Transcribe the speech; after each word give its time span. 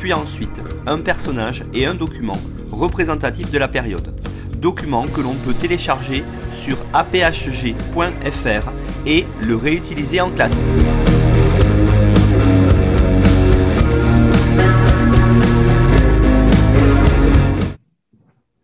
puis 0.00 0.12
ensuite 0.14 0.62
un 0.86 0.98
personnage 0.98 1.62
et 1.74 1.84
un 1.84 1.94
document 1.94 2.38
représentatif 2.72 3.50
de 3.50 3.58
la 3.58 3.68
période. 3.68 4.14
Document 4.56 5.04
que 5.04 5.20
l'on 5.20 5.34
peut 5.34 5.52
télécharger 5.52 6.24
sur 6.50 6.78
aphg.fr 6.94 8.70
et 9.06 9.26
le 9.42 9.56
réutiliser 9.56 10.22
en 10.22 10.30
classe. 10.30 10.64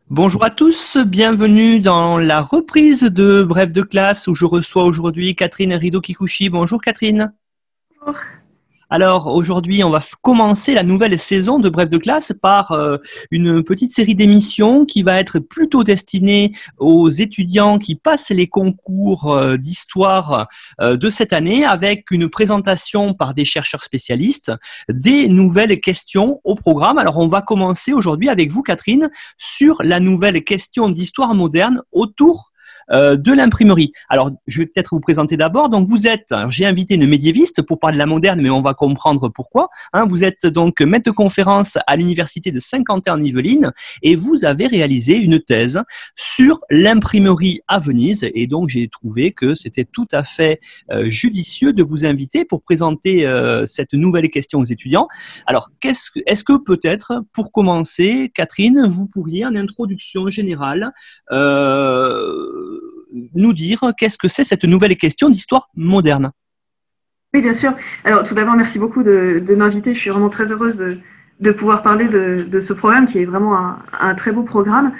Bonjour 0.09 0.43
à 0.43 0.49
tous, 0.49 0.97
bienvenue 1.07 1.81
dans 1.81 2.17
la 2.17 2.41
reprise 2.41 3.03
de 3.03 3.43
Bref 3.43 3.73
de 3.73 3.83
classe 3.83 4.27
où 4.27 4.35
je 4.35 4.47
reçois 4.47 4.85
aujourd'hui 4.85 5.37
Catherine 5.37 5.75
Rido-Kikuchi. 5.75 6.49
Bonjour 6.49 6.81
Catherine. 6.81 7.35
Bonjour. 8.01 8.19
Alors 8.89 9.27
aujourd'hui, 9.27 9.83
on 9.83 9.91
va 9.91 10.01
commencer 10.23 10.73
la 10.73 10.85
nouvelle 10.85 11.19
saison 11.19 11.59
de 11.59 11.69
Bref 11.69 11.89
de 11.89 11.99
classe 11.99 12.33
par 12.41 12.71
euh, 12.71 12.99
une 13.33 13.65
petite 13.65 13.91
série 13.91 14.15
d'émissions 14.15 14.85
qui 14.85 15.03
va 15.03 15.19
être 15.19 15.41
plutôt 15.41 15.83
destinée 15.83 16.53
aux 16.79 17.11
étudiants 17.11 17.81
qui 17.81 17.97
passent 17.97 18.31
les 18.31 18.47
concours 18.47 19.33
euh, 19.33 19.57
d'histoire 19.57 20.47
euh, 20.81 20.97
de 20.97 21.11
cette 21.11 21.33
année 21.33 21.65
avec 21.65 22.13
une 22.13 22.29
présentation 22.29 23.13
par 23.13 23.35
des 23.35 23.45
chercheurs 23.45 23.83
spécialistes 23.83 24.53
des 24.89 25.29
nouvelles 25.29 25.81
questions 25.81 26.41
au 26.45 26.55
programme. 26.55 26.99
Alors 26.99 27.19
on 27.19 27.27
va 27.27 27.43
commencer 27.43 27.93
aujourd'hui 27.93 28.29
avec 28.29 28.53
vous 28.53 28.63
Catherine 28.63 29.11
sur 29.37 29.83
la 29.83 29.99
nouvelle 29.99 30.45
question 30.45 30.91
d'histoire 30.91 31.35
moderne 31.35 31.83
autour 31.91 32.53
euh, 32.91 33.17
de 33.17 33.33
l'imprimerie. 33.33 33.93
Alors, 34.09 34.31
je 34.47 34.61
vais 34.61 34.67
peut-être 34.67 34.91
vous 34.95 35.01
présenter 35.01 35.37
d'abord. 35.37 35.69
Donc, 35.69 35.87
vous 35.87 36.07
êtes, 36.07 36.35
j'ai 36.49 36.67
invité 36.67 36.95
une 36.95 37.07
médiéviste 37.07 37.63
pour 37.63 37.79
parler 37.79 37.97
de 37.97 37.99
la 37.99 38.07
moderne, 38.07 38.41
mais 38.41 38.51
on 38.51 38.61
va 38.61 38.75
comprendre 38.75 39.29
pourquoi. 39.29 39.69
Hein. 39.93 40.07
vous 40.09 40.25
êtes 40.25 40.47
donc 40.47 40.81
maître 40.81 41.07
de 41.07 41.11
conférence 41.11 41.79
à 41.87 41.97
l'université 41.97 42.51
de 42.51 42.59
Saint-Quentin 42.59 43.15
en 43.15 43.23
Yvelines 43.23 43.73
et 44.03 44.17
vous 44.17 44.45
avez 44.45 44.67
réalisé 44.67 45.17
une 45.17 45.41
thèse 45.41 45.81
sur 46.15 46.61
l'imprimerie 46.71 47.61
à 47.69 47.79
Venise. 47.79 48.29
Et 48.35 48.47
donc, 48.47 48.69
j'ai 48.69 48.89
trouvé 48.89 49.33
que 49.33 49.55
c'était 49.55 49.85
tout 49.85 50.09
à 50.13 50.25
fait 50.25 50.61
euh, 50.91 51.11
judicieux 51.11 51.73
de 51.73 51.83
vous 51.83 52.05
inviter 52.05 52.45
pour 52.45 52.63
présenter 52.63 53.27
euh, 53.27 53.67
cette 53.67 53.93
nouvelle 53.93 54.31
question 54.31 54.61
aux 54.61 54.65
étudiants. 54.65 55.09
Alors, 55.47 55.71
qu'est-ce 55.81 56.11
que, 56.11 56.21
est-ce 56.27 56.45
que 56.45 56.57
peut-être, 56.57 57.23
pour 57.33 57.53
commencer, 57.53 58.31
Catherine, 58.35 58.87
vous 58.87 59.07
pourriez, 59.07 59.45
en 59.45 59.55
introduction 59.55 60.29
générale, 60.29 60.93
euh, 61.33 62.76
nous 63.13 63.53
dire 63.53 63.93
qu'est-ce 63.99 64.19
que 64.19 64.29
c'est 64.29 64.45
cette 64.45 64.65
nouvelle 64.65 64.97
question 64.97 65.29
d'histoire 65.29 65.69
moderne 65.75 66.31
Oui, 67.35 67.41
bien 67.41 67.53
sûr. 67.53 67.73
Alors, 68.05 68.25
tout 68.25 68.35
d'abord, 68.35 68.55
merci 68.55 68.79
beaucoup 68.79 69.03
de, 69.03 69.43
m'inviter. 69.57 69.95
Je 69.95 70.01
suis 70.01 70.11
vraiment 70.11 70.29
très 70.29 70.53
heureuse 70.53 70.77
de, 70.77 71.53
pouvoir 71.53 71.83
parler 71.83 72.07
de, 72.09 72.61
ce 72.61 72.73
programme 72.73 73.07
qui 73.07 73.19
est 73.19 73.25
vraiment 73.25 73.77
un, 73.99 74.15
très 74.15 74.33
beau 74.33 74.43
programme. 74.43 74.93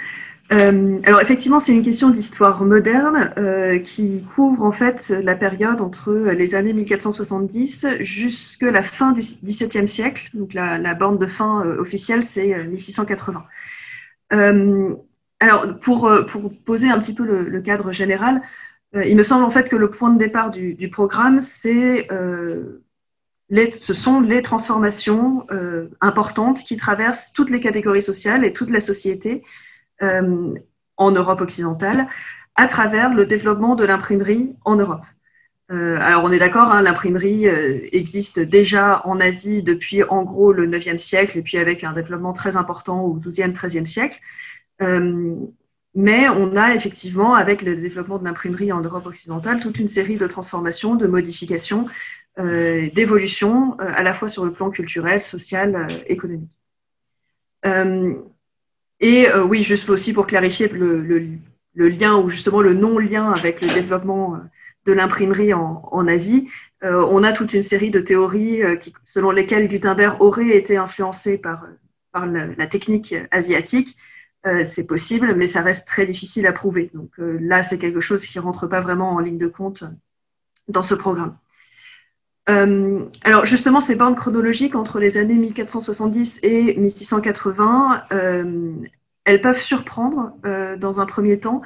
Euh, 0.53 0.99
alors, 1.03 1.19
effectivement, 1.19 1.59
c'est 1.59 1.73
une 1.73 1.83
question 1.83 2.09
d'histoire 2.09 2.63
moderne 2.63 3.33
euh, 3.37 3.79
qui 3.79 4.23
couvre 4.33 4.63
en 4.63 4.71
fait 4.71 5.09
la 5.09 5.35
période 5.35 5.81
entre 5.81 6.13
les 6.13 6.55
années 6.55 6.71
1470 6.71 7.85
jusqu'à 7.99 8.71
la 8.71 8.81
fin 8.81 9.11
du 9.11 9.19
XVIIe 9.19 9.89
siècle. 9.89 10.29
Donc, 10.33 10.53
la, 10.53 10.93
borne 10.93 11.17
de 11.17 11.27
fin 11.27 11.65
euh, 11.65 11.81
officielle, 11.81 12.23
c'est 12.23 12.65
1680. 12.65 13.43
Alors, 15.39 15.79
pour, 15.79 16.07
euh, 16.07 16.23
pour, 16.23 16.51
poser 16.65 16.89
un 16.89 16.99
petit 16.99 17.13
peu 17.13 17.23
le, 17.25 17.61
cadre 17.61 17.91
général, 17.91 18.41
euh, 18.95 19.05
il 19.05 19.15
me 19.15 19.23
semble 19.23 19.43
en 19.43 19.51
fait 19.51 19.69
que 19.69 19.75
le 19.75 19.89
point 19.91 20.11
de 20.11 20.17
départ 20.17 20.49
du, 20.49 20.89
programme, 20.89 21.41
c'est 21.41 22.11
euh, 22.11 22.83
ce 23.49 23.93
sont 23.93 24.19
les 24.19 24.41
transformations 24.41 25.47
importantes 26.01 26.59
qui 26.59 26.75
traversent 26.75 27.31
toutes 27.31 27.49
les 27.49 27.61
catégories 27.61 28.01
sociales 28.01 28.43
et 28.43 28.51
toute 28.51 28.69
la 28.69 28.81
société 28.81 29.41
en 30.01 31.11
Europe 31.11 31.39
occidentale 31.39 32.07
à 32.55 32.67
travers 32.67 33.13
le 33.13 33.25
développement 33.25 33.75
de 33.75 33.85
l'imprimerie 33.85 34.53
en 34.65 34.75
Europe. 34.75 35.05
alors 35.69 36.25
on 36.25 36.31
est 36.33 36.39
d'accord, 36.39 36.73
hein, 36.73 36.81
l'imprimerie 36.81 37.45
existe 37.45 38.39
déjà 38.41 39.01
en 39.05 39.21
Asie 39.21 39.63
depuis 39.63 40.03
en 40.03 40.23
gros 40.23 40.51
le 40.51 40.67
9e 40.67 40.97
siècle 40.97 41.37
et 41.37 41.41
puis 41.41 41.57
avec 41.57 41.85
un 41.85 41.93
développement 41.93 42.33
très 42.33 42.57
important 42.57 43.01
au 43.05 43.17
12e, 43.17 43.53
13e 43.53 43.85
siècle. 43.85 44.19
Euh, 44.81 45.35
mais 45.95 46.29
on 46.29 46.55
a 46.55 46.75
effectivement, 46.75 47.33
avec 47.33 47.61
le 47.63 47.75
développement 47.75 48.19
de 48.19 48.23
l'imprimerie 48.23 48.71
en 48.71 48.81
Europe 48.81 49.07
occidentale, 49.07 49.59
toute 49.59 49.79
une 49.79 49.87
série 49.87 50.17
de 50.17 50.27
transformations, 50.27 50.95
de 50.95 51.07
modifications, 51.07 51.87
euh, 52.37 52.87
d'évolutions, 52.93 53.75
euh, 53.81 53.91
à 53.95 54.03
la 54.03 54.13
fois 54.13 54.29
sur 54.29 54.45
le 54.45 54.51
plan 54.51 54.69
culturel, 54.69 55.19
social, 55.19 55.87
économique. 56.07 56.51
et 58.99 59.27
oui, 59.49 59.63
juste 59.63 59.89
aussi 59.89 60.13
pour 60.13 60.27
clarifier 60.27 60.69
le, 60.69 61.39
lien, 61.75 62.15
ou 62.15 62.29
justement 62.29 62.61
le 62.61 62.73
non-lien 62.73 63.31
avec 63.31 63.61
le 63.61 63.67
développement 63.67 64.39
de 64.85 64.93
l'imprimerie 64.93 65.53
en, 65.53 66.07
Asie, 66.07 66.47
on 66.81 67.23
a 67.23 67.33
toute 67.33 67.53
une 67.53 67.63
série 67.63 67.89
de 67.91 67.99
théories 67.99 68.61
selon 69.05 69.31
lesquelles 69.31 69.67
Gutenberg 69.67 70.21
aurait 70.21 70.55
été 70.55 70.77
influencé 70.77 71.37
par 71.37 71.67
la 72.13 72.67
technique 72.67 73.15
asiatique 73.31 73.97
euh, 74.47 74.63
c'est 74.63 74.87
possible, 74.87 75.35
mais 75.35 75.47
ça 75.47 75.61
reste 75.61 75.87
très 75.87 76.05
difficile 76.05 76.47
à 76.47 76.53
prouver. 76.53 76.89
Donc 76.93 77.11
euh, 77.19 77.37
là, 77.41 77.63
c'est 77.63 77.77
quelque 77.77 77.99
chose 77.99 78.25
qui 78.25 78.37
ne 78.37 78.43
rentre 78.43 78.67
pas 78.67 78.81
vraiment 78.81 79.11
en 79.11 79.19
ligne 79.19 79.37
de 79.37 79.47
compte 79.47 79.83
dans 80.67 80.83
ce 80.83 80.95
programme. 80.95 81.37
Euh, 82.49 83.05
alors 83.23 83.45
justement, 83.45 83.81
ces 83.81 83.95
bornes 83.95 84.15
chronologiques 84.15 84.75
entre 84.75 84.99
les 84.99 85.17
années 85.17 85.35
1470 85.35 86.39
et 86.43 86.77
1680, 86.77 88.03
elles 89.25 89.41
peuvent 89.41 89.61
surprendre 89.61 90.33
dans 90.77 91.01
un 91.01 91.05
premier 91.05 91.39
temps, 91.39 91.61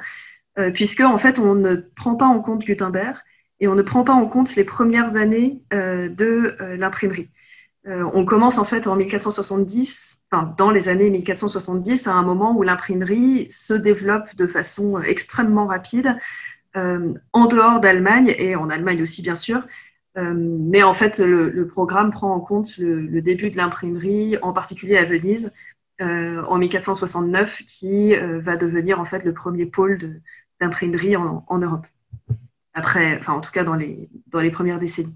puisque 0.74 1.00
en 1.00 1.18
fait, 1.18 1.38
on 1.38 1.54
ne 1.54 1.76
prend 1.76 2.16
pas 2.16 2.26
en 2.26 2.40
compte 2.40 2.64
Gutenberg 2.64 3.16
et 3.60 3.68
on 3.68 3.76
ne 3.76 3.82
prend 3.82 4.02
pas 4.02 4.12
en 4.12 4.26
compte 4.26 4.56
les 4.56 4.64
premières 4.64 5.14
années 5.14 5.60
de 5.70 6.56
l'imprimerie. 6.76 7.30
Euh, 7.88 8.08
on 8.14 8.24
commence 8.24 8.58
en 8.58 8.64
fait 8.64 8.86
en 8.86 8.94
1470, 8.94 10.22
enfin, 10.30 10.54
dans 10.56 10.70
les 10.70 10.88
années 10.88 11.10
1470, 11.10 12.06
à 12.06 12.12
un 12.12 12.22
moment 12.22 12.56
où 12.56 12.62
l'imprimerie 12.62 13.50
se 13.50 13.74
développe 13.74 14.34
de 14.36 14.46
façon 14.46 15.00
extrêmement 15.00 15.66
rapide, 15.66 16.16
euh, 16.76 17.12
en 17.32 17.46
dehors 17.46 17.80
d'Allemagne 17.80 18.34
et 18.38 18.54
en 18.56 18.70
Allemagne 18.70 19.02
aussi 19.02 19.22
bien 19.22 19.34
sûr. 19.34 19.66
Euh, 20.16 20.34
mais 20.34 20.82
en 20.82 20.94
fait, 20.94 21.18
le, 21.18 21.66
programme 21.66 22.12
prend 22.12 22.34
en 22.34 22.40
compte 22.40 22.76
le, 22.78 23.20
début 23.20 23.50
de 23.50 23.56
l'imprimerie, 23.56 24.36
en 24.42 24.52
particulier 24.52 24.96
à 24.98 25.04
Venise, 25.04 25.52
en 26.00 26.58
1469, 26.58 27.62
qui 27.64 28.14
va 28.16 28.56
devenir 28.56 28.98
en 28.98 29.04
fait 29.04 29.24
le 29.24 29.32
premier 29.32 29.66
pôle 29.66 30.20
d'imprimerie 30.60 31.16
en, 31.16 31.58
Europe. 31.58 31.86
Après, 32.74 33.18
enfin 33.20 33.34
en 33.34 33.40
tout 33.40 33.52
cas 33.52 33.62
dans 33.62 33.74
les, 33.74 34.10
dans 34.26 34.40
les 34.40 34.50
premières 34.50 34.80
décennies. 34.80 35.14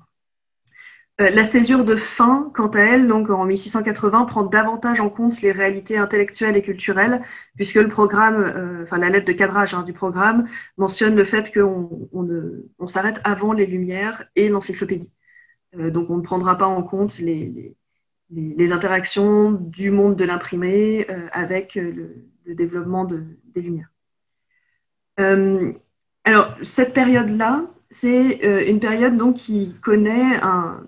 Euh, 1.21 1.31
la 1.31 1.45
césure 1.45 1.85
de 1.85 1.97
fin, 1.97 2.51
quant 2.55 2.69
à 2.69 2.81
elle, 2.81 3.09
donc 3.09 3.31
en 3.31 3.47
1680, 3.47 4.27
prend 4.27 4.43
davantage 4.45 5.01
en 5.01 5.09
compte 5.09 5.41
les 5.41 5.51
réalités 5.51 5.97
intellectuelles 5.97 6.57
et 6.59 6.63
culturelles, 6.63 7.23
puisque 7.55 7.77
le 7.77 7.89
programme, 7.89 8.43
euh, 8.43 8.83
enfin 8.83 8.99
la 8.99 9.09
lettre 9.09 9.27
de 9.27 9.33
cadrage 9.33 9.73
hein, 9.73 9.83
du 9.83 9.95
programme 9.95 10.47
mentionne 10.77 11.17
le 11.17 11.25
fait 11.25 11.53
qu'on 11.55 12.09
on, 12.13 12.87
s'arrête 12.89 13.19
avant 13.25 13.55
les 13.55 13.65
Lumières 13.67 14.25
et 14.37 14.51
l'encyclopédie. 14.51 15.11
Euh, 15.79 15.91
donc 15.91 16.11
on 16.11 16.19
ne 16.19 16.23
prendra 16.23 16.59
pas 16.59 16.67
en 16.67 16.83
compte 16.83 17.19
les, 17.19 17.75
interactions 18.73 19.53
du 19.53 19.91
monde 19.91 20.17
de 20.17 20.25
l'imprimé 20.25 21.07
avec 21.33 21.77
le, 21.77 22.27
développement 22.47 23.05
des 23.05 23.61
Lumières. 23.61 23.91
alors 26.25 26.57
cette 26.63 26.93
période-là, 26.93 27.65
c'est 27.91 28.45
euh, 28.45 28.65
une 28.67 28.81
période 28.81 29.17
donc, 29.17 29.37
qui 29.37 29.75
connaît 29.81 30.37
un 30.43 30.83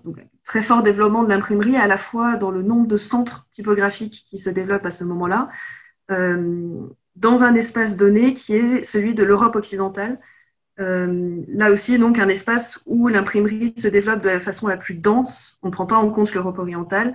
très 0.45 0.63
fort 0.63 0.83
développement 0.83 1.23
de 1.23 1.29
l'imprimerie, 1.29 1.77
à 1.77 1.87
la 1.87 1.99
fois 1.99 2.37
dans 2.37 2.51
le 2.51 2.63
nombre 2.63 2.87
de 2.87 2.97
centres 2.97 3.47
typographiques 3.53 4.25
qui 4.29 4.39
se 4.39 4.51
développent 4.51 4.87
à 4.87 4.91
ce 4.91 5.05
moment-là, 5.05 5.49
euh, 6.11 6.71
dans 7.17 7.43
un 7.43 7.55
espace 7.55 7.97
donné 7.97 8.35
qui 8.35 8.55
est 8.55 8.83
celui 8.83 9.15
de 9.15 9.23
l'Europe 9.23 9.57
occidentale. 9.57 10.19
Euh, 10.81 11.37
là 11.49 11.71
aussi, 11.71 11.99
donc, 11.99 12.19
un 12.19 12.29
espace 12.29 12.81
où 12.87 13.09
l'imprimerie 13.09 13.75
se 13.77 13.89
développe 13.89 14.23
de 14.23 14.29
la 14.29 14.41
façon 14.41 14.69
la 14.69 14.77
plus 14.77 14.95
dense. 14.95 15.59
On 15.63 15.69
ne 15.69 15.73
prend 15.73 15.87
pas 15.87 15.97
en 15.97 16.11
compte 16.11 16.33
l'Europe 16.35 16.59
orientale 16.59 17.15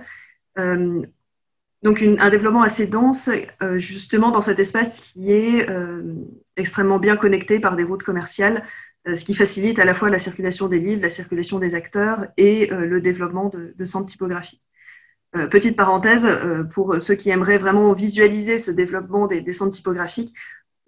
Donc 1.82 2.02
un 2.02 2.30
développement 2.30 2.62
assez 2.62 2.86
dense, 2.86 3.28
justement 3.76 4.30
dans 4.30 4.40
cet 4.40 4.58
espace 4.58 5.00
qui 5.00 5.32
est 5.32 5.66
extrêmement 6.56 6.98
bien 6.98 7.16
connecté 7.16 7.58
par 7.58 7.76
des 7.76 7.84
routes 7.84 8.02
commerciales, 8.02 8.64
ce 9.06 9.24
qui 9.24 9.34
facilite 9.34 9.78
à 9.78 9.84
la 9.84 9.92
fois 9.92 10.08
la 10.08 10.18
circulation 10.18 10.68
des 10.68 10.78
livres, 10.78 11.02
la 11.02 11.10
circulation 11.10 11.58
des 11.58 11.74
acteurs 11.74 12.26
et 12.36 12.68
le 12.68 13.00
développement 13.02 13.50
de, 13.50 13.84
centres 13.84 14.06
typographiques. 14.06 14.62
petite 15.50 15.76
parenthèse, 15.76 16.26
pour 16.72 17.02
ceux 17.02 17.14
qui 17.14 17.28
aimeraient 17.28 17.58
vraiment 17.58 17.92
visualiser 17.92 18.58
ce 18.58 18.70
développement 18.70 19.26
des 19.26 19.52
centres 19.52 19.76
typographiques, 19.76 20.34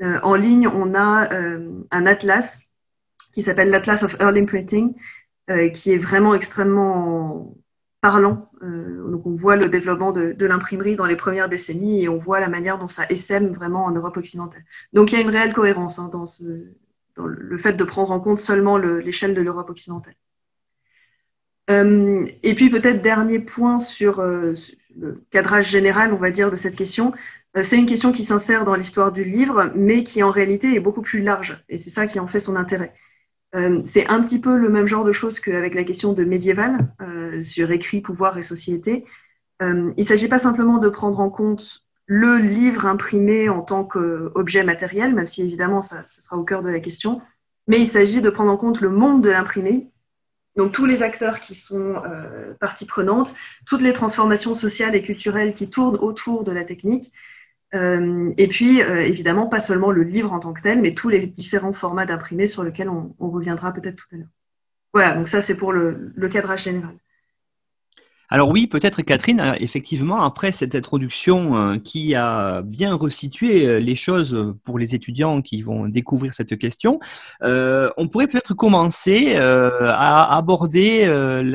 en 0.01 0.35
ligne, 0.35 0.67
on 0.67 0.95
a 0.95 1.29
un 1.91 2.07
atlas 2.07 2.67
qui 3.37 3.43
s'appelle 3.43 3.69
l'Atlas 3.69 4.03
of 4.03 4.17
Early 4.19 4.47
Printing, 4.47 4.95
euh, 5.51 5.69
qui 5.69 5.93
est 5.93 5.99
vraiment 5.99 6.35
extrêmement 6.35 7.55
parlant. 8.01 8.51
Euh, 8.63 9.11
donc 9.11 9.27
on 9.27 9.37
voit 9.37 9.57
le 9.57 9.67
développement 9.67 10.11
de, 10.11 10.35
l'imprimerie 10.47 10.97
dans 10.97 11.05
les 11.05 11.17
premières 11.17 11.49
décennies 11.49 12.03
et 12.03 12.09
on 12.09 12.17
voit 12.17 12.41
la 12.41 12.49
manière 12.49 12.79
dont 12.79 12.89
ça 12.89 13.05
essaime 13.11 13.49
vraiment 13.49 13.85
en 13.85 13.93
Europe 13.93 14.17
occidentale. 14.17 14.65
Donc 14.93 15.13
il 15.13 15.17
y 15.17 15.19
a 15.19 15.21
une 15.21 15.31
réelle 15.31 15.53
cohérence 15.53 15.99
hein, 15.99 16.09
dans, 16.11 16.25
le 17.17 17.59
fait 17.59 17.75
de 17.75 17.85
prendre 17.85 18.11
en 18.11 18.21
compte 18.21 18.41
seulement 18.41 18.77
l'échelle 18.77 19.35
de 19.35 19.41
l'Europe 19.41 19.71
occidentale. 19.71 20.15
Euh, 21.69 22.27
et 22.43 22.55
puis 22.55 22.71
peut-être 22.71 23.03
dernier 23.03 23.41
point 23.41 23.79
sur, 23.79 24.23
le 24.23 25.25
cadrage 25.31 25.69
général, 25.71 26.13
on 26.13 26.19
va 26.19 26.31
dire, 26.31 26.51
de 26.51 26.57
cette 26.57 26.77
question. 26.77 27.13
c'est 27.63 27.79
une 27.79 27.87
question 27.87 28.13
qui 28.13 28.25
s'insère 28.25 28.65
dans 28.65 28.75
l'histoire 28.75 29.13
du 29.13 29.25
livre, 29.25 29.73
mais 29.75 30.05
qui 30.05 30.23
en 30.23 30.31
réalité 30.31 30.75
est 30.75 30.81
beaucoup 30.81 31.03
plus 31.03 31.23
large. 31.23 31.65
Et 31.69 31.79
c'est 31.79 31.91
ça 31.91 32.07
qui 32.07 32.21
en 32.21 32.27
fait 32.27 32.41
son 32.41 32.57
intérêt. 32.57 32.93
Euh, 33.55 33.81
c'est 33.85 34.07
un 34.09 34.23
petit 34.23 34.41
peu 34.41 34.57
le 34.57 34.69
même 34.69 34.87
genre 34.87 35.05
de 35.05 35.13
choses 35.13 35.41
qu'avec 35.41 35.75
la 35.75 35.85
question 35.85 36.13
de 36.13 36.25
médiéval 36.25 36.93
euh, 37.01 37.43
sur 37.43 37.71
écrit, 37.71 38.01
pouvoir 38.01 38.37
et 38.39 38.43
société. 38.43 39.05
Euh, 39.63 39.93
il 39.97 40.03
ne 40.03 40.07
s'agit 40.09 40.29
pas 40.29 40.39
simplement 40.39 40.79
de 40.79 40.89
prendre 40.89 41.21
en 41.21 41.31
compte 41.31 41.86
le 42.07 42.39
livre 42.39 42.87
imprimé 42.87 43.49
en 43.49 43.63
tant 43.63 43.85
qu'objet 43.85 44.65
matériel, 44.65 45.15
même 45.15 45.27
si 45.27 45.43
évidemment 45.43 45.81
ça, 45.81 46.05
sera 46.09 46.37
au 46.37 46.45
cœur 46.45 46.63
de 46.63 46.69
la 46.69 46.81
question, 46.81 47.21
mais 47.67 47.81
il 47.81 47.87
s'agit 47.87 48.23
de 48.23 48.31
prendre 48.31 48.51
en 48.51 48.57
compte 48.57 48.81
le 48.81 48.91
monde 48.91 49.23
de 49.23 49.31
l'imprimé, 49.31 49.91
donc 50.57 50.73
tous 50.73 50.87
les 50.87 51.03
acteurs 51.03 51.41
qui 51.41 51.55
sont 51.55 52.01
partie 52.61 52.87
prenante, 52.87 53.35
toutes 53.67 53.83
les 53.83 53.93
transformations 53.93 54.55
sociales 54.55 54.95
et 54.95 55.03
culturelles 55.03 55.53
qui 55.53 55.69
tournent 55.69 55.99
autour 55.99 56.45
de 56.45 56.53
la 56.53 56.65
technique, 56.65 57.13
euh, 57.75 58.33
et 58.39 58.47
puis, 58.47 58.83
euh, 58.83 59.05
évidemment, 59.05 59.47
pas 59.49 59.61
seulement 59.61 59.91
le 59.91 60.03
livre 60.03 60.33
en 60.33 60.41
tant 60.41 60.53
que 60.53 60.63
tel, 60.63 60.81
mais 60.81 60.95
tous 60.95 61.09
les 61.09 61.27
différents 61.27 61.73
formats 61.73 62.07
d'imprimés 62.07 62.47
sur 62.47 62.63
lesquels 62.63 62.89
on, 62.89 63.15
reviendra 63.19 63.73
peut-être 63.73 63.97
tout 63.97 64.07
à 64.15 64.17
l'heure. 64.17 64.29
Voilà, 64.93 65.15
donc 65.15 65.29
ça, 65.29 65.41
c'est 65.43 65.57
pour 65.57 65.73
le 65.73 66.29
cadrage 66.31 66.65
général. 66.65 66.95
Alors 68.29 68.51
oui, 68.51 68.67
peut-être 68.67 69.03
Catherine, 69.03 69.39
euh, 69.39 69.55
effectivement, 69.61 70.23
après 70.23 70.51
cette 70.51 70.75
introduction 70.75 71.57
euh, 71.57 71.79
qui 71.79 72.17
a 72.17 72.61
bien 72.63 72.95
resitué 72.95 73.67
euh, 73.67 73.79
les 73.79 73.95
choses 73.95 74.37
pour 74.65 74.81
les 74.81 74.97
étudiants 74.97 75.43
qui 75.43 75.63
vont 75.63 75.87
découvrir 75.87 76.35
cette 76.35 76.59
question, 76.59 76.99
on 77.43 78.09
pourrait 78.11 78.27
peut-être 78.27 78.55
commencer 78.55 79.37
à 79.37 80.37
aborder 80.37 81.07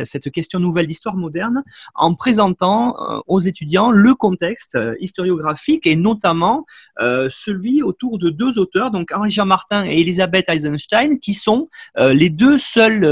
cette 0.06 0.32
question 0.32 0.60
nouvelle 0.60 0.88
d'histoire 0.88 1.16
moderne 1.16 1.64
en 1.96 2.14
présentant 2.14 2.96
aux 3.28 3.40
étudiants 3.40 3.92
le 3.92 4.14
contexte 4.14 4.78
historiographique 5.00 5.88
et 5.88 5.96
notamment 5.96 6.66
celui 7.00 7.84
autour 7.84 8.20
de 8.20 8.30
deux 8.30 8.60
auteurs, 8.60 8.92
donc 8.92 9.12
Henri-Jean 9.14 9.46
Martin 9.46 9.86
et 9.86 10.00
Elisabeth 10.00 10.50
Eisenstein, 10.50 11.20
qui 11.20 11.34
sont 11.34 11.70
les 11.98 12.30
deux 12.30 12.58
seuls 12.58 13.06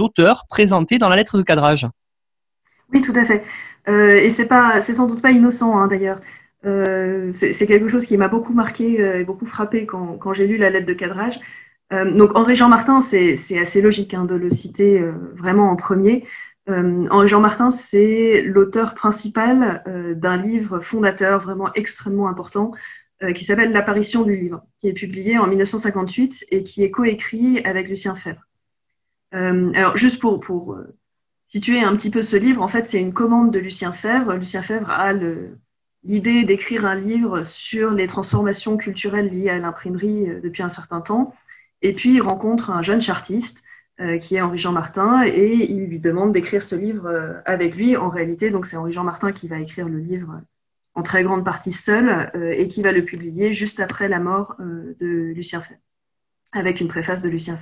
auteurs 0.00 0.46
présentés 0.48 0.98
dans 0.98 1.08
la 1.08 1.16
lettre 1.16 1.38
de 1.38 1.42
cadrage. 1.42 1.86
Oui, 2.92 3.02
tout 3.02 3.12
à 3.14 3.24
fait. 3.24 3.44
Euh, 3.88 4.16
et 4.16 4.30
c'est 4.30 4.46
pas, 4.46 4.80
c'est 4.80 4.94
sans 4.94 5.06
doute 5.06 5.22
pas 5.22 5.30
innocent 5.30 5.78
hein, 5.78 5.88
d'ailleurs. 5.88 6.20
Euh, 6.66 7.30
c'est 7.32 7.66
quelque 7.66 7.88
chose 7.88 8.04
qui 8.04 8.16
m'a 8.16 8.28
beaucoup 8.28 8.52
marqué 8.52 9.00
euh, 9.00 9.20
et 9.20 9.24
beaucoup 9.24 9.46
frappé 9.46 9.86
quand, 9.86 10.18
quand 10.18 10.32
j'ai 10.32 10.46
lu 10.46 10.56
la 10.56 10.70
lettre 10.70 10.86
de 10.86 10.92
cadrage. 10.92 11.38
donc 11.90 12.36
Henri-Jean 12.36 12.68
Martin, 12.68 13.00
c'est 13.00 13.58
assez 13.58 13.80
logique 13.80 14.12
hein, 14.14 14.24
de 14.24 14.34
le 14.34 14.50
citer 14.50 15.02
vraiment 15.36 15.70
en 15.70 15.76
premier. 15.76 16.24
Henri-Jean 16.68 17.40
Martin, 17.40 17.70
c'est 17.70 18.42
l'auteur 18.42 18.94
principal 18.94 19.82
d'un 20.16 20.36
livre 20.36 20.80
fondateur 20.80 21.40
vraiment 21.40 21.72
extrêmement 21.74 22.28
important 22.28 22.72
qui 23.34 23.44
s'appelle 23.44 23.72
L'apparition 23.72 24.22
du 24.22 24.36
livre, 24.36 24.62
qui 24.78 24.88
est 24.88 24.92
publié 24.92 25.38
en 25.38 25.46
1958 25.46 26.46
et 26.50 26.62
qui 26.62 26.82
est 26.84 26.90
coécrit 26.90 27.60
avec 27.64 27.88
Lucien 27.88 28.14
Febvre. 28.16 28.46
alors 29.32 29.96
juste 29.96 30.20
pour, 30.20 30.40
pour 30.40 30.78
situer 31.48 31.80
un 31.80 31.96
petit 31.96 32.10
peu 32.10 32.22
ce 32.22 32.36
livre, 32.36 32.62
en 32.62 32.68
fait, 32.68 32.86
c'est 32.86 33.00
une 33.00 33.14
commande 33.14 33.50
de 33.50 33.58
Lucien 33.58 33.92
Fèvre. 33.92 34.34
Lucien 34.34 34.62
Fèvre 34.62 34.90
a 34.90 35.12
l'idée 36.04 36.44
d'écrire 36.44 36.84
un 36.84 36.94
livre 36.94 37.42
sur 37.42 37.90
les 37.90 38.06
transformations 38.06 38.76
culturelles 38.76 39.30
liées 39.30 39.48
à 39.48 39.58
l'imprimerie 39.58 40.28
euh, 40.28 40.40
depuis 40.40 40.62
un 40.62 40.68
certain 40.68 41.00
temps. 41.00 41.34
Et 41.82 41.94
puis, 41.94 42.14
il 42.14 42.20
rencontre 42.20 42.70
un 42.70 42.82
jeune 42.82 43.00
chartiste 43.00 43.64
euh, 44.00 44.18
qui 44.18 44.36
est 44.36 44.40
Henri-Jean 44.40 44.72
Martin 44.72 45.24
et 45.24 45.54
il 45.54 45.86
lui 45.86 45.98
demande 45.98 46.32
d'écrire 46.32 46.62
ce 46.62 46.76
livre 46.76 47.06
euh, 47.06 47.32
avec 47.46 47.74
lui. 47.74 47.96
En 47.96 48.10
réalité, 48.10 48.50
donc 48.50 48.66
c'est 48.66 48.76
Henri-Jean 48.76 49.04
Martin 49.04 49.32
qui 49.32 49.48
va 49.48 49.58
écrire 49.58 49.88
le 49.88 49.98
livre 49.98 50.40
en 50.94 51.02
très 51.02 51.22
grande 51.22 51.44
partie 51.44 51.72
seul 51.72 52.28
et 52.34 52.66
qui 52.66 52.82
va 52.82 52.90
le 52.90 53.04
publier 53.04 53.54
juste 53.54 53.78
après 53.78 54.08
la 54.08 54.18
mort 54.18 54.56
de 54.58 55.32
Lucien 55.32 55.60
Fèvre, 55.60 55.78
avec 56.50 56.80
une 56.80 56.88
préface 56.88 57.22
de 57.22 57.28
Lucien 57.28 57.56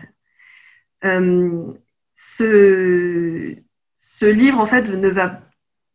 Fèvre. 1.02 1.74
ce, 2.16 3.56
ce 4.08 4.24
livre, 4.24 4.60
en 4.60 4.66
fait, 4.66 4.88
ne 4.88 5.08
va, 5.08 5.40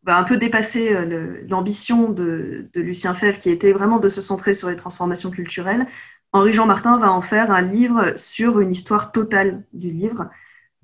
un 0.05 0.23
peu 0.25 0.35
dépasser 0.35 0.93
euh, 0.93 1.41
l'ambition 1.47 2.09
de, 2.09 2.69
Lucien 2.75 3.15
Fèvre, 3.15 3.39
qui 3.39 3.49
était 3.49 3.71
vraiment 3.71 3.99
de 3.99 4.09
se 4.09 4.21
centrer 4.21 4.53
sur 4.53 4.69
les 4.69 4.75
transformations 4.75 5.31
culturelles. 5.31 5.87
Henri-Jean 6.33 6.65
Martin 6.65 6.97
va 6.97 7.09
en 7.09 7.21
faire 7.21 7.51
un 7.51 7.61
livre 7.61 8.17
sur 8.17 8.59
une 8.59 8.71
histoire 8.71 9.13
totale 9.13 9.63
du 9.71 9.91
livre. 9.91 10.29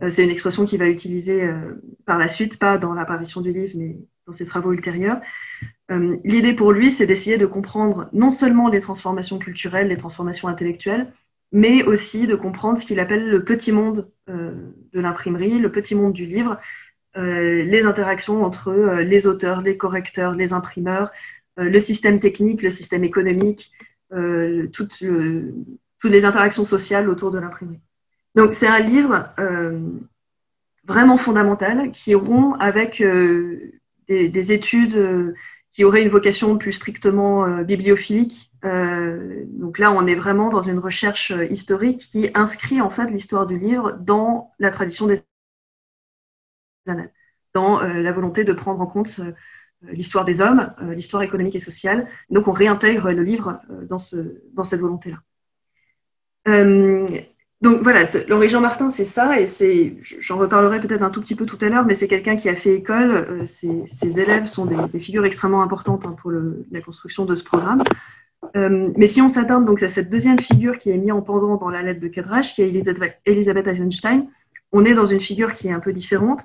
Euh, 0.02 0.10
c'est 0.10 0.24
une 0.24 0.30
expression 0.30 0.66
qu'il 0.66 0.80
va 0.80 0.88
utiliser 0.88 1.44
euh, 1.44 1.82
par 2.06 2.18
la 2.18 2.30
suite, 2.30 2.60
pas 2.60 2.78
dans 2.78 2.94
l'apparition 2.94 3.42
du 3.42 3.52
livre, 3.52 3.74
mais 3.76 3.98
dans 4.26 4.34
ses 4.34 4.46
travaux 4.46 4.72
ultérieurs. 4.72 5.20
L'idée 5.90 6.54
pour 6.54 6.74
lui, 6.74 6.92
c'est 6.92 7.08
d'essayer 7.08 7.38
de 7.38 7.46
comprendre 7.46 8.10
non 8.12 8.32
seulement 8.32 8.68
les 8.68 8.82
transformations 8.82 9.40
culturelles, 9.40 9.88
les 9.88 9.98
transformations 9.98 10.50
intellectuelles, 10.50 11.14
mais 11.54 11.84
aussi 11.84 12.28
de 12.28 12.36
comprendre 12.36 12.78
ce 12.78 12.86
qu'il 12.86 13.00
appelle 13.00 13.30
le 13.30 13.46
petit 13.46 13.72
monde 13.72 14.12
de 14.28 15.00
l'imprimerie, 15.00 15.60
le 15.60 15.72
petit 15.72 15.96
monde 15.96 16.12
du 16.12 16.26
livre, 16.26 16.60
les 17.18 17.84
interactions 17.86 18.44
entre 18.44 18.70
euh, 18.70 19.04
les 19.04 19.28
auteurs, 19.28 19.62
les 19.62 19.78
correcteurs, 19.78 20.36
les 20.36 20.54
imprimeurs, 20.54 21.12
euh, 21.60 21.70
le 21.70 21.80
système 21.80 22.20
technique, 22.20 22.62
le 22.62 22.70
système 22.70 23.04
économique, 23.04 23.72
toutes, 24.72 25.04
les 26.04 26.26
interactions 26.26 26.64
sociales 26.64 27.10
autour 27.10 27.32
de 27.32 27.40
l'imprimerie. 27.40 27.82
Donc 28.36 28.54
c'est 28.54 28.68
un 28.68 28.80
livre 28.80 29.30
vraiment 30.86 31.18
fondamental 31.18 31.92
qui 31.92 32.16
rompt 32.16 32.56
avec 32.62 33.04
des, 34.08 34.52
études 34.54 35.36
qui 35.74 35.84
auraient 35.84 36.04
une 36.04 36.10
vocation 36.10 36.58
plus 36.58 36.72
strictement 36.72 37.64
bibliophilique. 37.64 38.50
donc 38.64 39.78
là, 39.78 39.92
on 39.92 40.08
est 40.08 40.16
vraiment 40.16 40.48
dans 40.50 40.62
une 40.62 40.80
recherche 40.80 41.34
historique 41.50 42.08
qui 42.10 42.30
inscrit 42.34 42.80
en 42.80 42.90
fait 42.90 43.10
l'histoire 43.10 43.46
du 43.46 43.60
livre 43.60 43.98
dans 44.00 44.54
la 44.58 44.72
tradition 44.72 45.06
des 45.06 45.20
dans 47.54 47.82
euh, 47.82 48.02
la 48.02 48.12
volonté 48.12 48.44
de 48.44 48.54
prendre 48.54 48.82
en 48.82 48.86
compte 48.86 49.20
euh, 49.20 49.32
l'histoire 49.92 50.26
des 50.26 50.42
hommes, 50.42 50.72
euh, 50.82 50.94
l'histoire 50.94 51.24
économique 51.24 51.56
et 51.56 51.60
sociale. 51.60 52.08
Donc 52.30 52.48
on 52.48 52.52
réintègre 52.52 53.12
le 53.12 53.24
livre 53.24 53.60
dans, 53.90 53.98
ce, 53.98 54.18
dans 54.54 54.64
cette 54.64 54.82
volonté-là. 54.82 55.20
donc 57.62 57.82
voilà, 57.82 58.06
Henri 58.32 58.50
Jean 58.50 58.62
Martin, 58.62 58.90
c'est 58.90 59.06
ça, 59.06 59.40
et 59.42 59.48
j'en 60.20 60.38
reparlerai 60.38 60.80
peut-être 60.80 61.02
un 61.02 61.10
tout 61.10 61.22
petit 61.22 61.36
peu 61.36 61.46
tout 61.46 61.58
à 61.62 61.70
l'heure, 61.70 61.86
mais 61.86 61.96
c'est 61.96 62.08
quelqu'un 62.08 62.36
qui 62.36 62.48
a 62.48 62.56
fait 62.56 62.76
école. 62.76 63.46
ses, 63.46 64.20
élèves 64.20 64.48
sont 64.48 64.66
des, 64.66 65.00
figures 65.00 65.26
extrêmement 65.26 65.64
importantes 65.64 66.06
hein, 66.06 66.16
pour 66.22 66.32
la 66.32 66.82
construction 66.82 67.26
de 67.26 67.36
ce 67.36 67.44
programme. 67.44 67.84
mais 68.56 69.08
si 69.08 69.20
on 69.22 69.30
s'attarde 69.30 69.66
donc 69.66 69.84
à 69.84 69.90
cette 69.90 70.10
deuxième 70.10 70.40
figure 70.40 70.78
qui 70.78 70.90
est 70.92 70.98
mise 70.98 71.12
en 71.12 71.22
pendant 71.22 71.58
dans 71.58 71.70
la 71.70 71.82
lettre 71.82 72.00
de 72.00 72.08
cadrage, 72.08 72.54
qui 72.54 72.62
est 72.62 72.70
Elisabeth 73.26 73.68
Eisenstein, 73.68 74.28
on 74.72 74.86
est 74.86 74.94
dans 74.94 75.06
une 75.06 75.20
figure 75.20 75.54
qui 75.56 75.68
est 75.68 75.72
un 75.72 75.80
peu 75.80 75.94
différente. 75.94 76.42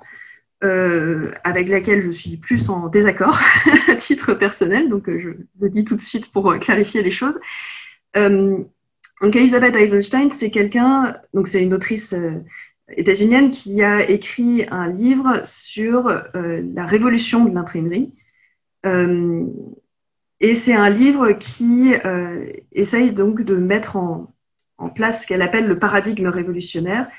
Euh, 0.63 1.31
avec 1.43 1.67
laquelle 1.67 2.03
je 2.03 2.11
suis 2.11 2.37
plus 2.37 2.69
en 2.69 2.87
désaccord 2.87 3.37
à 3.89 3.95
titre 3.95 4.33
personnel, 4.33 4.87
donc 4.87 5.09
euh, 5.09 5.19
je 5.19 5.29
le 5.59 5.69
dis 5.69 5.83
tout 5.83 5.97
de 5.97 6.01
suite 6.01 6.31
pour 6.31 6.49
euh, 6.49 6.57
clarifier 6.57 7.03
les 7.03 7.11
choses. 7.11 7.37
donc 8.15 9.35
Elisabeth 9.35 9.75
Eisenstein, 9.75 10.31
c'est 10.31 10.51
quelqu'un, 10.51 11.17
donc 11.33 11.49
c'est 11.49 11.61
une 11.61 11.73
autrice 11.73 12.15
états-unienne 12.95 13.51
qui 13.51 13.83
a 13.83 14.09
écrit 14.09 14.65
un 14.71 14.87
livre 14.87 15.41
sur 15.43 16.09
la 16.33 16.85
révolution 16.85 17.43
de 17.45 17.53
l'imprimerie. 17.53 18.13
et 18.85 20.55
c'est 20.55 20.75
un 20.75 20.89
livre 20.89 21.31
qui 21.33 21.93
essaye 22.71 23.11
donc 23.11 23.41
de 23.41 23.55
mettre 23.55 23.97
en, 23.97 24.33
place 24.95 25.23
ce 25.23 25.27
qu'elle 25.27 25.41
appelle 25.41 25.67
le 25.67 25.79
paradigme 25.79 26.27
révolutionnaire, 26.27 27.07
euh, 27.07 27.11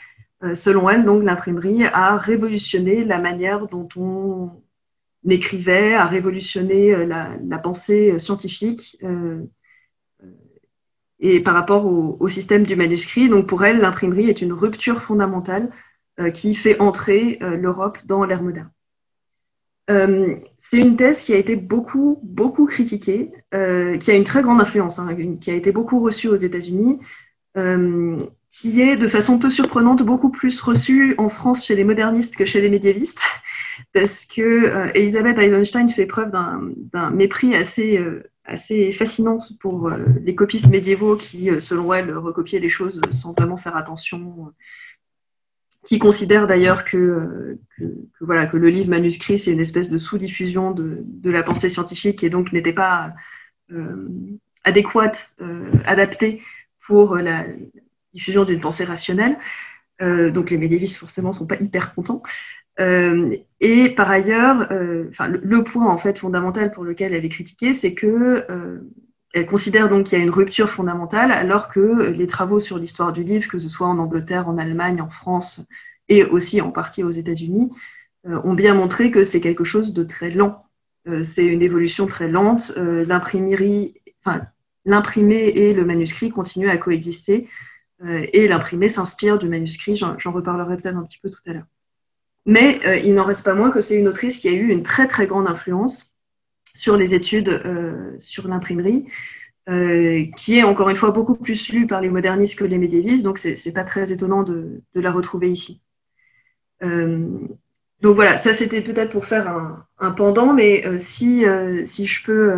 selon 0.55 0.91
elle, 0.91 1.05
donc 1.05 1.23
l'imprimerie 1.23 1.85
a 1.85 2.17
révolutionné 2.17 3.05
la 3.05 3.19
manière 3.19 3.67
dont 3.69 3.89
on 3.97 4.51
écrivait, 5.29 5.95
a 5.95 6.07
révolutionné 6.07 7.07
la, 7.07 7.59
pensée 7.59 8.19
scientifique 8.19 8.99
et 11.21 11.41
par 11.41 11.55
rapport 11.55 11.87
au, 11.87 12.29
système 12.29 12.65
du 12.65 12.77
manuscrit. 12.77 13.29
Donc 13.29 13.47
pour 13.47 13.65
elle, 13.65 13.81
l'imprimerie 13.81 14.29
est 14.29 14.43
une 14.43 14.53
rupture 14.53 15.01
fondamentale 15.01 15.71
qui 16.35 16.55
fait 16.55 16.81
entrer 16.81 17.39
l'Europe 17.41 17.99
dans 18.05 18.25
l'ère 18.25 18.43
moderne. 18.43 18.71
c'est 20.59 20.79
une 20.79 20.97
thèse 20.97 21.23
qui 21.25 21.33
a 21.33 21.39
été 21.39 21.57
beaucoup, 21.57 22.21
beaucoup 22.23 22.67
critiquée, 22.67 23.33
qui 23.51 24.11
a 24.11 24.15
une 24.15 24.25
très 24.25 24.43
grande 24.43 24.61
influence, 24.61 24.99
hein, 24.99 25.17
qui 25.41 25.51
a 25.51 25.55
été 25.55 25.73
beaucoup 25.73 26.01
reçue 26.01 26.29
aux 26.29 26.37
États-Unis, 26.37 27.01
qui 28.55 28.81
est 28.81 28.97
de 28.97 29.09
façon 29.09 29.39
peu 29.39 29.51
surprenante 29.51 30.03
beaucoup 30.05 30.31
plus 30.31 30.61
reçue 30.61 31.17
en 31.19 31.29
France 31.29 31.67
chez 31.67 31.75
les 31.75 31.83
modernistes 31.83 32.37
que 32.37 32.45
chez 32.45 32.61
les 32.61 32.71
médiévistes, 32.71 33.23
parce 33.93 34.27
que 34.27 34.43
euh, 34.43 34.93
Elisabeth 34.95 35.39
Eisenstein 35.39 35.89
fait 35.89 36.07
preuve 36.07 36.31
d'un 36.31 37.11
mépris 37.11 37.57
assez, 37.57 37.99
euh, 37.99 38.23
assez 38.45 38.93
fascinant 38.93 39.41
pour 39.59 39.89
euh, 39.89 39.99
les 40.23 40.37
copistes 40.37 40.69
médiévaux 40.69 41.17
qui, 41.17 41.51
selon 41.59 41.93
elle, 41.93 42.17
recopiaient 42.17 42.61
les 42.61 42.69
choses 42.69 43.01
sans 43.11 43.33
vraiment 43.33 43.57
faire 43.57 43.77
attention, 43.77 44.53
qui 45.85 45.99
considèrent 45.99 46.47
d'ailleurs 46.47 46.85
que, 46.85 47.59
voilà, 48.21 48.47
que 48.47 48.57
le 48.57 48.69
livre 48.69 48.89
manuscrit, 48.89 49.37
c'est 49.37 49.53
une 49.53 49.61
espèce 49.61 49.91
de 49.91 49.99
sous-diffusion 49.99 50.71
de, 50.71 51.01
de, 51.03 51.31
la 51.31 51.43
pensée 51.43 51.69
scientifique 51.69 52.23
et 52.23 52.31
donc 52.31 52.53
n'était 52.53 52.73
pas 52.73 53.13
adéquate, 54.63 55.35
adaptée 55.85 56.41
pour 56.81 57.17
la, 57.17 57.45
diffusion 58.15 58.45
d'une 58.45 58.61
pensée 58.61 58.85
rationnelle. 58.85 59.37
Euh, 60.03 60.31
donc 60.31 60.51
les 60.51 60.59
médiévistes 60.59 60.97
forcément 60.97 61.33
sont 61.33 61.47
pas 61.47 61.61
hyper 61.61 61.95
contents. 61.95 62.23
Euh, 62.81 63.37
et 63.61 63.91
par 63.91 64.11
ailleurs, 64.11 64.69
euh, 64.73 65.11
le, 65.43 65.63
point 65.63 65.87
en 65.87 65.99
fait 65.99 66.19
fondamental 66.19 66.73
pour 66.73 66.85
lequel 66.85 67.15
elle 67.15 67.25
est 67.25 67.29
critiquée, 67.29 67.75
c'est 67.75 67.95
que 67.95 68.47
elle 69.33 69.47
considère 69.47 69.89
donc 69.89 70.07
qu'il 70.07 70.19
y 70.19 70.21
a 70.21 70.25
une 70.25 70.31
rupture 70.31 70.71
fondamentale, 70.71 71.33
alors 71.33 71.69
que 71.69 72.11
les 72.11 72.27
travaux 72.29 72.61
sur 72.61 72.79
l'histoire 72.79 73.13
du 73.13 73.25
livre, 73.25 73.51
que 73.51 73.59
ce 73.59 73.69
soit 73.69 73.89
en 73.89 73.99
Angleterre, 73.99 74.49
en 74.49 74.59
Allemagne, 74.59 75.01
en 75.01 75.11
France 75.11 75.67
et 76.09 76.25
aussi 76.25 76.61
en 76.61 76.71
partie 76.71 77.03
aux 77.03 77.11
États-Unis, 77.11 77.73
ont 78.27 78.55
bien 78.55 78.75
montré 78.75 79.11
que 79.11 79.25
c'est 79.25 79.41
quelque 79.41 79.65
chose 79.65 79.93
de 79.93 80.05
très 80.05 80.31
lent. 80.31 80.65
c'est 81.25 81.45
une 81.45 81.63
évolution 81.63 82.07
très 82.07 82.29
lente. 82.29 82.73
l'imprimerie, 82.77 83.95
l'imprimé 84.85 85.49
et 85.49 85.75
le 85.75 85.85
manuscrit 85.85 86.31
continuent 86.31 86.71
à 86.71 86.77
coexister 86.77 87.49
et 88.03 88.49
l'imprimé 88.49 88.89
s'inspire 88.89 89.39
du 89.39 89.49
manuscrit, 89.49 89.97
j'en 89.97 90.33
reparlerai 90.33 90.77
peut-être 90.77 90.97
un 90.97 91.05
petit 91.05 91.21
peu 91.23 91.31
tout 91.31 91.41
à 91.47 91.53
l'heure. 91.53 91.65
Mais 92.47 92.81
euh, 92.87 92.97
il 92.97 93.15
n'en 93.15 93.25
reste 93.25 93.45
pas 93.45 93.55
moins 93.55 93.71
que 93.71 93.81
c'est 93.81 93.99
une 93.99 94.09
autrice 94.09 94.39
qui 94.39 94.49
a 94.49 94.53
eu 94.53 94.69
une 94.69 94.83
très 94.83 95.09
très 95.09 95.27
grande 95.27 95.49
influence 95.49 96.13
sur 96.75 96.97
les 96.97 97.15
études 97.15 97.49
euh, 97.49 98.13
sur 98.19 98.49
l'imprimerie, 98.49 99.07
qui 100.37 100.59
est 100.59 100.63
encore 100.63 100.91
une 100.91 100.97
fois 100.97 101.11
beaucoup 101.11 101.37
plus 101.37 101.73
lue 101.73 101.87
par 101.87 102.03
les 102.03 102.11
modernistes 102.11 102.59
que 102.59 102.65
les 102.65 102.77
médiévistes, 102.77 103.23
donc 103.23 103.39
c'est 103.39 103.55
n'est 103.65 103.73
pas 103.73 103.85
très 103.85 104.13
étonnant 104.13 104.43
de, 104.43 104.83
la 104.95 105.11
retrouver 105.11 105.51
ici. 105.51 105.81
donc 106.83 108.15
voilà, 108.15 108.37
ça 108.37 108.53
c'était 108.53 108.83
peut-être 108.83 109.11
pour 109.11 109.25
faire 109.25 109.49
un, 109.99 110.11
pendant, 110.11 110.53
mais 110.53 110.85
si, 110.99 111.45
je 111.45 112.25
peux 112.27 112.53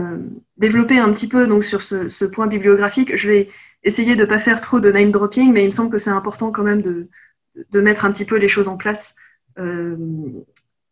développer 0.57 0.99
un 0.99 1.13
petit 1.13 1.29
peu 1.29 1.47
donc, 1.47 1.63
sur 1.63 1.85
ce 1.85 2.25
point 2.25 2.49
bibliographique, 2.49 3.15
je 3.15 3.31
vais 3.31 3.49
essayer 3.87 4.17
de 4.17 4.23
ne 4.23 4.27
pas 4.27 4.41
faire 4.41 4.61
trop 4.61 4.81
de 4.81 4.91
name 4.91 5.13
dropping, 5.13 5.53
mais 5.53 5.63
il 5.63 5.67
me 5.67 5.71
semble 5.71 5.91
que 5.91 5.99
c'est 5.99 6.11
important 6.11 6.51
quand 6.51 6.65
même 6.65 6.83
de, 6.83 7.09
mettre 7.73 8.05
un 8.05 8.13
petit 8.13 8.25
peu 8.25 8.37
les 8.37 8.49
choses 8.49 8.69
en 8.69 8.77
place. 8.77 9.15
Euh, 9.59 9.97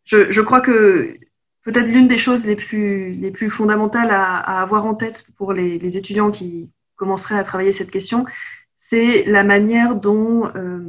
je, 0.05 0.41
crois 0.41 0.61
que 0.61 1.17
peut-être 1.63 1.87
l'une 1.87 2.07
des 2.07 2.17
choses 2.17 2.45
les 2.45 2.55
plus, 2.55 3.11
les 3.11 3.31
plus 3.31 3.49
fondamentales 3.49 4.11
à, 4.11 4.61
avoir 4.61 4.85
en 4.85 4.95
tête 4.95 5.27
pour 5.35 5.51
les, 5.53 5.97
étudiants 5.97 6.31
qui 6.31 6.71
commenceraient 6.95 7.37
à 7.37 7.43
travailler 7.43 7.73
cette 7.73 7.91
question, 7.91 8.25
c'est 8.75 9.25
la 9.25 9.43
manière 9.43 9.95
dont 9.95 10.49
euh, 10.55 10.79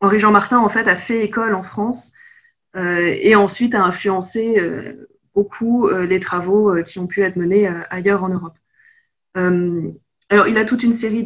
Henri-Jean 0.00 0.30
Martin 0.30 0.58
en 0.58 0.68
fait 0.68 0.86
a 0.86 0.94
fait 0.94 1.24
école 1.24 1.54
en 1.54 1.64
France 1.64 2.12
euh, 2.76 3.12
et 3.20 3.34
ensuite 3.34 3.74
a 3.74 3.82
influencé 3.82 4.56
beaucoup 5.34 5.88
les 5.88 6.20
travaux 6.20 6.82
qui 6.84 6.98
ont 6.98 7.06
pu 7.08 7.22
être 7.22 7.36
menés 7.36 7.68
ailleurs 7.90 8.22
en 8.22 8.28
Europe. 8.28 8.56
Alors, 10.28 10.48
il 10.48 10.58
a 10.58 10.64
toute 10.64 10.82
une 10.82 10.92
série 10.92 11.24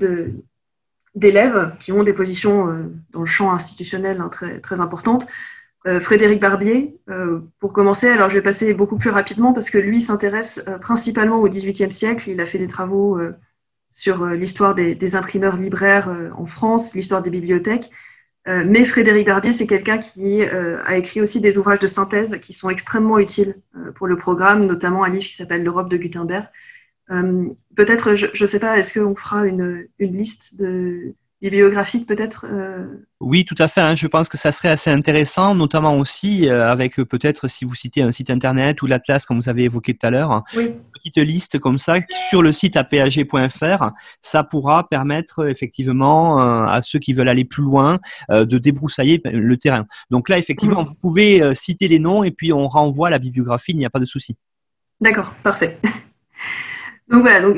d'élèves 1.14 1.74
qui 1.78 1.92
ont 1.92 2.02
des 2.02 2.12
positions 2.12 2.68
euh, 2.68 2.92
dans 3.12 3.20
le 3.20 3.26
champ 3.26 3.52
institutionnel 3.52 4.20
hein, 4.20 4.30
très, 4.62 4.80
importantes. 4.80 5.26
Euh, 5.86 6.00
Frédéric 6.00 6.40
Barbier, 6.40 6.98
euh, 7.08 7.40
pour 7.58 7.72
commencer, 7.72 8.08
alors 8.08 8.28
je 8.28 8.34
vais 8.34 8.42
passer 8.42 8.74
beaucoup 8.74 8.98
plus 8.98 9.08
rapidement 9.08 9.54
parce 9.54 9.70
que 9.70 9.78
lui 9.78 10.02
s'intéresse 10.02 10.62
principalement 10.82 11.40
au 11.40 11.48
XVIIIe 11.48 11.90
siècle. 11.90 12.28
Il 12.28 12.40
a 12.40 12.46
fait 12.46 12.58
des 12.58 12.68
travaux 12.68 13.18
sur 13.88 14.26
l'histoire 14.26 14.74
des, 14.74 15.16
imprimeurs 15.16 15.56
libraires 15.56 16.14
en 16.36 16.46
France, 16.46 16.94
l'histoire 16.94 17.22
des 17.22 17.30
bibliothèques. 17.30 17.90
mais 18.46 18.84
Frédéric 18.84 19.26
Barbier, 19.26 19.52
c'est 19.52 19.66
quelqu'un 19.66 19.96
qui 19.98 20.42
a 20.42 20.96
écrit 20.96 21.22
aussi 21.22 21.40
des 21.40 21.56
ouvrages 21.56 21.80
de 21.80 21.86
synthèse 21.86 22.38
qui 22.42 22.52
sont 22.52 22.68
extrêmement 22.68 23.18
utiles 23.18 23.56
pour 23.94 24.06
le 24.06 24.16
programme, 24.16 24.66
notamment 24.66 25.02
un 25.02 25.08
livre 25.08 25.24
qui 25.24 25.34
s'appelle 25.34 25.64
L'Europe 25.64 25.88
de 25.88 25.96
Gutenberg, 25.96 26.46
peut-être, 27.76 28.14
je 28.14 28.28
ne 28.40 28.46
sais 28.46 28.60
pas, 28.60 28.78
est-ce 28.78 28.98
qu'on 28.98 29.16
fera 29.16 29.46
une, 29.46 29.86
liste 29.98 30.58
de 30.58 31.14
bibliographiques 31.42 32.06
peut-être 32.06 32.44
euh? 32.50 32.84
Oui, 33.18 33.46
tout 33.46 33.54
à 33.58 33.66
fait. 33.66 33.80
Hein. 33.80 33.94
Je 33.94 34.06
pense 34.06 34.28
que 34.28 34.36
ça 34.36 34.52
serait 34.52 34.68
assez 34.68 34.90
intéressant, 34.90 35.54
notamment 35.54 35.98
aussi 35.98 36.46
euh, 36.46 36.70
avec 36.70 36.96
peut-être 36.96 37.48
si 37.48 37.64
vous 37.64 37.74
citez 37.74 38.02
un 38.02 38.10
site 38.10 38.28
internet 38.28 38.82
ou 38.82 38.86
l'atlas 38.86 39.24
comme 39.24 39.40
vous 39.40 39.48
avez 39.48 39.64
évoqué 39.64 39.94
tout 39.94 40.06
à 40.06 40.10
l'heure, 40.10 40.44
une 40.54 40.74
petite 40.92 41.16
liste 41.16 41.58
comme 41.58 41.78
ça 41.78 41.94
sur 42.28 42.42
le 42.42 42.52
site 42.52 42.76
apag.fr. 42.76 43.90
Ça 44.20 44.44
pourra 44.44 44.86
permettre 44.88 45.48
effectivement 45.48 46.38
à 46.38 46.82
ceux 46.82 46.98
qui 46.98 47.14
veulent 47.14 47.28
aller 47.28 47.46
plus 47.46 47.62
loin 47.62 47.98
de 48.28 48.58
débroussailler 48.58 49.22
le 49.24 49.56
terrain. 49.56 49.86
Donc 50.10 50.28
là, 50.28 50.36
effectivement, 50.36 50.84
vous 50.84 50.94
pouvez 50.94 51.54
citer 51.54 51.88
les 51.88 51.98
noms 51.98 52.22
et 52.22 52.32
puis 52.32 52.52
on 52.52 52.68
renvoie 52.68 53.08
la 53.08 53.18
bibliographie, 53.18 53.72
il 53.72 53.78
n'y 53.78 53.86
a 53.86 53.90
pas 53.90 54.00
de 54.00 54.04
souci. 54.04 54.36
D'accord, 55.00 55.34
parfait. 55.42 55.78
Donc 57.10 57.22
voilà, 57.22 57.40
donc 57.40 57.56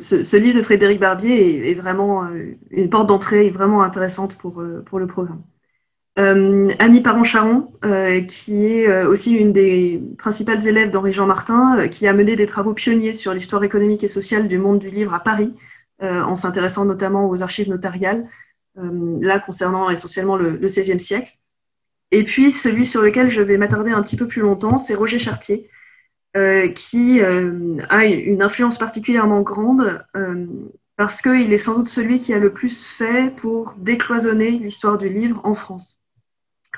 ce, 0.00 0.36
livre 0.38 0.58
de 0.58 0.62
Frédéric 0.62 0.98
Barbier 0.98 1.70
est, 1.70 1.74
vraiment 1.74 2.24
euh, 2.24 2.56
une 2.70 2.88
porte 2.88 3.06
d'entrée 3.06 3.50
vraiment 3.50 3.82
intéressante 3.82 4.38
pour, 4.38 4.62
euh, 4.62 4.82
pour 4.86 4.98
le 4.98 5.06
programme. 5.06 5.42
Euh, 6.18 6.72
Annie 6.78 7.02
Parent-Charon, 7.02 7.70
qui 8.26 8.66
est 8.66 9.04
aussi 9.04 9.34
une 9.34 9.52
des 9.52 10.02
principales 10.18 10.66
élèves 10.66 10.90
d'Henri-Jean 10.90 11.26
Martin, 11.26 11.86
qui 11.88 12.08
a 12.08 12.12
mené 12.12 12.34
des 12.34 12.46
travaux 12.46 12.72
pionniers 12.72 13.12
sur 13.12 13.32
l'histoire 13.34 13.62
économique 13.62 14.02
et 14.02 14.08
sociale 14.08 14.48
du 14.48 14.58
monde 14.58 14.80
du 14.80 14.88
livre 14.88 15.14
à 15.14 15.20
Paris, 15.20 15.54
en 16.02 16.34
s'intéressant 16.34 16.84
notamment 16.86 17.28
aux 17.30 17.42
archives 17.42 17.68
notariales, 17.68 18.26
là 18.74 19.38
concernant 19.38 19.90
essentiellement 19.90 20.34
le, 20.34 20.56
le 20.56 20.66
XVIe 20.66 20.98
siècle. 20.98 21.38
Et 22.10 22.24
puis 22.24 22.50
celui 22.50 22.84
sur 22.84 23.00
lequel 23.00 23.30
je 23.30 23.40
vais 23.40 23.56
m'attarder 23.56 23.92
un 23.92 24.02
petit 24.02 24.16
peu 24.16 24.26
plus 24.26 24.42
longtemps, 24.42 24.76
c'est 24.76 24.96
Roger 24.96 25.20
Chartier, 25.20 25.70
euh, 26.36 26.68
qui 26.68 27.22
euh, 27.22 27.78
a 27.88 28.04
une 28.04 28.42
influence 28.42 28.76
particulièrement 28.76 29.40
grande 29.40 30.04
euh, 30.14 30.46
parce 30.96 31.22
qu'il 31.22 31.50
est 31.54 31.58
sans 31.58 31.74
doute 31.74 31.88
celui 31.88 32.20
qui 32.20 32.34
a 32.34 32.38
le 32.38 32.52
plus 32.52 32.84
fait 32.84 33.34
pour 33.34 33.74
décloisonner 33.78 34.50
l'histoire 34.50 34.98
du 34.98 35.08
livre 35.08 35.40
en 35.44 35.54
France. 35.54 36.02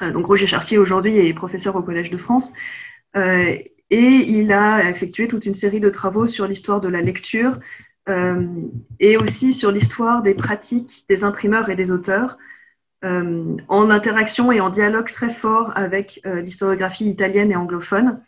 donc 0.00 0.26
Roger 0.26 0.46
Chartier 0.46 0.78
aujourd'hui 0.78 1.18
est 1.18 1.34
professeur 1.34 1.74
au 1.74 1.82
Collège 1.82 2.10
de 2.10 2.16
France 2.16 2.52
et 3.16 3.72
il 3.90 4.52
a 4.52 4.88
effectué 4.88 5.26
toute 5.26 5.46
une 5.46 5.54
série 5.54 5.80
de 5.80 5.90
travaux 5.90 6.26
sur 6.26 6.46
l'histoire 6.46 6.80
de 6.80 6.88
la 6.88 7.00
lecture 7.00 7.58
et 9.00 9.16
aussi 9.16 9.52
sur 9.52 9.72
l'histoire 9.72 10.22
des 10.22 10.34
pratiques 10.34 11.06
des 11.08 11.24
imprimeurs 11.24 11.70
et 11.70 11.76
des 11.76 11.90
auteurs. 11.90 12.38
en 13.02 13.90
interaction 13.90 14.52
et 14.52 14.60
en 14.60 14.68
dialogue 14.68 15.10
très 15.10 15.30
fort 15.30 15.72
avec 15.74 16.20
l'historiographie 16.24 17.08
italienne 17.08 17.50
et 17.50 17.56
anglophone. 17.56 18.20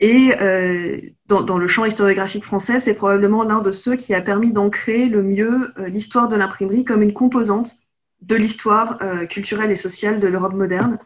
Et 0.00 0.32
euh, 0.40 1.00
dans, 1.26 1.58
le 1.58 1.66
champ 1.66 1.84
historiographique 1.84 2.44
français, 2.44 2.78
c'est 2.78 2.94
probablement 2.94 3.42
l'un 3.42 3.60
de 3.60 3.72
ceux 3.72 3.96
qui 3.96 4.14
a 4.14 4.20
permis 4.20 4.52
d'ancrer 4.52 5.06
le 5.06 5.22
mieux 5.22 5.72
euh, 5.78 5.88
l'histoire 5.88 6.28
de 6.28 6.36
l'imprimerie 6.36 6.84
comme 6.84 7.02
une 7.02 7.12
composante 7.12 7.72
de 8.20 8.36
l'histoire 8.36 8.98
euh, 9.02 9.26
culturelle 9.26 9.72
et 9.72 9.76
sociale 9.76 10.20
de 10.20 10.28
l'Europe 10.28 10.54
moderne, 10.54 10.98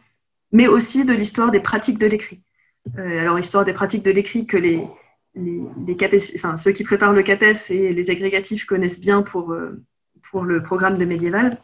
mais 0.51 0.67
aussi 0.67 1.05
de 1.05 1.13
l'histoire 1.13 1.49
des 1.49 1.59
pratiques 1.59 1.97
de 1.97 2.05
l'écrit. 2.05 2.41
alors, 2.97 3.39
histoire 3.39 3.65
des 3.65 3.73
pratiques 3.73 4.03
de 4.03 4.11
l'écrit 4.11 4.45
que 4.45 4.57
les, 4.57 4.87
les, 5.35 5.65
enfin, 6.35 6.57
ceux 6.57 6.71
qui 6.71 6.83
préparent 6.83 7.13
le 7.13 7.23
CAPES 7.23 7.71
et 7.71 7.93
les 7.93 8.09
agrégatifs 8.11 8.65
connaissent 8.65 8.99
bien 8.99 9.23
pour, 9.23 9.55
pour 10.29 10.43
le 10.43 10.61
programme 10.61 10.97
de 10.97 11.05
médiéval. 11.05 11.57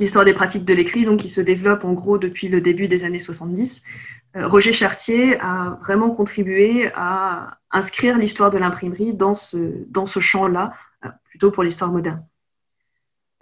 L'histoire 0.00 0.24
des 0.24 0.32
pratiques 0.32 0.64
de 0.64 0.74
l'écrit, 0.74 1.04
donc, 1.04 1.20
qui 1.20 1.28
se 1.28 1.40
développe 1.40 1.84
en 1.84 1.92
gros 1.92 2.18
depuis 2.18 2.48
le 2.48 2.60
début 2.60 2.86
des 2.86 3.02
années 3.02 3.18
70, 3.18 3.82
euh, 3.82 4.17
Roger 4.46 4.72
Chartier 4.72 5.38
a 5.40 5.78
vraiment 5.82 6.10
contribué 6.10 6.90
à 6.94 7.58
inscrire 7.70 8.18
l'histoire 8.18 8.50
de 8.50 8.58
l'imprimerie 8.58 9.14
dans 9.14 9.34
ce, 9.34 10.20
champ-là, 10.20 10.72
euh, 11.04 11.08
plutôt 11.24 11.50
pour 11.50 11.62
l'histoire 11.62 11.90
moderne. 11.90 12.24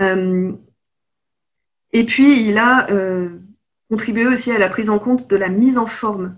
Euh, 0.01 0.53
et 1.93 2.05
puis, 2.05 2.47
il 2.47 2.59
a 2.59 2.87
contribué 3.89 4.27
aussi 4.27 4.51
à 4.51 4.59
la 4.59 4.69
prise 4.69 4.91
en 4.91 4.99
compte 4.99 5.31
de 5.31 5.37
la 5.37 5.49
mise 5.49 5.79
en 5.79 5.87
forme 5.87 6.37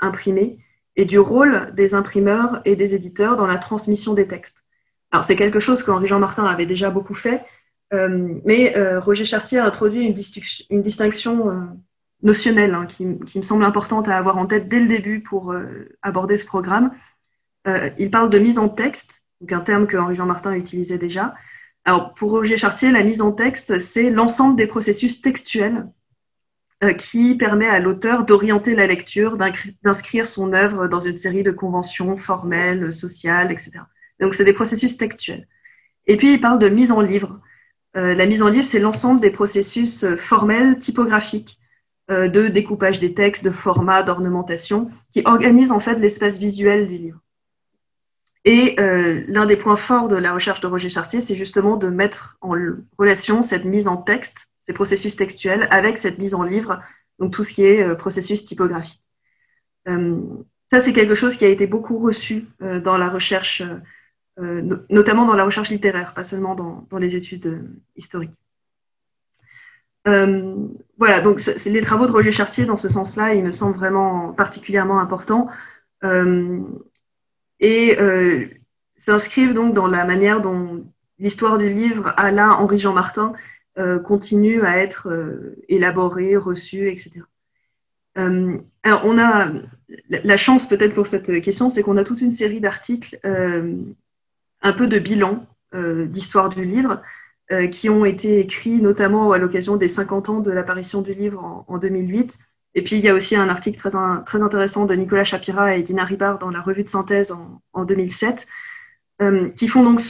imprimée, 0.00 0.58
et 0.96 1.04
du 1.04 1.18
rôle 1.18 1.72
des 1.74 1.94
imprimeurs 1.94 2.60
et 2.64 2.76
des 2.76 2.94
éditeurs 2.94 3.36
dans 3.36 3.46
la 3.46 3.56
transmission 3.56 4.14
des 4.14 4.26
textes. 4.26 4.64
Alors 5.10 5.24
c'est 5.24 5.36
quelque 5.36 5.60
chose 5.60 5.82
qu'Henri 5.82 6.08
Jean 6.08 6.18
Martin 6.18 6.44
avait 6.44 6.66
déjà 6.66 6.90
beaucoup 6.90 7.14
fait, 7.14 7.42
mais 7.92 8.74
Roger 8.98 9.24
Chartier 9.24 9.58
a 9.58 9.64
introduit 9.64 10.04
une, 10.04 10.82
distinction 10.82 11.68
notionnelle 12.22 12.74
hein, 12.74 12.86
qui, 12.86 13.06
me 13.06 13.42
semble 13.42 13.64
importante 13.64 14.08
à 14.08 14.16
avoir 14.16 14.38
en 14.38 14.46
tête 14.46 14.68
dès 14.68 14.80
le 14.80 14.88
début 14.88 15.20
pour 15.20 15.54
aborder 16.02 16.36
ce 16.36 16.44
programme. 16.44 16.92
il 17.98 18.10
parle 18.10 18.30
de 18.30 18.38
mise 18.38 18.58
en 18.58 18.68
texte, 18.68 19.24
donc 19.40 19.52
un 19.52 19.60
terme 19.60 19.86
que 19.86 19.96
Henri 19.96 20.14
Jean 20.14 20.26
Martin 20.26 20.54
utilisait 20.54 20.98
déjà, 20.98 21.34
alors, 21.84 22.14
pour 22.14 22.30
Roger 22.30 22.56
Chartier, 22.58 22.92
la 22.92 23.02
mise 23.02 23.22
en 23.22 23.32
texte, 23.32 23.80
c'est 23.80 24.10
l'ensemble 24.10 24.56
des 24.56 24.66
processus 24.66 25.20
textuels 25.20 25.88
euh, 26.84 26.92
qui 26.92 27.34
permet 27.34 27.68
à 27.68 27.80
l'auteur 27.80 28.24
d'orienter 28.24 28.76
la 28.76 28.86
lecture, 28.86 29.36
d'inscrire 29.82 30.26
son 30.26 30.52
œuvre 30.52 30.86
dans 30.86 31.00
une 31.00 31.16
série 31.16 31.42
de 31.42 31.50
conventions 31.50 32.16
formelles, 32.16 32.92
sociales, 32.92 33.50
etc. 33.50 33.80
Donc, 34.20 34.34
c'est 34.34 34.44
des 34.44 34.52
processus 34.52 34.96
textuels. 34.96 35.48
Et 36.06 36.16
puis, 36.16 36.34
il 36.34 36.40
parle 36.40 36.60
de 36.60 36.68
mise 36.68 36.92
en 36.92 37.00
livre. 37.00 37.40
Euh, 37.96 38.14
la 38.14 38.26
mise 38.26 38.42
en 38.42 38.48
livre, 38.48 38.64
c'est 38.64 38.78
l'ensemble 38.78 39.20
des 39.20 39.30
processus 39.30 40.04
euh, 40.04 40.16
formels, 40.16 40.78
typographiques, 40.78 41.58
de 42.28 42.48
découpage 42.48 43.00
des 43.00 43.14
textes, 43.14 43.44
de 43.44 43.50
format, 43.50 44.02
d'ornementation, 44.02 44.90
qui 45.12 45.22
organisent 45.24 45.72
en 45.72 45.80
fait 45.80 45.98
l'espace 45.98 46.38
visuel 46.38 46.88
du 46.88 46.98
livre. 46.98 47.18
Et 48.44 48.74
euh, 48.80 49.22
l'un 49.28 49.46
des 49.46 49.56
points 49.56 49.76
forts 49.76 50.08
de 50.08 50.16
la 50.16 50.32
recherche 50.32 50.60
de 50.60 50.66
Roger 50.66 50.90
Chartier, 50.90 51.20
c'est 51.20 51.36
justement 51.36 51.76
de 51.76 51.88
mettre 51.88 52.38
en 52.40 52.54
relation 52.98 53.42
cette 53.42 53.64
mise 53.64 53.86
en 53.86 53.96
texte, 53.96 54.48
ces 54.60 54.72
processus 54.72 55.16
textuels, 55.16 55.68
avec 55.70 55.98
cette 55.98 56.18
mise 56.18 56.34
en 56.34 56.42
livre, 56.42 56.82
donc 57.20 57.32
tout 57.32 57.44
ce 57.44 57.52
qui 57.52 57.64
est 57.64 57.82
euh, 57.82 57.94
processus 57.94 58.44
typographique. 58.44 59.02
Euh, 59.88 60.20
ça, 60.66 60.80
c'est 60.80 60.92
quelque 60.92 61.14
chose 61.14 61.36
qui 61.36 61.44
a 61.44 61.48
été 61.48 61.66
beaucoup 61.66 61.98
reçu 61.98 62.46
dans 62.60 62.96
la 62.96 63.10
recherche, 63.10 63.62
notamment 64.38 65.26
dans 65.26 65.34
la 65.34 65.44
recherche 65.44 65.68
littéraire, 65.68 66.14
pas 66.14 66.22
seulement 66.22 66.54
dans 66.54 66.96
les 66.98 67.14
études 67.14 67.62
historiques. 67.94 68.32
Voilà, 70.04 71.20
donc 71.20 71.40
les 71.66 71.80
travaux 71.80 72.06
de 72.06 72.12
Roger 72.12 72.32
Chartier 72.32 72.64
dans 72.64 72.76
ce 72.76 72.88
sens-là, 72.88 73.34
ils 73.34 73.44
me 73.44 73.52
semblent 73.52 73.76
vraiment 73.76 74.32
particulièrement 74.32 75.00
importants 75.00 75.48
et 77.62 77.96
euh, 77.98 78.44
s'inscrivent 78.96 79.54
donc 79.54 79.72
dans 79.72 79.86
la 79.86 80.04
manière 80.04 80.42
dont 80.42 80.84
l'histoire 81.18 81.56
du 81.56 81.72
livre 81.72 82.12
la 82.18 82.50
Henri 82.50 82.78
Jean 82.78 82.92
Martin 82.92 83.32
euh, 83.78 83.98
continue 83.98 84.62
à 84.62 84.76
être 84.76 85.08
euh, 85.08 85.56
élaborée, 85.68 86.36
reçue, 86.36 86.90
etc. 86.90 87.22
alors 88.14 89.06
on 89.06 89.18
a 89.18 89.50
la 90.10 90.36
chance 90.36 90.68
peut-être 90.68 90.92
pour 90.92 91.06
cette 91.06 91.40
question, 91.40 91.70
c'est 91.70 91.82
qu'on 91.82 91.96
a 91.96 92.04
toute 92.04 92.20
une 92.20 92.30
série 92.30 92.60
d'articles, 92.60 93.18
un 93.24 94.72
peu 94.74 94.86
de 94.86 94.98
bilan 94.98 95.46
d'histoire 95.72 96.50
du 96.50 96.66
livre, 96.66 97.00
qui 97.70 97.90
ont 97.90 98.04
été 98.04 98.40
écrits 98.40 98.80
notamment 98.80 99.32
à 99.32 99.38
l'occasion 99.38 99.76
des 99.76 99.88
50 99.88 100.28
ans 100.28 100.40
de 100.40 100.50
l'apparition 100.50 101.02
du 101.02 101.12
livre 101.12 101.42
en, 101.44 101.64
en 101.68 101.78
2008 101.78 102.38
et 102.74 102.82
puis, 102.82 102.96
il 102.96 103.04
y 103.04 103.08
a 103.08 103.14
aussi 103.14 103.36
un 103.36 103.48
article 103.48 103.78
très, 103.78 104.42
intéressant 104.42 104.86
de 104.86 104.94
Nicolas 104.94 105.24
Chapira 105.24 105.76
et 105.76 105.82
Dina 105.82 106.04
Ribard 106.04 106.38
dans 106.38 106.50
la 106.50 106.62
revue 106.62 106.84
de 106.84 106.88
synthèse 106.88 107.32
en, 107.72 107.84
2007, 107.84 108.46
euh, 109.20 109.50
qui 109.50 109.68
font 109.68 109.84
donc 109.84 110.00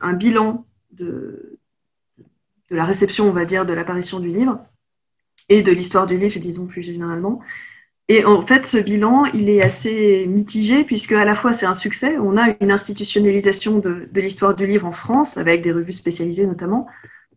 un 0.00 0.12
bilan 0.12 0.66
de, 0.92 1.58
de, 2.70 2.76
la 2.76 2.84
réception, 2.84 3.28
on 3.28 3.32
va 3.32 3.46
dire, 3.46 3.64
de 3.64 3.72
l'apparition 3.72 4.20
du 4.20 4.28
livre 4.28 4.60
et 5.48 5.62
de 5.62 5.72
l'histoire 5.72 6.06
du 6.06 6.18
livre, 6.18 6.38
disons 6.40 6.66
plus 6.66 6.82
généralement. 6.82 7.40
Et 8.12 8.24
en 8.24 8.44
fait, 8.44 8.66
ce 8.66 8.76
bilan, 8.76 9.26
il 9.26 9.48
est 9.48 9.62
assez 9.62 10.26
mitigé, 10.26 10.82
puisque 10.82 11.12
à 11.12 11.24
la 11.24 11.36
fois 11.36 11.52
c'est 11.52 11.64
un 11.64 11.74
succès, 11.74 12.18
on 12.18 12.36
a 12.36 12.56
une 12.60 12.72
institutionnalisation 12.72 13.78
de, 13.78 14.08
l'histoire 14.16 14.56
du 14.56 14.66
livre 14.66 14.84
en 14.84 14.90
France, 14.90 15.36
avec 15.36 15.62
des 15.62 15.70
revues 15.70 15.92
spécialisées 15.92 16.44
notamment, 16.44 16.88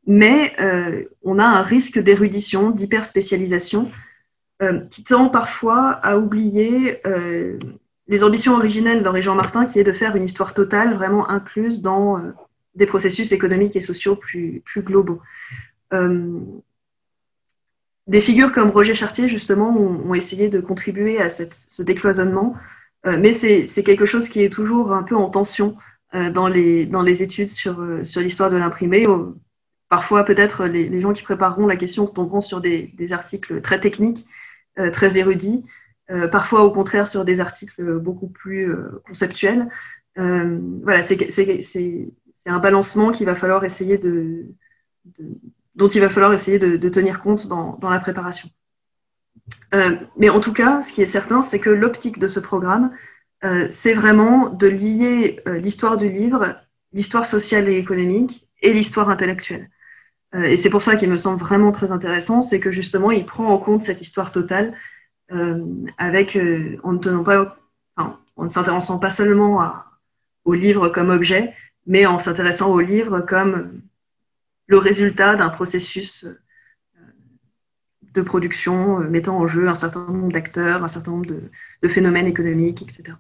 mais 0.08 0.52
euh, 0.60 1.04
on 1.22 1.38
a 1.38 1.46
un 1.46 1.62
risque 1.62 2.00
d'érudition, 2.00 2.72
d'hyperspécialisation, 2.72 3.92
euh, 4.64 4.80
qui 4.90 5.04
tend 5.04 5.30
parfois 5.30 5.92
à 5.92 6.18
oublier 6.18 7.06
euh, 7.06 7.60
les 8.08 8.24
ambitions 8.24 8.56
originelles 8.56 9.04
d'Henri 9.04 9.22
Jean 9.22 9.36
Martin, 9.36 9.68
qui 9.68 9.78
est 9.80 9.84
de 9.84 9.94
faire 9.94 10.16
une 10.16 10.24
histoire 10.24 10.56
totale, 10.56 10.96
vraiment 10.96 11.30
incluse 11.30 11.84
dans 11.84 12.18
euh, 12.18 12.32
des 12.74 12.88
processus 12.88 13.32
économiques 13.32 13.76
et 13.76 13.82
sociaux 13.82 14.16
plus 14.16 14.64
globaux. 14.78 15.22
Des 18.08 18.22
figures 18.22 18.52
comme 18.52 18.70
Roger 18.70 18.96
Chartier, 18.96 19.28
justement, 19.28 19.76
ont, 19.78 20.13
essayé 20.13 20.50
de 20.50 20.60
contribuer 20.60 21.20
à 21.22 21.30
ce 21.30 21.82
décloisonnement, 21.82 22.56
mais 23.06 23.34
c'est 23.34 23.84
quelque 23.84 24.06
chose 24.06 24.30
qui 24.30 24.44
est 24.44 24.50
toujours 24.50 24.94
un 24.94 25.04
peu 25.04 25.16
en 25.16 25.30
tension 25.30 25.78
dans, 26.13 26.48
les, 26.48 26.86
dans 26.86 27.02
les 27.02 27.24
études 27.24 27.48
sur, 27.48 27.82
sur 28.04 28.22
l'histoire 28.22 28.50
de 28.50 28.58
l'imprimé. 28.58 29.06
Parfois, 29.89 30.26
peut-être, 30.26 30.66
les, 30.66 31.02
gens 31.02 31.13
qui 31.13 31.24
prépareront 31.24 31.66
la 31.66 31.78
question 31.78 32.06
tomberont 32.06 32.42
sur 32.42 32.60
des, 32.60 32.94
des 32.98 33.13
articles 33.13 33.62
très 33.62 33.80
techniques 33.80 34.28
euh, 34.80 34.89
très 34.89 35.20
érudits, 35.20 35.63
euh, 36.10 36.28
parfois 36.28 36.63
au 36.63 36.72
contraire 36.72 37.08
sur 37.08 37.26
des 37.26 37.39
articles 37.39 38.00
beaucoup 38.00 38.28
plus 38.28 38.72
euh, 38.72 39.04
conceptuels. 39.06 39.70
voilà, 40.16 41.04
c'est 41.04 42.10
un 42.48 42.58
balancement 42.58 43.12
qu'il 43.12 43.28
va 43.28 43.36
falloir 43.36 43.66
essayer 43.66 44.00
de, 44.00 44.48
dont 45.76 45.88
il 45.88 46.02
va 46.02 46.10
falloir 46.10 46.34
essayer 46.34 46.60
de, 46.60 46.90
tenir 46.90 47.20
compte 47.20 47.48
dans, 47.48 47.78
la 47.82 48.00
préparation. 48.00 48.50
mais 50.18 50.30
en 50.30 50.40
tout 50.40 50.54
cas, 50.54 50.84
ce 50.84 50.94
qui 50.94 51.02
est 51.02 51.08
certain, 51.08 51.42
c'est 51.42 51.60
que 51.60 51.70
l'optique 51.70 52.20
de 52.20 52.28
ce 52.28 52.40
programme, 52.40 52.92
c'est 53.70 53.94
vraiment 53.94 54.50
de 54.50 54.68
lier 54.68 55.42
l'histoire 55.48 55.98
du 55.98 56.10
livre, 56.10 56.56
l'histoire 56.94 57.26
sociale 57.26 57.68
et 57.68 57.78
économique 57.78 58.48
et 58.62 58.72
l'histoire 58.72 59.10
intellectuelle. 59.10 59.70
Euh, 60.36 60.44
et 60.44 60.58
c'est 60.58 60.70
pour 60.70 60.84
ça 60.84 60.96
qu'il 60.96 61.10
me 61.10 61.18
semble 61.18 61.40
vraiment 61.40 61.72
très 61.72 61.92
intéressant, 61.92 62.42
c'est 62.42 62.60
que 62.60 62.72
justement, 62.72 63.12
il 63.12 63.26
prend 63.26 63.48
en 63.48 63.58
compte 63.58 63.84
cette 63.84 64.02
histoire 64.02 64.32
totale 64.32 64.74
euh, 65.32 65.64
avec, 65.98 66.36
euh, 66.36 66.78
en 66.84 66.94
ne 66.94 66.98
tenant 66.98 67.24
pas, 67.24 67.58
en 67.98 68.44
ne 68.44 68.50
s'intéressant 68.50 68.98
pas 69.00 69.10
seulement 69.10 69.74
au 70.46 70.54
livre 70.54 70.90
comme 70.90 71.10
objet, 71.10 71.54
mais 71.86 72.06
en 72.06 72.20
s'intéressant 72.20 72.72
au 72.72 72.80
livre 72.80 73.22
comme 73.22 73.82
le 74.67 74.78
résultat 74.78 75.36
d'un 75.36 75.49
processus 75.49 76.26
de 78.13 78.21
production 78.21 78.99
mettant 78.99 79.38
en 79.38 79.47
jeu 79.47 79.67
un 79.67 79.76
certain 79.76 80.06
nombre 80.06 80.32
d'acteurs, 80.32 80.84
un 80.84 80.88
certain 80.88 81.12
nombre 81.12 81.26
de 81.82 81.88
phénomènes 81.88 82.28
économiques, 82.28 82.82
etc. 82.82 83.15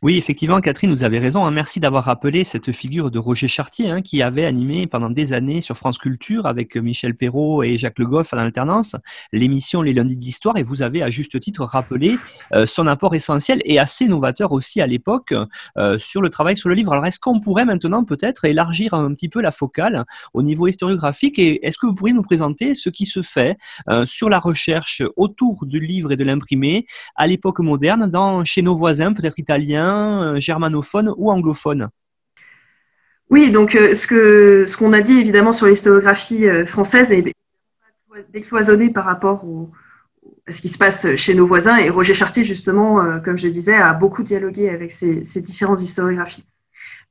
Oui, 0.00 0.16
effectivement, 0.16 0.60
Catherine, 0.60 0.90
vous 0.90 1.02
avez 1.02 1.18
raison. 1.18 1.44
Hein. 1.44 1.50
Merci 1.50 1.80
d'avoir 1.80 2.04
rappelé 2.04 2.44
cette 2.44 2.70
figure 2.70 3.10
de 3.10 3.18
Roger 3.18 3.48
Chartier, 3.48 3.90
hein, 3.90 4.00
qui 4.00 4.22
avait 4.22 4.44
animé 4.44 4.86
pendant 4.86 5.10
des 5.10 5.32
années 5.32 5.60
sur 5.60 5.76
France 5.76 5.98
Culture 5.98 6.46
avec 6.46 6.76
Michel 6.76 7.16
Perrault 7.16 7.64
et 7.64 7.78
Jacques 7.78 7.98
Le 7.98 8.06
Goff 8.06 8.32
en 8.32 8.36
alternance 8.36 8.94
l'émission 9.32 9.82
Les 9.82 9.92
Lundis 9.92 10.14
de 10.14 10.24
l'Histoire. 10.24 10.56
Et 10.56 10.62
vous 10.62 10.82
avez 10.82 11.02
à 11.02 11.10
juste 11.10 11.40
titre 11.40 11.64
rappelé 11.64 12.16
euh, 12.54 12.64
son 12.64 12.86
apport 12.86 13.16
essentiel 13.16 13.60
et 13.64 13.80
assez 13.80 14.06
novateur 14.06 14.52
aussi 14.52 14.80
à 14.80 14.86
l'époque 14.86 15.34
euh, 15.76 15.98
sur 15.98 16.22
le 16.22 16.28
travail 16.28 16.56
sur 16.56 16.68
le 16.68 16.76
livre. 16.76 16.92
Alors, 16.92 17.04
est-ce 17.04 17.18
qu'on 17.18 17.40
pourrait 17.40 17.64
maintenant 17.64 18.04
peut-être 18.04 18.44
élargir 18.44 18.94
un 18.94 19.12
petit 19.14 19.28
peu 19.28 19.40
la 19.40 19.50
focale 19.50 20.04
au 20.32 20.42
niveau 20.42 20.68
historiographique? 20.68 21.40
Et 21.40 21.66
est-ce 21.66 21.76
que 21.76 21.86
vous 21.88 21.94
pourriez 21.96 22.14
nous 22.14 22.22
présenter 22.22 22.76
ce 22.76 22.88
qui 22.88 23.04
se 23.04 23.20
fait 23.20 23.58
euh, 23.88 24.06
sur 24.06 24.28
la 24.28 24.38
recherche 24.38 25.02
autour 25.16 25.66
du 25.66 25.80
livre 25.80 26.12
et 26.12 26.16
de 26.16 26.22
l'imprimé 26.22 26.86
à 27.16 27.26
l'époque 27.26 27.58
moderne 27.58 28.06
dans, 28.06 28.44
chez 28.44 28.62
nos 28.62 28.76
voisins, 28.76 29.12
peut-être 29.12 29.40
italiens 29.40 29.87
euh, 29.88 30.40
germanophone 30.40 31.12
ou 31.16 31.30
anglophone 31.30 31.88
Oui, 33.30 33.50
donc 33.50 33.74
euh, 33.74 33.94
ce 33.94 34.06
que 34.06 34.64
ce 34.66 34.76
qu'on 34.76 34.92
a 34.92 35.00
dit 35.00 35.18
évidemment 35.18 35.52
sur 35.52 35.66
l'historiographie 35.66 36.46
euh, 36.46 36.66
française 36.66 37.12
est 37.12 37.32
décloisonné 38.32 38.90
par 38.90 39.04
rapport 39.04 39.44
à 40.46 40.52
ce 40.52 40.60
qui 40.60 40.68
se 40.68 40.78
passe 40.78 41.14
chez 41.16 41.34
nos 41.34 41.46
voisins. 41.46 41.76
Et 41.76 41.88
Roger 41.88 42.14
Chartier, 42.14 42.44
justement, 42.44 43.20
comme 43.20 43.38
je 43.38 43.46
disais, 43.46 43.76
a 43.76 43.92
beaucoup 43.92 44.24
dialogué 44.24 44.70
avec 44.70 44.92
ces, 44.92 45.22
différentes 45.40 45.80
historiographies. 45.80 46.44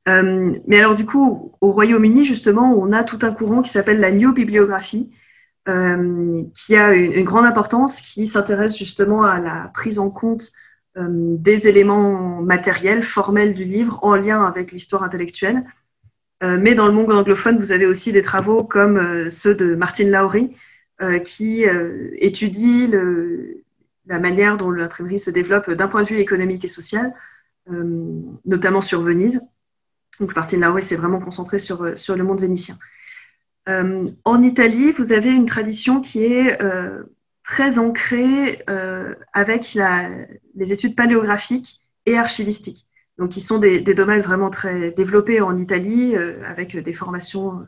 mais 0.06 0.78
alors, 0.78 0.96
du 0.96 1.06
coup, 1.06 1.54
au 1.62 1.72
Royaume-Uni, 1.72 2.26
justement, 2.26 2.74
on 2.74 2.92
a 2.92 3.04
tout 3.04 3.20
un 3.22 3.32
courant 3.32 3.62
qui 3.62 3.70
s'appelle 3.70 4.00
la 4.00 4.10
néobibliographie, 4.10 5.10
qui 5.64 6.76
a 6.76 6.92
une, 6.92 7.24
grande 7.24 7.46
importance, 7.46 8.02
qui 8.02 8.26
s'intéresse 8.26 8.76
justement 8.76 9.22
à 9.22 9.40
la 9.40 9.70
prise 9.72 9.98
en 9.98 10.10
compte 10.10 10.52
euh, 10.52 10.67
des 11.06 11.68
éléments 11.68 12.42
matériels, 12.42 13.02
formels 13.02 13.54
du 13.54 13.64
livre 13.64 13.98
en 14.02 14.16
lien 14.16 14.44
avec 14.44 14.72
l'histoire 14.72 15.02
intellectuelle. 15.02 15.64
Euh, 16.42 16.58
mais 16.60 16.74
dans 16.74 16.86
le 16.86 16.92
monde 16.92 17.12
anglophone, 17.12 17.58
vous 17.58 17.72
avez 17.72 17.86
aussi 17.86 18.12
des 18.12 18.22
travaux 18.22 18.62
comme 18.62 18.96
euh, 18.96 19.30
ceux 19.30 19.54
de 19.54 19.74
Martin 19.74 20.08
Lowry, 20.08 20.54
qui 21.24 21.64
étudie 22.16 22.90
la 24.06 24.18
manière 24.18 24.56
dont 24.56 24.72
l'imprimerie 24.72 25.20
se 25.20 25.30
développe 25.30 25.70
d'un 25.70 25.86
point 25.86 26.02
de 26.02 26.08
vue 26.08 26.18
économique 26.18 26.64
et 26.64 26.68
social, 26.68 27.14
notamment 28.44 28.82
sur 28.82 29.00
Venise. 29.00 29.40
Donc 30.18 30.34
Martin 30.34 30.56
Lowry 30.56 30.82
s'est 30.82 30.96
vraiment 30.96 31.20
concentré 31.20 31.60
sur, 31.60 31.96
sur 31.96 32.16
le 32.16 32.24
monde 32.24 32.40
vénitien. 32.40 32.76
en 33.68 34.42
Italie, 34.42 34.90
vous 34.90 35.12
avez 35.12 35.30
une 35.30 35.46
tradition 35.46 36.00
qui 36.00 36.24
est 36.24 36.58
très 37.48 37.78
ancrée 37.78 38.62
avec 39.32 39.76
les 40.54 40.72
études 40.72 40.94
paléographiques 40.94 41.80
et 42.06 42.16
archivistiques. 42.16 42.86
Donc, 43.16 43.30
qui 43.30 43.40
sont 43.40 43.58
des, 43.58 43.80
domaines 43.80 44.20
vraiment 44.20 44.50
très 44.50 44.92
développés 44.92 45.40
en 45.40 45.56
Italie, 45.56 46.14
avec 46.46 46.76
des 46.76 46.92
formations 46.92 47.66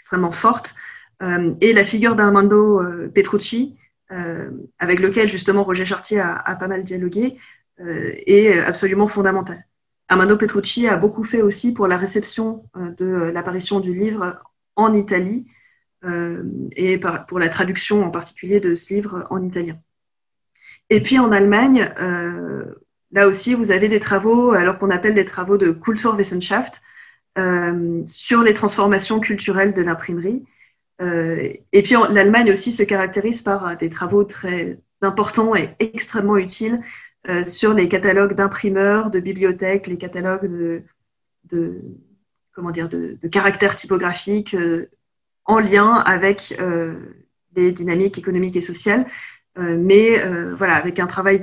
extrêmement 0.00 0.32
fortes. 0.32 0.74
et 1.60 1.72
la 1.72 1.84
figure 1.84 2.16
d'Armando 2.16 2.82
Petrucci, 3.14 3.76
avec 4.10 4.98
lequel 4.98 5.28
justement 5.28 5.62
Roger 5.62 5.86
Chartier 5.86 6.18
a, 6.18 6.34
a 6.34 6.56
pas 6.56 6.66
mal 6.66 6.82
dialogué, 6.82 7.38
est 7.78 8.58
absolument 8.58 9.06
fondamentale. 9.06 9.64
Armando 10.08 10.38
Petrucci 10.38 10.88
a 10.88 10.96
beaucoup 10.96 11.22
fait 11.22 11.42
aussi 11.42 11.72
pour 11.72 11.86
la 11.86 11.98
réception 11.98 12.64
euh, 12.76 12.90
de 12.96 13.06
l'apparition 13.06 13.78
du 13.78 13.94
livre 13.94 14.42
en 14.74 14.94
Italie 14.94 15.46
euh, 16.04 16.42
et 16.76 16.98
pour 17.28 17.38
la 17.38 17.48
traduction 17.48 18.04
en 18.04 18.10
particulier 18.10 18.60
de 18.60 18.74
ce 18.74 18.94
livre 18.94 19.26
en 19.30 19.42
italien. 19.42 19.78
Et 20.90 21.00
puis 21.00 21.18
en 21.18 21.32
Allemagne, 21.32 21.90
euh, 22.00 22.64
là 23.12 23.28
aussi, 23.28 23.54
vous 23.54 23.70
avez 23.72 23.88
des 23.88 24.00
travaux, 24.00 24.52
alors 24.52 24.78
qu'on 24.78 24.90
appelle 24.90 25.14
des 25.14 25.24
travaux 25.24 25.56
de 25.56 25.72
Kulturwissenschaft, 25.72 26.80
sur 28.04 28.42
les 28.42 28.52
transformations 28.52 29.20
culturelles 29.20 29.72
de 29.72 29.80
l'imprimerie. 29.80 30.44
et 31.00 31.82
puis 31.84 31.94
l'Allemagne 32.10 32.50
aussi 32.50 32.72
se 32.72 32.82
caractérise 32.82 33.42
par 33.42 33.76
des 33.76 33.90
travaux 33.90 34.24
très 34.24 34.80
importants 35.02 35.54
et 35.54 35.68
extrêmement 35.78 36.36
utiles 36.36 36.82
euh, 37.28 37.42
sur 37.42 37.74
les 37.74 37.88
catalogues 37.88 38.34
d'imprimeurs, 38.34 39.10
de 39.10 39.20
bibliothèques, 39.20 39.86
les 39.86 39.98
catalogues 39.98 40.82
de, 41.50 41.82
comment 42.52 42.70
dire, 42.70 42.88
de, 42.88 43.18
caractères 43.30 43.76
typographiques 43.76 44.54
euh, 44.54 44.86
en 45.48 45.58
lien 45.58 45.94
avec 45.94 46.56
euh, 46.60 46.94
des 47.52 47.72
dynamiques 47.72 48.16
économiques 48.16 48.54
et 48.54 48.60
sociales, 48.60 49.06
mais 49.56 50.22
voilà, 50.56 50.76
avec 50.76 51.00
un 51.00 51.08
travail 51.08 51.40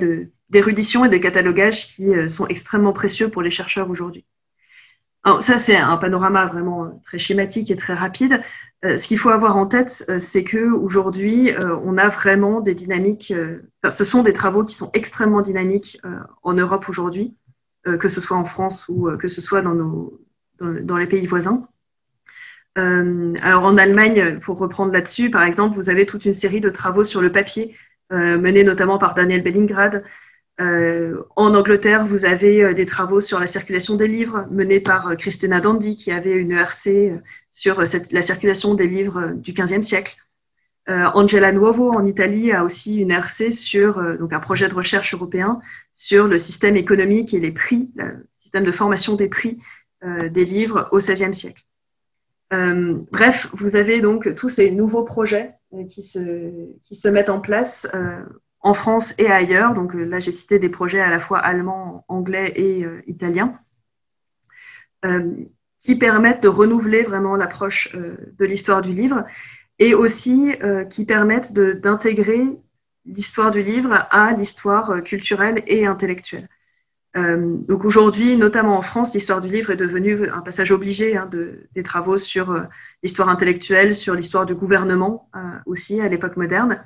d'érudition 0.48 1.04
et 1.04 1.10
de 1.10 1.18
catalogage 1.18 1.88
qui 1.88 2.08
sont 2.30 2.46
extrêmement 2.46 2.94
précieux 2.94 3.28
pour 3.28 3.42
les 3.42 3.50
chercheurs 3.50 3.90
aujourd'hui. 3.90 4.24
Ça, 5.42 5.58
c'est 5.58 5.76
un 5.76 5.98
panorama 5.98 6.46
vraiment 6.46 7.02
très 7.04 7.18
schématique 7.18 7.70
et 7.70 7.76
très 7.76 7.92
rapide. 7.92 8.40
Euh, 8.84 8.96
ce 8.96 9.06
qu'il 9.08 9.18
faut 9.18 9.30
avoir 9.30 9.56
en 9.56 9.66
tête, 9.66 10.04
euh, 10.08 10.20
c'est 10.20 10.44
qu'aujourd'hui, 10.44 11.50
euh, 11.50 11.76
on 11.84 11.96
a 11.96 12.08
vraiment 12.08 12.60
des 12.60 12.74
dynamiques, 12.74 13.32
ce 13.88 14.04
sont 14.04 14.22
des 14.22 14.32
travaux 14.32 14.64
qui 14.64 14.74
sont 14.74 14.90
extrêmement 14.92 15.40
dynamiques 15.40 16.00
en 16.42 16.52
Europe 16.52 16.88
aujourd'hui, 16.88 17.36
que 17.84 18.08
ce 18.08 18.20
soit 18.20 18.36
en 18.36 18.44
France 18.44 18.86
ou 18.88 19.08
que 19.16 19.28
ce 19.28 19.40
soit 19.40 19.62
dans, 19.62 19.74
nos, 19.74 20.20
dans, 20.60 20.96
les 20.96 21.06
pays 21.06 21.26
voisins. 21.26 21.68
Alors 22.76 23.64
en 23.64 23.78
Allemagne, 23.78 24.38
pour 24.40 24.58
reprendre 24.58 24.92
là-dessus, 24.92 25.30
par 25.30 25.42
exemple, 25.42 25.74
vous 25.76 25.90
avez 25.90 26.06
toute 26.06 26.24
une 26.24 26.34
série 26.34 26.60
de 26.60 26.70
travaux 26.70 27.04
sur 27.04 27.20
le 27.20 27.32
papier, 27.32 27.74
menés 28.10 28.64
notamment 28.64 28.98
par 28.98 29.14
Daniel 29.14 29.42
Bellingrad, 29.42 30.04
euh, 30.60 31.22
en 31.36 31.54
Angleterre, 31.54 32.06
vous 32.06 32.24
avez 32.24 32.62
euh, 32.62 32.72
des 32.72 32.86
travaux 32.86 33.20
sur 33.20 33.38
la 33.38 33.46
circulation 33.46 33.96
des 33.96 34.08
livres 34.08 34.46
menés 34.50 34.80
par 34.80 35.08
euh, 35.08 35.14
Christina 35.14 35.60
Dandy, 35.60 35.96
qui 35.96 36.10
avait 36.10 36.34
une 36.34 36.52
ERC 36.52 37.20
sur 37.50 37.80
la 37.80 38.22
circulation 38.22 38.74
des 38.74 38.86
livres 38.86 39.32
du 39.34 39.52
XVe 39.52 39.82
siècle. 39.82 40.16
Angela 40.88 41.50
Nuovo, 41.50 41.90
en 41.90 42.06
Italie, 42.06 42.52
a 42.52 42.62
aussi 42.62 42.98
une 42.98 43.10
ERC 43.10 43.50
sur 43.50 44.00
donc 44.18 44.32
un 44.32 44.38
projet 44.38 44.68
de 44.68 44.74
recherche 44.74 45.14
européen 45.14 45.60
sur 45.92 46.28
le 46.28 46.38
système 46.38 46.76
économique 46.76 47.34
et 47.34 47.40
les 47.40 47.50
prix, 47.50 47.90
le 47.96 48.28
système 48.38 48.62
de 48.62 48.70
formation 48.70 49.16
des 49.16 49.26
prix 49.26 49.58
des 50.04 50.44
livres 50.44 50.88
au 50.92 50.98
XVIe 50.98 51.34
siècle. 51.34 51.65
Bref, 52.50 53.48
vous 53.52 53.76
avez 53.76 54.00
donc 54.00 54.34
tous 54.34 54.48
ces 54.48 54.70
nouveaux 54.70 55.04
projets 55.04 55.54
qui 55.88 56.02
se, 56.02 56.50
qui 56.84 56.94
se 56.94 57.08
mettent 57.08 57.28
en 57.28 57.40
place 57.40 57.86
en 58.66 58.74
France 58.74 59.14
et 59.18 59.30
ailleurs. 59.30 59.74
Donc 59.74 59.94
euh, 59.94 60.04
là, 60.04 60.18
j'ai 60.18 60.32
cité 60.32 60.58
des 60.58 60.68
projets 60.68 61.00
à 61.00 61.08
la 61.08 61.20
fois 61.20 61.38
allemands, 61.38 62.04
anglais 62.08 62.52
et 62.56 62.84
euh, 62.84 63.00
italiens, 63.06 63.58
euh, 65.04 65.30
qui 65.78 65.96
permettent 65.96 66.42
de 66.42 66.48
renouveler 66.48 67.02
vraiment 67.02 67.36
l'approche 67.36 67.94
de 67.94 68.44
l'histoire 68.44 68.82
du 68.82 68.92
livre 68.92 69.24
et 69.78 69.94
aussi 69.94 70.52
qui 70.90 71.04
permettent 71.04 71.52
d'intégrer 71.52 72.44
l'histoire 73.04 73.52
du 73.52 73.62
livre 73.62 74.04
à 74.10 74.32
l'histoire 74.32 75.00
culturelle 75.04 75.62
et 75.68 75.86
intellectuelle. 75.86 76.48
Donc 77.16 77.86
aujourd'hui, 77.86 78.36
notamment 78.36 78.76
en 78.76 78.82
France, 78.82 79.14
l'histoire 79.14 79.40
du 79.40 79.48
livre 79.48 79.70
est 79.70 79.76
devenue 79.76 80.28
un 80.28 80.42
passage 80.42 80.70
obligé 80.70 81.16
hein, 81.16 81.30
des 81.74 81.82
travaux 81.82 82.18
sur 82.18 82.62
l'histoire 83.02 83.30
intellectuelle, 83.30 83.94
sur 83.94 84.14
l'histoire 84.14 84.44
du 84.44 84.54
gouvernement 84.54 85.30
aussi 85.64 86.00
à 86.02 86.08
l'époque 86.08 86.36
moderne. 86.36 86.84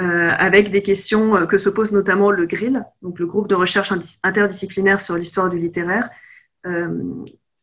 Euh, 0.00 0.30
avec 0.38 0.70
des 0.70 0.82
questions 0.82 1.36
euh, 1.36 1.44
que 1.44 1.58
se 1.58 1.68
pose 1.68 1.92
notamment 1.92 2.30
le 2.30 2.46
GRIL, 2.46 2.82
donc 3.02 3.18
le 3.18 3.26
groupe 3.26 3.46
de 3.46 3.54
recherche 3.54 3.92
interdisciplinaire 4.22 5.02
sur 5.02 5.16
l'histoire 5.16 5.50
du 5.50 5.58
littéraire, 5.58 6.08
euh, 6.66 6.88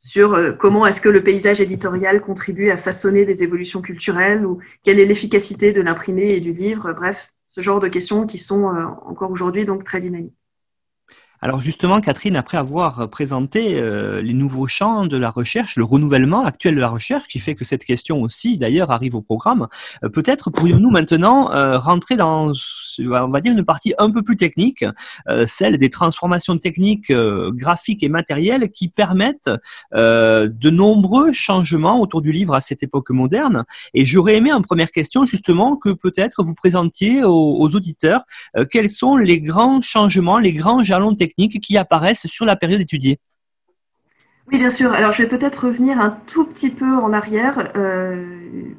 sur 0.01 0.55
comment 0.59 0.85
est-ce 0.85 1.01
que 1.01 1.09
le 1.09 1.23
paysage 1.23 1.59
éditorial 1.59 2.21
contribue 2.21 2.69
à 2.69 2.77
façonner 2.77 3.25
des 3.25 3.41
évolutions 3.41 3.81
culturelles 3.81 4.45
ou 4.45 4.59
quelle 4.83 4.99
est 4.99 5.05
l'efficacité 5.05 5.73
de 5.73 5.81
l'imprimé 5.81 6.29
et 6.29 6.39
du 6.39 6.53
livre, 6.53 6.93
bref, 6.93 7.33
ce 7.49 7.61
genre 7.61 7.79
de 7.79 7.87
questions 7.87 8.27
qui 8.27 8.37
sont 8.37 8.65
encore 9.05 9.31
aujourd'hui 9.31 9.65
donc 9.65 9.83
très 9.83 9.99
dynamiques. 9.99 10.38
Alors 11.41 11.61
justement, 11.61 12.01
Catherine, 12.01 12.35
après 12.35 12.57
avoir 12.57 13.09
présenté 13.09 13.79
euh, 13.79 14.21
les 14.21 14.33
nouveaux 14.33 14.67
champs 14.67 15.05
de 15.05 15.15
la 15.15 15.29
recherche, 15.29 15.77
le 15.77 15.85
renouvellement 15.85 16.43
actuel 16.43 16.75
de 16.75 16.81
la 16.81 16.89
recherche, 16.89 17.29
qui 17.29 17.39
fait 17.39 17.55
que 17.55 17.63
cette 17.63 17.85
question 17.85 18.21
aussi, 18.21 18.57
d'ailleurs, 18.57 18.91
arrive 18.91 19.15
au 19.15 19.21
programme, 19.21 19.67
euh, 20.03 20.09
peut-être 20.09 20.49
pourrions-nous 20.49 20.89
maintenant 20.89 21.53
euh, 21.53 21.77
rentrer 21.77 22.17
dans, 22.17 22.51
on 22.99 23.29
va 23.29 23.39
dire, 23.39 23.53
une 23.53 23.63
partie 23.63 23.93
un 23.99 24.11
peu 24.11 24.21
plus 24.21 24.35
technique, 24.35 24.83
celle 25.45 25.77
des 25.77 25.89
transformations 25.89 26.57
techniques, 26.57 27.11
graphiques 27.11 28.03
et 28.03 28.09
matérielles 28.09 28.69
qui 28.71 28.89
permettent 28.89 29.49
de 29.93 30.69
nombreux 30.69 31.31
changements 31.33 32.01
autour 32.01 32.21
du 32.21 32.31
livre 32.31 32.53
à 32.53 32.61
cette 32.61 32.83
époque 32.83 33.09
moderne. 33.11 33.63
Et 33.93 34.05
j'aurais 34.05 34.35
aimé 34.35 34.51
en 34.51 34.61
première 34.61 34.91
question, 34.91 35.25
justement, 35.25 35.77
que 35.77 35.89
peut-être 35.89 36.43
vous 36.43 36.55
présentiez 36.55 37.23
aux, 37.23 37.57
aux 37.59 37.75
auditeurs 37.75 38.23
quels 38.71 38.89
sont 38.89 39.17
les 39.17 39.39
grands 39.39 39.81
changements, 39.81 40.39
les 40.39 40.53
grands 40.53 40.83
jalons 40.83 41.15
techniques 41.15 41.28
qui 41.37 41.77
apparaissent 41.77 42.27
sur 42.27 42.45
la 42.45 42.55
période 42.55 42.81
étudiée 42.81 43.19
oui, 44.51 44.57
bien 44.57 44.71
sûr. 44.71 44.93
Alors, 44.93 45.11
je 45.11 45.21
vais 45.21 45.27
peut-être 45.27 45.67
revenir 45.67 45.99
un 45.99 46.17
tout 46.25 46.43
petit 46.43 46.71
peu 46.71 46.87
en 46.87 47.13
arrière, 47.13 47.71
euh, 47.75 48.25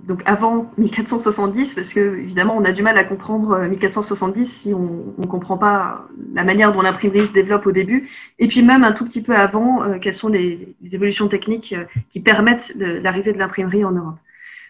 donc 0.02 0.20
avant 0.26 0.72
1470, 0.78 1.76
parce 1.76 1.92
que 1.92 2.18
évidemment, 2.18 2.56
on 2.56 2.64
a 2.64 2.72
du 2.72 2.82
mal 2.82 2.98
à 2.98 3.04
comprendre 3.04 3.56
1470 3.56 4.40
euh, 4.40 4.44
si 4.44 4.74
on 4.74 5.14
ne 5.16 5.26
comprend 5.26 5.58
pas 5.58 6.08
la 6.34 6.42
manière 6.42 6.72
dont 6.72 6.82
l'imprimerie 6.82 7.24
se 7.24 7.32
développe 7.32 7.66
au 7.66 7.72
début, 7.72 8.10
et 8.40 8.48
puis 8.48 8.62
même 8.62 8.82
un 8.82 8.90
tout 8.90 9.04
petit 9.04 9.22
peu 9.22 9.36
avant, 9.36 9.84
euh, 9.84 9.98
quelles 10.00 10.16
sont 10.16 10.28
les, 10.28 10.74
évolutions 10.90 11.28
techniques 11.28 11.76
qui 12.10 12.20
permettent 12.20 12.74
l'arrivée 12.76 13.32
de 13.32 13.38
l'imprimerie 13.38 13.84
en 13.84 13.92
Europe. 13.92 14.16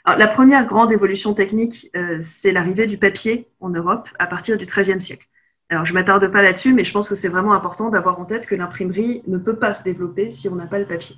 La 0.05 0.27
première 0.27 0.67
grande 0.67 0.93
évolution 0.93 1.33
technique, 1.35 1.91
c'est 2.21 2.53
l'arrivée 2.53 2.87
du 2.87 2.99
papier 2.99 3.47
en 3.61 3.71
Europe 3.71 4.09
à 4.19 4.27
partir 4.27 4.59
du 4.59 4.67
XIIIe 4.67 5.01
siècle. 5.01 5.27
Alors, 5.71 5.85
je 5.85 5.93
ne 5.93 5.99
m'attarde 5.99 6.27
pas 6.33 6.43
là-dessus, 6.43 6.75
mais 6.75 6.83
je 6.83 6.93
pense 6.93 7.09
que 7.09 7.15
c'est 7.15 7.29
vraiment 7.29 7.53
important 7.53 7.91
d'avoir 7.91 8.19
en 8.19 8.25
tête 8.25 8.47
que 8.47 8.57
l'imprimerie 8.57 9.23
ne 9.29 9.39
peut 9.39 9.57
pas 9.57 9.73
se 9.73 9.85
développer 9.85 10.29
si 10.31 10.49
on 10.49 10.57
n'a 10.57 10.67
pas 10.67 10.81
le 10.81 10.85
papier. 10.85 11.17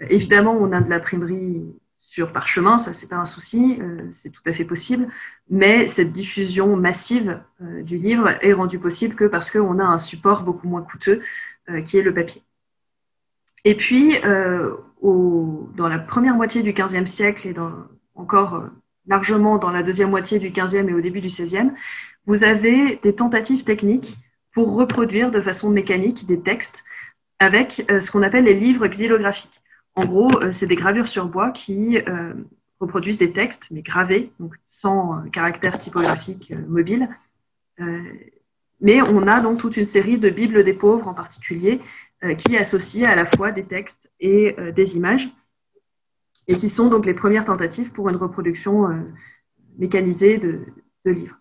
Évidemment, 0.00 0.52
on 0.52 0.72
a 0.72 0.80
de 0.80 0.90
l'imprimerie 0.90 1.62
sur 1.96 2.32
parchemin, 2.32 2.76
ça, 2.78 2.92
c'est 2.92 3.08
pas 3.08 3.16
un 3.16 3.24
souci, 3.24 3.78
euh, 3.80 4.06
c'est 4.10 4.30
tout 4.30 4.42
à 4.46 4.52
fait 4.52 4.64
possible, 4.64 5.08
mais 5.48 5.88
cette 5.88 6.12
diffusion 6.12 6.76
massive 6.76 7.40
euh, 7.62 7.82
du 7.82 7.98
livre 7.98 8.36
est 8.40 8.52
rendue 8.52 8.78
possible 8.78 9.14
que 9.14 9.24
parce 9.24 9.50
qu'on 9.50 9.78
a 9.78 9.84
un 9.84 9.98
support 9.98 10.42
beaucoup 10.42 10.68
moins 10.68 10.82
coûteux 10.82 11.22
euh, 11.70 11.80
qui 11.82 11.96
est 11.96 12.02
le 12.02 12.12
papier. 12.12 12.42
Et 13.64 13.76
puis, 13.76 14.18
dans 14.20 15.88
la 15.88 15.98
première 15.98 16.34
moitié 16.34 16.62
du 16.62 16.74
XVe 16.74 17.06
siècle 17.06 17.48
et 17.48 17.54
encore 18.14 18.62
largement 19.06 19.56
dans 19.56 19.70
la 19.70 19.82
deuxième 19.82 20.10
moitié 20.10 20.38
du 20.38 20.50
XVe 20.50 20.90
et 20.90 20.92
au 20.92 21.00
début 21.00 21.22
du 21.22 21.28
XVIe, 21.28 21.72
vous 22.26 22.44
avez 22.44 22.96
des 22.96 23.14
tentatives 23.14 23.64
techniques 23.64 24.16
pour 24.52 24.74
reproduire 24.74 25.30
de 25.30 25.40
façon 25.40 25.70
mécanique 25.70 26.26
des 26.26 26.40
textes 26.40 26.84
avec 27.38 27.84
euh, 27.90 28.00
ce 28.00 28.10
qu'on 28.10 28.22
appelle 28.22 28.44
les 28.44 28.54
livres 28.54 28.86
xylographiques. 28.86 29.60
En 29.94 30.06
gros, 30.06 30.30
euh, 30.40 30.52
c'est 30.52 30.66
des 30.66 30.76
gravures 30.76 31.08
sur 31.08 31.26
bois 31.26 31.50
qui 31.50 31.98
euh, 31.98 32.32
reproduisent 32.80 33.18
des 33.18 33.32
textes, 33.32 33.68
mais 33.70 33.82
gravés, 33.82 34.32
donc 34.40 34.54
sans 34.70 35.22
caractère 35.30 35.78
typographique 35.78 36.52
mobile. 36.68 37.08
mais 38.80 39.00
on 39.02 39.26
a 39.26 39.40
donc 39.40 39.58
toute 39.58 39.76
une 39.76 39.86
série 39.86 40.18
de 40.18 40.30
Bibles 40.30 40.64
des 40.64 40.74
pauvres 40.74 41.08
en 41.08 41.14
particulier 41.14 41.80
qui 42.38 42.56
associent 42.56 43.08
à 43.08 43.16
la 43.16 43.26
fois 43.26 43.52
des 43.52 43.64
textes 43.64 44.10
et 44.20 44.56
des 44.76 44.96
images 44.96 45.28
et 46.46 46.56
qui 46.58 46.68
sont 46.70 46.88
donc 46.88 47.06
les 47.06 47.14
premières 47.14 47.44
tentatives 47.44 47.90
pour 47.90 48.08
une 48.08 48.16
reproduction 48.16 49.04
mécanisée 49.78 50.38
de 50.38 50.66
livres 51.04 51.38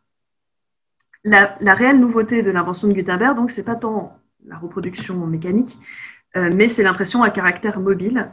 la, 1.24 1.74
réelle 1.74 2.00
nouveauté 2.00 2.42
de 2.42 2.52
l'invention 2.52 2.88
de 2.88 2.94
Gutenberg, 2.94 3.36
donc, 3.36 3.52
c'est 3.52 3.64
pas 3.64 3.76
tant 3.76 4.20
la 4.46 4.58
reproduction 4.58 5.26
mécanique, 5.26 5.78
euh, 6.36 6.52
mais 6.54 6.68
c'est 6.68 6.84
l'impression 6.84 7.24
à 7.24 7.30
caractère 7.30 7.80
mobile. 7.80 8.30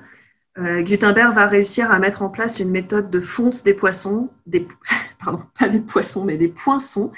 Euh, 0.58 0.82
Gutenberg 0.82 1.34
va 1.34 1.46
réussir 1.46 1.92
à 1.92 1.98
mettre 2.00 2.22
en 2.22 2.28
place 2.28 2.58
une 2.58 2.70
méthode 2.70 3.10
de 3.10 3.20
fonte 3.20 3.62
des 3.64 3.74
poissons, 3.74 4.30
des, 4.46 4.66
pardon, 5.24 5.42
pas 5.58 5.68
des 5.68 5.78
poissons, 5.78 6.24
mais 6.24 6.36
des 6.36 6.48
poinçons, 6.48 7.12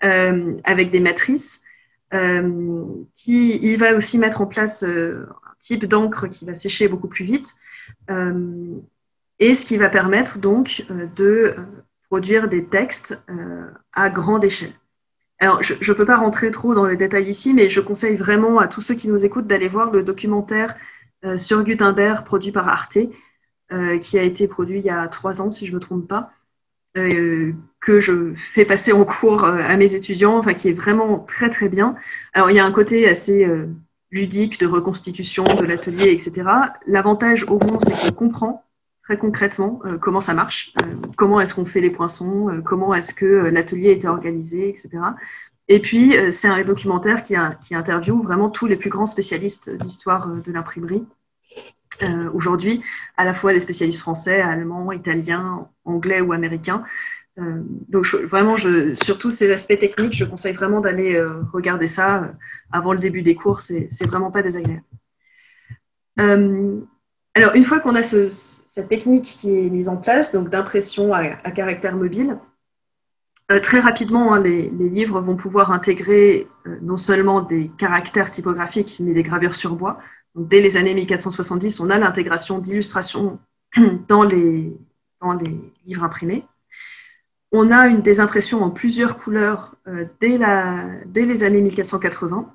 avec 0.00 0.90
des 0.90 1.00
matrices. 1.00 1.62
qui, 3.14 3.56
il 3.62 3.76
va 3.76 3.94
aussi 3.94 4.18
mettre 4.18 4.40
en 4.40 4.46
place 4.46 4.82
un 4.82 5.26
type 5.60 5.84
d'encre 5.84 6.26
qui 6.26 6.44
va 6.44 6.54
sécher 6.54 6.88
beaucoup 6.88 7.08
plus 7.08 7.24
vite. 7.24 7.54
et 9.38 9.54
ce 9.54 9.64
qui 9.64 9.76
va 9.76 9.88
permettre 9.90 10.38
donc 10.38 10.84
de 11.16 11.54
produire 12.08 12.48
des 12.48 12.64
textes 12.64 13.22
à 13.92 14.10
grande 14.10 14.44
échelle. 14.44 14.72
Alors, 15.42 15.60
je 15.60 15.74
ne 15.74 15.96
peux 15.96 16.04
pas 16.04 16.18
rentrer 16.18 16.52
trop 16.52 16.72
dans 16.72 16.86
les 16.86 16.96
détails 16.96 17.28
ici, 17.28 17.52
mais 17.52 17.68
je 17.68 17.80
conseille 17.80 18.14
vraiment 18.14 18.60
à 18.60 18.68
tous 18.68 18.80
ceux 18.80 18.94
qui 18.94 19.08
nous 19.08 19.24
écoutent 19.24 19.48
d'aller 19.48 19.66
voir 19.66 19.90
le 19.90 20.04
documentaire 20.04 20.76
euh, 21.24 21.36
sur 21.36 21.64
Gutenberg 21.64 22.24
produit 22.24 22.52
par 22.52 22.68
Arte, 22.68 22.98
euh, 23.72 23.98
qui 23.98 24.20
a 24.20 24.22
été 24.22 24.46
produit 24.46 24.78
il 24.78 24.84
y 24.84 24.90
a 24.90 25.08
trois 25.08 25.42
ans, 25.42 25.50
si 25.50 25.66
je 25.66 25.72
ne 25.72 25.78
me 25.78 25.80
trompe 25.80 26.06
pas, 26.06 26.30
euh, 26.96 27.52
que 27.80 27.98
je 27.98 28.34
fais 28.36 28.64
passer 28.64 28.92
en 28.92 29.04
cours 29.04 29.44
à 29.44 29.76
mes 29.76 29.96
étudiants, 29.96 30.38
enfin, 30.38 30.54
qui 30.54 30.68
est 30.68 30.74
vraiment 30.74 31.18
très 31.18 31.50
très 31.50 31.68
bien. 31.68 31.96
Alors, 32.34 32.52
il 32.52 32.54
y 32.54 32.60
a 32.60 32.64
un 32.64 32.70
côté 32.70 33.08
assez 33.08 33.44
ludique 34.12 34.60
de 34.60 34.68
reconstitution 34.68 35.42
de 35.42 35.64
l'atelier, 35.64 36.12
etc. 36.12 36.44
L'avantage 36.86 37.42
au 37.48 37.58
moins, 37.58 37.80
c'est 37.80 37.98
qu'on 37.98 38.14
comprend 38.14 38.64
concrètement 39.16 39.80
comment 40.00 40.20
ça 40.20 40.34
marche, 40.34 40.74
comment 41.16 41.40
est-ce 41.40 41.54
qu'on 41.54 41.64
fait 41.64 41.80
les 41.80 41.90
poinçons, 41.90 42.62
comment 42.64 42.94
est-ce 42.94 43.14
que 43.14 43.26
l'atelier 43.26 43.92
était 43.92 44.08
organisé, 44.08 44.68
etc. 44.68 45.00
Et 45.68 45.78
puis, 45.78 46.16
euh, 46.16 46.30
c'est 46.30 46.48
un 46.48 46.62
documentaire 46.64 47.24
qui, 47.24 47.34
qui, 47.62 47.74
interviewe 47.74 48.22
vraiment 48.22 48.50
tous 48.50 48.66
les 48.66 48.76
plus 48.76 48.90
grands 48.90 49.06
spécialistes 49.06 49.70
d'histoire 49.78 50.28
euh, 50.28 50.40
de 50.40 50.52
l'imprimerie. 50.52 51.06
Euh, 52.02 52.30
aujourd'hui, 52.34 52.82
à 53.16 53.24
la 53.24 53.32
fois 53.32 53.52
des 53.52 53.60
spécialistes 53.60 54.00
français, 54.00 54.40
allemands, 54.40 54.92
italiens, 54.92 55.68
anglais 55.84 56.20
ou 56.20 56.32
américains. 56.32 56.84
donc 57.36 58.06
vraiment, 58.06 58.56
sur 58.56 59.18
tous 59.18 59.30
ces 59.30 59.50
aspects 59.50 59.78
techniques, 59.78 60.14
je 60.14 60.24
conseille 60.24 60.52
vraiment 60.52 60.80
d'aller 60.80 61.22
regarder 61.52 61.86
ça 61.86 62.32
avant 62.70 62.92
le 62.92 62.98
début 62.98 63.22
des 63.22 63.34
cours. 63.34 63.60
C'est 63.60 64.06
vraiment 64.06 64.30
pas 64.30 64.42
désagréable. 64.42 64.84
alors, 66.18 67.54
une 67.54 67.64
fois 67.64 67.80
qu'on 67.80 67.94
a 67.94 68.02
cette 68.72 68.88
technique 68.88 69.24
qui 69.24 69.54
est 69.54 69.68
mise 69.68 69.86
en 69.86 69.98
place, 69.98 70.32
donc 70.32 70.48
d'impression 70.48 71.12
à, 71.12 71.28
caractère 71.50 71.94
mobile, 71.94 72.38
euh, 73.50 73.60
très 73.60 73.80
rapidement, 73.80 74.32
hein, 74.32 74.40
les, 74.40 74.70
livres 74.70 75.20
vont 75.20 75.36
pouvoir 75.36 75.72
intégrer 75.72 76.48
euh, 76.66 76.78
non 76.80 76.96
seulement 76.96 77.42
des 77.42 77.70
caractères 77.76 78.32
typographiques, 78.32 78.96
mais 78.98 79.12
des 79.12 79.22
gravures 79.22 79.56
sur 79.56 79.76
bois. 79.76 80.00
dès 80.34 80.62
les 80.62 80.78
années 80.78 80.94
1470, 80.94 81.80
on 81.80 81.90
a 81.90 81.98
l'intégration 81.98 82.60
d'illustrations 82.60 83.38
dans 84.08 84.22
les, 84.22 84.74
livres 85.84 86.04
imprimés. 86.04 86.46
On 87.52 87.70
a 87.70 87.88
une 87.88 88.00
des 88.00 88.20
impressions 88.20 88.62
en 88.64 88.70
plusieurs 88.70 89.18
couleurs 89.18 89.74
euh, 89.86 90.06
dès, 90.18 90.38
les 91.26 91.44
années 91.44 91.60
1480. 91.60 92.54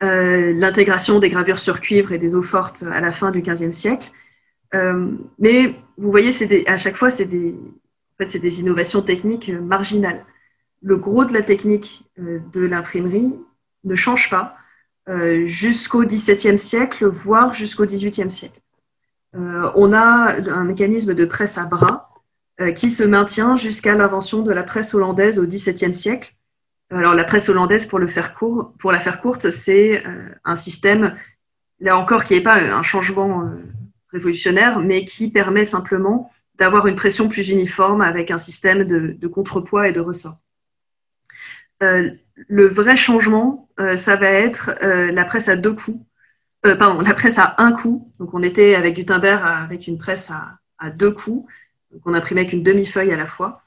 L'intégration 0.00 1.18
des 1.18 1.30
gravures 1.30 1.58
sur 1.58 1.80
cuivre 1.80 2.12
et 2.12 2.18
des 2.18 2.36
eaux 2.36 2.42
fortes 2.42 2.84
à 2.84 3.00
la 3.00 3.10
fin 3.10 3.32
du 3.32 3.40
XVe 3.40 3.72
siècle. 3.72 4.12
Mais 4.72 5.76
vous 5.98 6.10
voyez, 6.10 6.32
à 6.68 6.76
chaque 6.76 6.96
fois, 6.96 7.10
c'est 7.10 7.26
des, 7.26 8.60
innovations 8.60 9.02
techniques 9.02 9.48
euh, 9.48 9.60
marginales. 9.60 10.24
Le 10.82 10.96
gros 10.96 11.24
de 11.24 11.32
la 11.32 11.42
technique 11.42 12.04
euh, 12.18 12.40
de 12.52 12.60
l'imprimerie 12.60 13.32
ne 13.84 13.94
change 13.94 14.30
pas 14.30 14.56
euh, 15.08 15.46
jusqu'au 15.46 16.04
XVIIe 16.04 16.58
siècle, 16.58 17.06
voire 17.06 17.54
jusqu'au 17.54 17.86
XVIIIe 17.86 18.30
siècle. 18.30 18.60
on 19.34 19.92
a 19.92 20.36
un 20.36 20.64
mécanisme 20.64 21.14
de 21.14 21.24
presse 21.24 21.56
à 21.56 21.64
bras 21.64 22.10
qui 22.76 22.90
se 22.90 23.02
maintient 23.02 23.56
jusqu'à 23.56 23.94
l'invention 23.94 24.42
de 24.42 24.52
la 24.52 24.62
presse 24.62 24.94
hollandaise 24.94 25.38
au 25.38 25.46
XVIIe 25.46 25.94
siècle. 25.94 26.34
Alors 26.90 27.14
la 27.14 27.24
presse 27.24 27.48
hollandaise, 27.48 27.86
pour 27.86 27.98
la 27.98 28.06
faire 28.08 29.20
courte, 29.22 29.50
c'est 29.50 30.04
un 30.44 30.56
système, 30.56 31.16
là 31.80 31.96
encore, 31.96 32.24
qui 32.24 32.34
n'est 32.34 32.42
pas 32.42 32.56
un 32.56 32.82
changement 32.82 33.50
révolutionnaire, 34.12 34.78
mais 34.78 35.04
qui 35.04 35.30
permet 35.30 35.64
simplement 35.64 36.30
d'avoir 36.58 36.86
une 36.86 36.96
pression 36.96 37.28
plus 37.28 37.48
uniforme 37.48 38.02
avec 38.02 38.30
un 38.30 38.38
système 38.38 38.84
de, 38.84 39.26
contrepoids 39.26 39.88
et 39.88 39.92
de 39.92 40.00
ressort. 40.00 40.38
Euh, 41.82 42.10
le 42.48 42.66
vrai 42.66 42.96
changement, 42.96 43.68
euh, 43.80 43.96
ça 43.96 44.16
va 44.16 44.28
être 44.28 44.70
euh, 44.82 45.10
la 45.10 45.24
presse 45.24 45.48
à 45.48 45.56
deux 45.56 45.74
coups, 45.74 46.04
pardon, 46.62 47.00
la 47.00 47.14
presse 47.14 47.38
à 47.38 47.56
un 47.58 47.72
coup. 47.72 48.12
Donc 48.20 48.34
on 48.34 48.42
était 48.42 48.74
avec 48.74 48.94
Gutenberg 48.94 49.42
avec 49.44 49.88
une 49.88 49.98
presse 49.98 50.30
à, 50.30 50.90
deux 50.90 51.12
coups, 51.12 51.48
donc 51.92 52.02
on 52.04 52.14
imprimait 52.14 52.42
avec 52.42 52.52
une 52.52 52.62
demi-feuille 52.62 53.12
à 53.12 53.16
la 53.16 53.26
fois. 53.26 53.62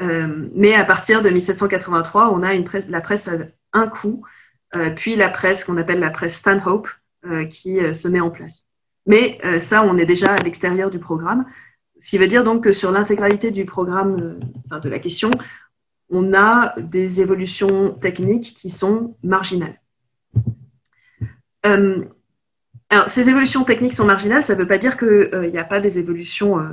mais 0.00 0.74
à 0.74 0.84
partir 0.84 1.22
de 1.22 1.30
1783, 1.30 2.32
on 2.32 2.42
a 2.42 2.54
une 2.54 2.64
presse, 2.64 2.88
la 2.88 3.00
presse 3.00 3.28
à 3.28 3.32
un 3.72 3.86
coup, 3.86 4.24
puis 4.96 5.14
la 5.14 5.28
presse 5.28 5.64
qu'on 5.64 5.76
appelle 5.76 6.00
la 6.00 6.10
presse 6.10 6.36
Stanhope 6.36 6.88
qui 7.50 7.78
se 7.92 8.08
met 8.08 8.20
en 8.20 8.30
place. 8.30 8.65
Mais 9.06 9.38
ça, 9.60 9.84
on 9.84 9.98
est 9.98 10.06
déjà 10.06 10.34
à 10.34 10.42
l'extérieur 10.42 10.90
du 10.90 10.98
programme. 10.98 11.46
Ce 12.00 12.10
qui 12.10 12.18
veut 12.18 12.28
dire 12.28 12.44
donc 12.44 12.64
que 12.64 12.72
sur 12.72 12.92
l'intégralité 12.92 13.50
du 13.50 13.64
programme, 13.64 14.38
euh, 14.72 14.78
de 14.78 14.88
la 14.88 14.98
question, 14.98 15.30
on 16.10 16.34
a 16.34 16.74
des 16.78 17.20
évolutions 17.20 17.94
techniques 17.94 18.54
qui 18.54 18.70
sont 18.70 19.16
marginales. 19.22 19.80
Euh, 21.64 22.04
alors, 22.90 23.08
ces 23.08 23.28
évolutions 23.28 23.64
techniques 23.64 23.94
sont 23.94 24.04
marginales, 24.04 24.44
ça 24.44 24.54
ne 24.54 24.60
veut 24.60 24.68
pas 24.68 24.78
dire 24.78 24.96
qu'il 24.96 25.08
euh, 25.08 25.50
n'y 25.50 25.58
a 25.58 25.64
pas 25.64 25.80
des 25.80 25.98
évolutions, 25.98 26.64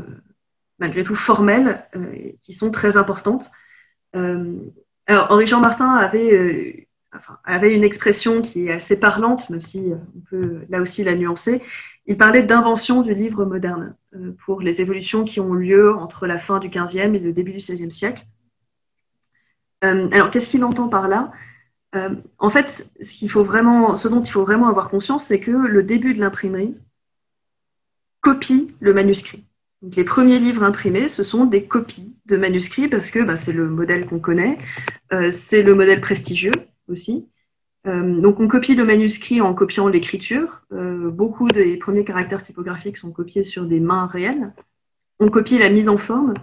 malgré 0.78 1.04
tout, 1.04 1.16
formelles, 1.16 1.84
qui 2.44 2.54
sont 2.54 2.70
très 2.70 2.98
importantes. 2.98 3.50
alors, 4.14 5.32
Henri-Jean 5.32 5.62
Martin 5.62 5.90
avait, 5.96 6.88
avait 7.44 7.76
une 7.76 7.84
expression 7.84 8.44
qui 8.44 8.68
est 8.68 8.74
assez 8.74 9.00
parlante, 9.00 9.50
même 9.50 9.62
si 9.62 9.94
on 10.16 10.20
peut 10.30 10.62
là 10.70 10.82
aussi 10.82 11.04
la 11.04 11.16
nuancer. 11.16 11.64
Il 12.06 12.18
parlait 12.18 12.44
d'invention 12.44 13.02
du 13.02 13.14
livre 13.14 13.46
moderne. 13.46 13.96
Euh, 14.16 14.32
pour 14.46 14.62
les 14.62 14.82
évolutions 14.82 15.24
qui 15.24 15.40
ont 15.40 15.54
lieu 15.54 15.96
entre 15.96 16.28
la 16.28 16.38
fin 16.38 16.60
du 16.60 16.70
XVe 16.70 17.16
et 17.16 17.20
le 17.20 17.34
début 17.34 17.52
du 17.52 17.58
XVIe 17.58 17.92
siècle. 17.92 18.26
Euh, 19.84 20.08
alors, 20.12 20.30
qu'est-ce 20.30 20.50
qu'il 20.50 20.64
entend 20.64 20.88
par 20.88 21.08
là? 21.08 21.32
Euh, 21.96 22.16
En 22.38 22.50
fait, 22.50 22.88
ce, 23.02 24.08
dont 24.08 24.22
il 24.22 24.30
faut 24.30 24.44
vraiment 24.44 24.68
avoir 24.68 24.90
conscience, 24.90 25.26
c'est 25.26 25.40
que 25.40 25.52
le 25.52 25.84
début 25.84 26.14
de 26.14 26.20
l'imprimerie 26.20 26.76
copie 28.22 28.72
le 28.80 28.94
manuscrit. 28.94 29.46
les 29.82 30.04
premiers 30.04 30.40
livres 30.40 30.64
imprimés, 30.64 31.08
ce 31.08 31.24
sont 31.24 31.46
des 31.46 31.66
copies 31.66 32.16
de 32.26 32.38
manuscrits 32.38 32.88
parce 32.88 33.10
que 33.12 33.20
bah, 33.20 33.36
c'est 33.36 33.52
le 33.52 33.68
modèle 33.68 34.06
qu'on 34.06 34.20
connaît, 34.20 34.58
c'est 35.32 35.62
le 35.62 35.76
modèle 35.76 36.00
prestigieux 36.00 36.54
aussi. 36.88 37.28
Euh, 37.86 38.22
donc 38.22 38.40
on 38.40 38.48
copie 38.48 38.76
le 38.76 38.86
manuscrit 38.86 39.42
en 39.42 39.54
copiant 39.54 39.88
l'écriture. 39.88 40.62
Euh, 40.72 41.10
beaucoup 41.10 41.48
des 41.48 41.78
premiers 41.78 42.06
caractères 42.06 42.42
typographiques 42.42 42.98
sont 42.98 43.12
copiés 43.12 43.44
sur 43.44 43.66
des 43.66 43.80
mains 43.80 44.08
réelles. 44.08 44.54
On 45.20 45.30
copie 45.30 45.58
la 45.58 45.70
mise 45.70 45.90
en 45.90 45.98
forme. 45.98 46.34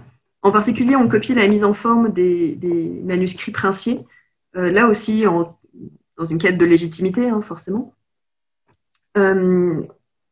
En 0.42 0.52
particulier, 0.52 0.96
on 0.96 1.08
copie 1.08 1.34
la 1.34 1.48
mise 1.48 1.64
en 1.64 1.74
forme 1.74 2.12
des, 2.12 2.58
manuscrits 3.04 3.52
princiers. 3.52 4.00
Euh, 4.56 4.70
là 4.70 4.86
aussi, 4.88 5.24
dans 5.24 6.26
une 6.26 6.38
quête 6.38 6.58
de 6.58 6.64
légitimité, 6.64 7.28
hein, 7.28 7.42
forcément. 7.42 7.94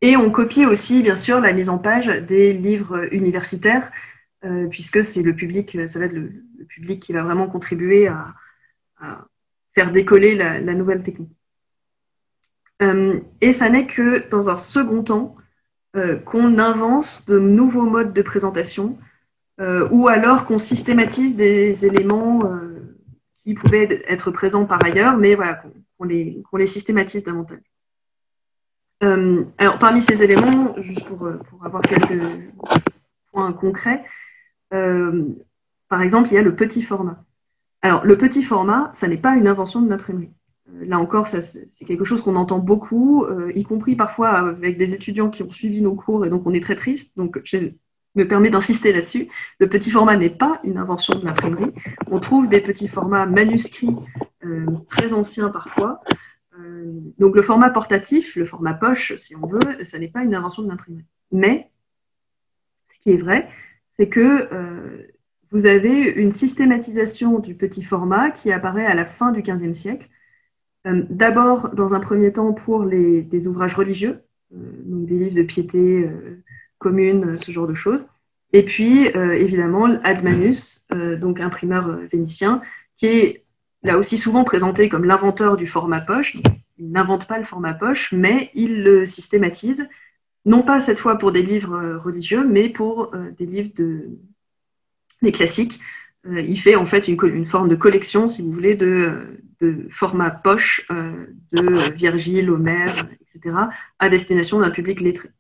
et 0.01 0.17
on 0.17 0.31
copie 0.31 0.65
aussi, 0.67 1.03
bien 1.03 1.17
sûr, 1.17 1.41
la 1.41 1.53
mise 1.53 1.69
en 1.69 1.79
page 1.79 2.07
des 2.07 2.53
livres 2.53 3.13
universitaires, 3.13 3.91
puisque 4.71 5.03
c'est 5.03 5.23
le 5.23 5.35
public, 5.35 5.77
ça 5.89 5.99
va 5.99 6.05
être 6.07 6.13
le, 6.13 6.31
public 6.69 7.01
qui 7.01 7.13
va 7.13 7.23
vraiment 7.23 7.49
contribuer 7.49 8.07
à 8.07 8.35
faire 9.79 9.93
décoller 9.93 10.35
la, 10.35 10.75
nouvelle 10.75 11.05
technique. 11.05 11.31
Euh, 12.83 13.21
et 13.41 13.53
ça 13.53 13.69
n'est 13.69 13.87
que 13.87 14.29
dans 14.29 14.51
un 14.51 14.57
second 14.57 15.05
temps 15.05 15.37
euh, 15.95 16.17
qu'on 16.17 16.59
invente 16.59 17.23
de 17.29 17.39
nouveaux 17.39 17.89
modes 17.89 18.13
de 18.13 18.23
présentation 18.23 18.99
euh, 19.61 19.89
ou 19.93 20.09
alors 20.09 20.47
qu'on 20.47 20.59
systématise 20.59 21.37
des 21.37 21.87
éléments 21.87 22.41
qui 23.37 23.55
pouvaient 23.55 24.03
être 24.09 24.33
présents 24.33 24.65
par 24.65 24.85
ailleurs, 24.85 25.17
mais 25.17 25.37
voilà, 25.37 25.63
qu'on 25.97 26.05
les, 26.05 26.67
systématise 26.67 27.23
davantage. 27.23 27.63
alors, 29.01 29.79
parmi 29.79 30.03
ces 30.03 30.25
éléments, 30.25 30.75
juste 30.79 31.07
pour 31.07 31.65
avoir 31.65 31.83
quelques 31.83 32.21
points 33.31 33.53
concrets, 33.53 34.03
par 34.71 36.03
exemple, 36.03 36.31
il 36.31 36.35
y 36.35 36.39
a 36.39 36.43
le 36.43 36.57
petit 36.57 36.83
format. 36.83 37.25
Alors, 37.83 38.05
le 38.05 38.17
petit 38.19 38.43
format, 38.43 38.91
ça 38.95 39.07
n'est 39.07 39.19
pas 39.19 39.37
une 39.37 39.47
invention 39.47 39.81
de 39.81 39.89
l'imprimerie. 39.89 40.31
Euh, 40.71 40.85
là 40.85 40.99
encore, 40.99 41.29
c'est 41.29 41.85
quelque 41.87 42.05
chose 42.05 42.23
qu'on 42.23 42.37
entend 42.37 42.59
beaucoup, 42.59 43.25
euh, 43.25 43.53
y 43.55 43.63
compris 43.63 43.95
parfois 43.95 44.31
avec 44.31 44.79
des 44.79 44.93
étudiants 44.95 45.31
qui 45.31 45.43
ont 45.43 45.51
suivi 45.51 45.81
nos 45.81 45.95
cours 45.95 46.27
et 46.27 46.31
donc 46.31 46.47
on 46.47 46.55
est 46.55 46.63
très 46.63 46.77
triste. 46.77 47.17
Donc, 47.17 47.41
je 47.45 47.59
me 48.17 48.27
permets 48.27 48.51
d'insister 48.51 48.93
là-dessus. 48.93 49.29
Le 49.61 49.69
petit 49.69 49.91
format 49.91 50.17
n'est 50.17 50.31
pas 50.31 50.61
une 50.65 50.77
invention 50.77 51.19
de 51.19 51.25
l'imprimerie. 51.25 51.73
On 52.11 52.19
trouve 52.19 52.49
des 52.49 52.61
petits 52.61 52.89
formats 52.89 53.27
manuscrits 53.27 53.95
euh, 54.45 54.67
très 54.89 55.13
anciens 55.13 55.51
parfois. 55.51 56.01
donc, 57.19 57.37
le 57.37 57.43
format 57.43 57.71
portatif, 57.71 58.35
le 58.35 58.45
format 58.45 58.75
poche, 58.75 59.17
si 59.19 59.37
on 59.37 59.47
veut, 59.47 59.85
ça 59.85 59.99
n'est 60.01 60.09
pas 60.09 60.25
une 60.25 60.35
invention 60.35 60.63
de 60.65 60.69
l'imprimerie. 60.69 61.05
Mais, 61.31 61.71
ce 62.93 62.99
qui 63.01 63.11
est 63.13 63.17
vrai, 63.17 63.49
c'est 63.89 64.09
que 64.09 65.07
vous 65.51 65.67
avez 65.67 66.13
une 66.13 66.31
systématisation 66.31 67.39
du 67.39 67.55
petit 67.55 67.83
format 67.83 68.31
qui 68.31 68.53
apparaît 68.53 68.87
à 68.87 68.95
la 68.95 69.05
fin 69.05 69.33
du 69.33 69.43
XVe 69.43 69.73
siècle. 69.73 70.09
Euh, 70.87 71.05
d'abord, 71.11 71.71
dans 71.75 71.95
un 71.95 72.01
premier 72.01 72.33
temps, 72.33 72.53
pour 72.53 72.85
des 72.85 73.47
ouvrages 73.47 73.75
religieux, 73.75 74.21
donc 74.51 75.07
des 75.07 75.19
livres 75.19 75.37
de 75.37 75.43
piété 75.43 76.09
commune, 76.79 77.37
ce 77.37 77.53
genre 77.53 77.67
de 77.67 77.75
choses. 77.75 78.07
Et 78.55 78.63
puis, 78.63 79.09
évidemment, 79.09 79.85
Admanus, 80.05 80.87
donc 81.21 81.41
imprimeur 81.41 81.99
vénitien, 82.11 82.63
qui 82.97 83.07
est 83.07 83.45
là 83.83 83.99
aussi 83.99 84.17
souvent 84.17 84.45
présenté 84.45 84.89
comme 84.89 85.05
l'inventeur 85.05 85.59
du 85.59 85.67
format 85.67 86.01
poche. 86.01 86.37
Il 86.79 86.91
n'invente 86.91 87.27
pas 87.27 87.39
le 87.39 87.45
format 87.45 87.75
poche, 87.75 88.13
mais 88.13 88.51
il 88.55 88.83
le 88.83 89.05
systématise 89.05 89.87
non 90.45 90.63
pas 90.63 90.81
cette 90.81 90.99
fois 90.99 91.19
pour 91.19 91.31
des 91.31 91.43
livres 91.43 91.75
euh, 91.75 91.99
religieux, 91.99 92.47
mais 92.47 92.69
pour 92.69 93.15
euh, 93.15 93.31
des 93.39 93.47
livres 93.47 93.71
de, 93.77 94.09
des 95.23 95.33
classiques. 95.33 95.81
Euh, 96.27 96.41
il 96.41 96.59
fait 96.61 96.77
en 96.77 96.87
fait 96.87 97.09
une, 97.09 97.47
forme 97.47 97.69
de 97.69 97.77
collection, 97.77 98.29
si 98.29 98.43
vous 98.43 98.53
voulez, 98.53 98.75
de, 98.75 99.39
de 99.61 99.89
format 99.91 100.31
poche 100.31 100.87
de 101.53 101.93
Virgile, 101.95 102.51
Homère, 102.51 103.07
etc., 103.21 103.55
à 103.99 104.09
destination 104.09 104.61
d'un 104.61 104.71
public 104.71 105.01
lettré. 105.01 105.31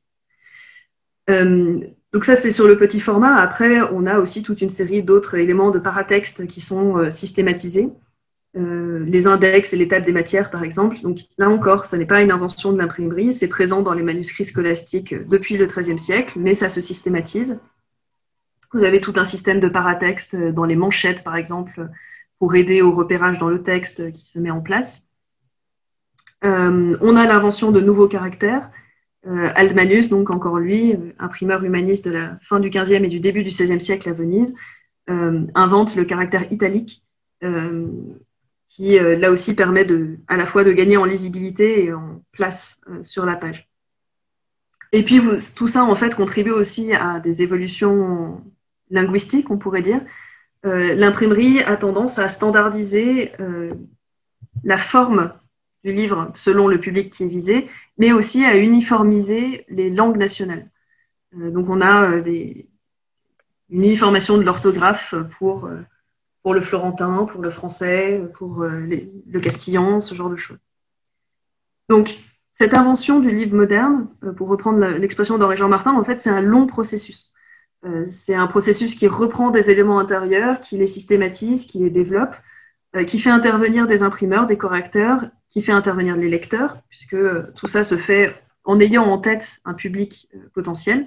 donc 1.28 2.24
ça, 2.24 2.36
c'est 2.36 2.50
sur 2.50 2.66
le 2.66 2.78
petit 2.78 3.00
format. 3.00 3.36
Après, 3.36 3.80
on 3.92 4.06
a 4.06 4.18
aussi 4.18 4.42
toute 4.42 4.60
une 4.62 4.70
série 4.70 5.02
d'autres 5.02 5.36
éléments 5.36 5.70
de 5.70 5.78
paratexte 5.78 6.46
qui 6.46 6.60
sont 6.60 7.10
systématisés. 7.10 7.90
Euh, 8.56 9.04
les 9.04 9.26
index 9.26 9.74
et 9.74 9.76
les 9.76 9.86
des 9.86 10.12
matières, 10.12 10.50
par 10.50 10.64
exemple. 10.64 10.96
Donc 11.02 11.18
là 11.36 11.50
encore, 11.50 11.86
ce 11.86 11.96
n'est 11.96 12.06
pas 12.06 12.22
une 12.22 12.30
invention 12.30 12.72
de 12.72 12.78
l'imprimerie, 12.78 13.32
c'est 13.32 13.48
présent 13.48 13.82
dans 13.82 13.92
les 13.92 14.02
manuscrits 14.02 14.46
scolastiques 14.46 15.14
depuis 15.28 15.58
le 15.58 15.66
XIIIe 15.66 15.98
siècle, 15.98 16.38
mais 16.38 16.54
ça 16.54 16.68
se 16.68 16.80
systématise. 16.80 17.58
Vous 18.72 18.84
avez 18.84 19.00
tout 19.00 19.14
un 19.16 19.24
système 19.24 19.60
de 19.60 19.68
paratexte 19.68 20.36
dans 20.36 20.64
les 20.64 20.76
manchettes, 20.76 21.24
par 21.24 21.36
exemple, 21.36 21.88
pour 22.38 22.54
aider 22.54 22.82
au 22.82 22.92
repérage 22.92 23.38
dans 23.38 23.48
le 23.48 23.62
texte 23.62 24.12
qui 24.12 24.28
se 24.28 24.38
met 24.38 24.50
en 24.50 24.60
place. 24.60 25.06
Euh, 26.44 26.96
on 27.00 27.16
a 27.16 27.26
l'invention 27.26 27.72
de 27.72 27.80
nouveaux 27.80 28.08
caractères. 28.08 28.70
Euh, 29.26 29.50
Aldmanus, 29.54 30.08
donc 30.08 30.30
encore 30.30 30.58
lui, 30.58 30.94
imprimeur 31.18 31.64
humaniste 31.64 32.04
de 32.04 32.12
la 32.12 32.38
fin 32.42 32.60
du 32.60 32.70
XVe 32.70 33.04
et 33.04 33.08
du 33.08 33.20
début 33.20 33.42
du 33.42 33.50
XVIe 33.50 33.80
siècle 33.80 34.08
à 34.08 34.12
Venise, 34.12 34.54
invente 35.54 35.96
le 35.96 36.04
caractère 36.04 36.52
italique, 36.52 37.02
qui 38.68 38.98
euh, 38.98 39.16
là 39.16 39.30
aussi 39.30 39.54
permet 39.54 39.86
à 40.28 40.36
la 40.36 40.46
fois 40.46 40.64
de 40.64 40.72
gagner 40.72 40.96
en 40.96 41.04
lisibilité 41.04 41.84
et 41.84 41.92
en 41.92 42.22
place 42.32 42.80
euh, 42.90 43.02
sur 43.02 43.24
la 43.24 43.36
page. 43.36 43.68
Et 44.92 45.02
puis 45.02 45.20
tout 45.56 45.68
ça 45.68 45.84
en 45.84 45.94
fait 45.94 46.14
contribue 46.14 46.50
aussi 46.50 46.94
à 46.94 47.20
des 47.20 47.42
évolutions 47.42 48.42
linguistiques, 48.90 49.50
on 49.50 49.58
pourrait 49.58 49.82
dire. 49.82 50.00
Euh, 50.66 50.94
l'imprimerie 50.94 51.62
a 51.62 51.76
tendance 51.76 52.18
à 52.18 52.28
standardiser 52.28 53.32
la 54.64 54.78
forme 54.78 55.32
du 55.84 55.92
livre 55.92 56.32
selon 56.34 56.66
le 56.66 56.78
public 56.78 57.12
qui 57.12 57.24
est 57.24 57.28
visé, 57.28 57.68
mais 57.96 58.12
aussi 58.12 58.44
à 58.44 58.56
uniformiser 58.56 59.64
les 59.68 59.90
langues 59.90 60.16
nationales. 60.16 60.68
donc 61.32 61.68
on 61.68 61.80
a 61.80 62.16
une 62.16 62.64
uniformation 63.70 64.36
de 64.36 64.42
l'orthographe 64.42 65.14
pour 65.38 65.68
le 66.52 66.60
florentin, 66.60 67.24
pour 67.24 67.42
le 67.42 67.50
français, 67.50 68.22
pour 68.34 68.62
euh, 68.62 68.86
le 69.26 69.40
castillan, 69.40 70.00
ce 70.00 70.14
genre 70.14 70.30
de 70.30 70.36
choses. 70.36 70.58
Donc, 71.88 72.18
cette 72.52 72.76
invention 72.76 73.20
du 73.20 73.30
livre 73.30 73.54
moderne, 73.54 74.08
euh, 74.24 74.32
pour 74.32 74.48
reprendre 74.48 74.78
l'expression 74.80 75.38
d'Henri 75.38 75.56
Jean 75.56 75.68
Martin, 75.68 75.92
en 75.92 76.04
fait, 76.04 76.20
c'est 76.20 76.30
un 76.30 76.40
long 76.40 76.66
processus. 76.66 77.34
Euh, 77.84 78.06
c'est 78.08 78.34
un 78.34 78.46
processus 78.46 78.94
qui 78.94 79.06
reprend 79.06 79.50
des 79.50 79.70
éléments 79.70 79.98
intérieurs, 79.98 80.60
qui 80.60 80.76
les 80.76 80.86
systématise, 80.86 81.66
qui 81.66 81.78
les 81.78 81.90
développe, 81.90 82.34
qui 83.06 83.18
fait 83.18 83.30
intervenir 83.30 83.86
des 83.86 84.02
imprimeurs, 84.02 84.46
des 84.46 84.56
correcteurs, 84.56 85.28
qui 85.50 85.62
fait 85.62 85.72
intervenir 85.72 86.16
les 86.16 86.30
lecteurs, 86.30 86.78
puisque 86.88 87.16
tout 87.54 87.66
ça 87.66 87.84
se 87.84 87.98
fait 87.98 88.34
en 88.64 88.80
ayant 88.80 89.04
en 89.04 89.18
tête 89.18 89.60
un 89.66 89.74
public 89.74 90.30
potentiel. 90.54 91.06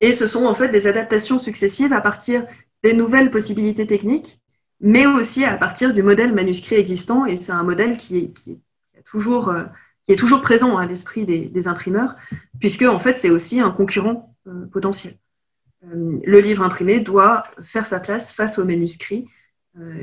Et 0.00 0.12
ce 0.12 0.26
sont 0.26 0.46
en 0.46 0.54
fait 0.54 0.68
des 0.68 0.86
adaptations 0.86 1.38
successives 1.38 1.92
à 1.92 2.00
partir 2.00 2.46
des 2.82 2.92
nouvelles 2.92 3.30
possibilités 3.30 3.86
techniques, 3.86 4.40
mais 4.80 5.06
aussi 5.06 5.44
à 5.44 5.56
partir 5.56 5.94
du 5.94 6.02
modèle 6.02 6.34
manuscrit 6.34 6.76
existant. 6.76 7.24
Et 7.24 7.36
c'est 7.36 7.52
un 7.52 7.62
modèle 7.62 7.96
qui 7.96 8.18
est, 8.18 9.04
toujours, 9.06 9.48
euh, 9.48 9.64
présent 10.42 10.76
à 10.76 10.86
l'esprit 10.86 11.24
des, 11.24 11.68
imprimeurs, 11.68 12.16
puisque 12.60 12.82
en 12.82 12.98
fait 12.98 13.16
c'est 13.16 13.30
aussi 13.30 13.60
un 13.60 13.70
concurrent 13.70 14.36
euh, 14.46 14.66
potentiel. 14.66 15.14
Euh, 15.84 16.18
le 16.24 16.40
livre 16.40 16.62
imprimé 16.62 17.00
doit 17.00 17.44
faire 17.62 17.86
sa 17.86 18.00
place 18.00 18.32
face 18.32 18.58
au 18.58 18.64
manuscrit 18.64 19.26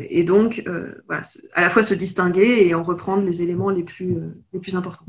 et 0.09 0.25
donc 0.25 0.61
voilà, 1.07 1.21
à 1.53 1.61
la 1.61 1.69
fois 1.69 1.81
se 1.81 1.93
distinguer 1.93 2.67
et 2.67 2.75
en 2.75 2.83
reprendre 2.83 3.23
les 3.23 3.41
éléments 3.41 3.69
les 3.69 3.83
plus, 3.83 4.17
les 4.51 4.59
plus 4.59 4.75
importants. 4.75 5.05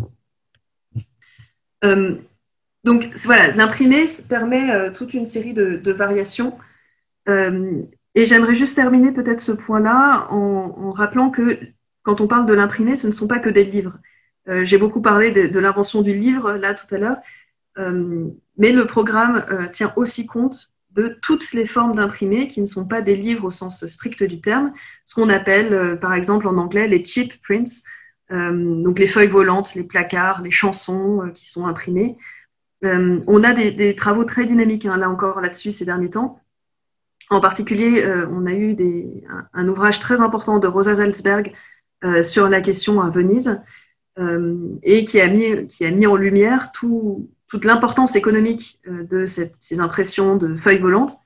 donc 1.83 3.11
voilà, 3.25 3.51
l'imprimé 3.51 4.05
permet 4.29 4.93
toute 4.93 5.15
une 5.15 5.27
série 5.27 5.53
de, 5.53 5.91
variations 5.91 6.57
euh, 7.29 7.83
et 8.15 8.27
j'aimerais 8.27 8.55
juste 8.55 8.77
terminer 8.77 9.13
peut-être 9.13 9.41
ce 9.41 9.53
point-là 9.53 10.29
en, 10.31 10.93
rappelant 10.93 11.31
que 11.31 11.59
quand 12.03 12.21
on 12.21 12.27
parle 12.27 12.47
de 12.47 12.53
l'imprimé, 12.53 12.97
ce 12.97 13.07
ne 13.07 13.13
sont 13.13 13.29
pas 13.29 13.39
que 13.39 13.49
des 13.49 13.65
livres. 13.65 13.99
Euh, 14.49 14.65
j'ai 14.65 14.79
beaucoup 14.79 15.01
parlé 15.01 15.31
de, 15.31 15.59
l'invention 15.59 16.03
du 16.03 16.13
livre 16.13 16.53
là 16.53 16.75
tout 16.75 16.93
à 16.95 16.99
l'heure, 16.99 17.19
euh, 17.79 18.29
mais 18.57 18.73
le 18.73 18.87
programme 18.87 19.45
tient 19.73 19.93
aussi 19.97 20.27
compte 20.27 20.71
de 20.91 21.19
toutes 21.23 21.53
les 21.53 21.67
formes 21.67 21.97
d'imprimé 21.97 22.49
qui 22.49 22.61
ne 22.61 22.67
sont 22.67 22.87
pas 22.87 23.01
des 23.01 23.17
livres 23.17 23.47
au 23.47 23.51
sens 23.51 23.87
strict 23.87 24.23
du 24.23 24.41
terme, 24.41 24.73
ce 25.05 25.15
qu'on 25.15 25.31
appelle 25.31 25.99
par 26.01 26.13
exemple 26.13 26.47
en 26.47 26.59
anglais 26.59 26.87
les 26.87 27.03
cheap 27.03 27.41
prints, 27.43 27.83
donc 28.31 28.99
les 28.99 29.07
feuilles 29.07 29.29
volantes, 29.29 29.75
les 29.75 29.85
placards, 29.85 30.43
les 30.43 30.51
chansons 30.51 31.31
qui 31.35 31.49
sont 31.49 31.67
imprimées. 31.67 32.19
on 32.83 33.43
a 33.43 33.55
des, 33.55 33.97
travaux 33.97 34.25
très 34.25 34.45
dynamiques 34.45 34.85
hein, 34.85 34.99
là 34.99 35.09
encore 35.09 35.41
là-dessus 35.41 35.73
ces 35.73 35.87
derniers 35.87 36.11
temps. 36.11 36.43
En 37.33 37.41
particulier, 37.41 38.03
euh, 38.05 38.27
on 38.31 38.45
a 38.45 38.53
eu 38.53 38.77
un, 39.55 39.69
ouvrage 39.69 40.01
très 40.01 40.21
important 40.21 40.59
de 40.59 40.67
Rosa 40.67 40.97
Salzberg 40.97 41.55
euh, 42.05 42.23
sur 42.23 42.51
la 42.51 42.61
question 42.61 43.01
à 43.01 43.09
Venise 43.09 43.59
euh, 44.19 44.59
et 44.83 45.07
qui 45.07 45.19
a, 45.19 45.29
mis, 45.29 46.07
en 46.07 46.17
lumière 46.17 46.73
toute 47.53 47.65
l'importance 47.65 48.17
économique 48.17 48.81
de 48.89 49.25
ces 49.27 49.79
impressions 49.79 50.37
de 50.37 50.57
feuilles 50.57 50.79
volantes 50.79 51.17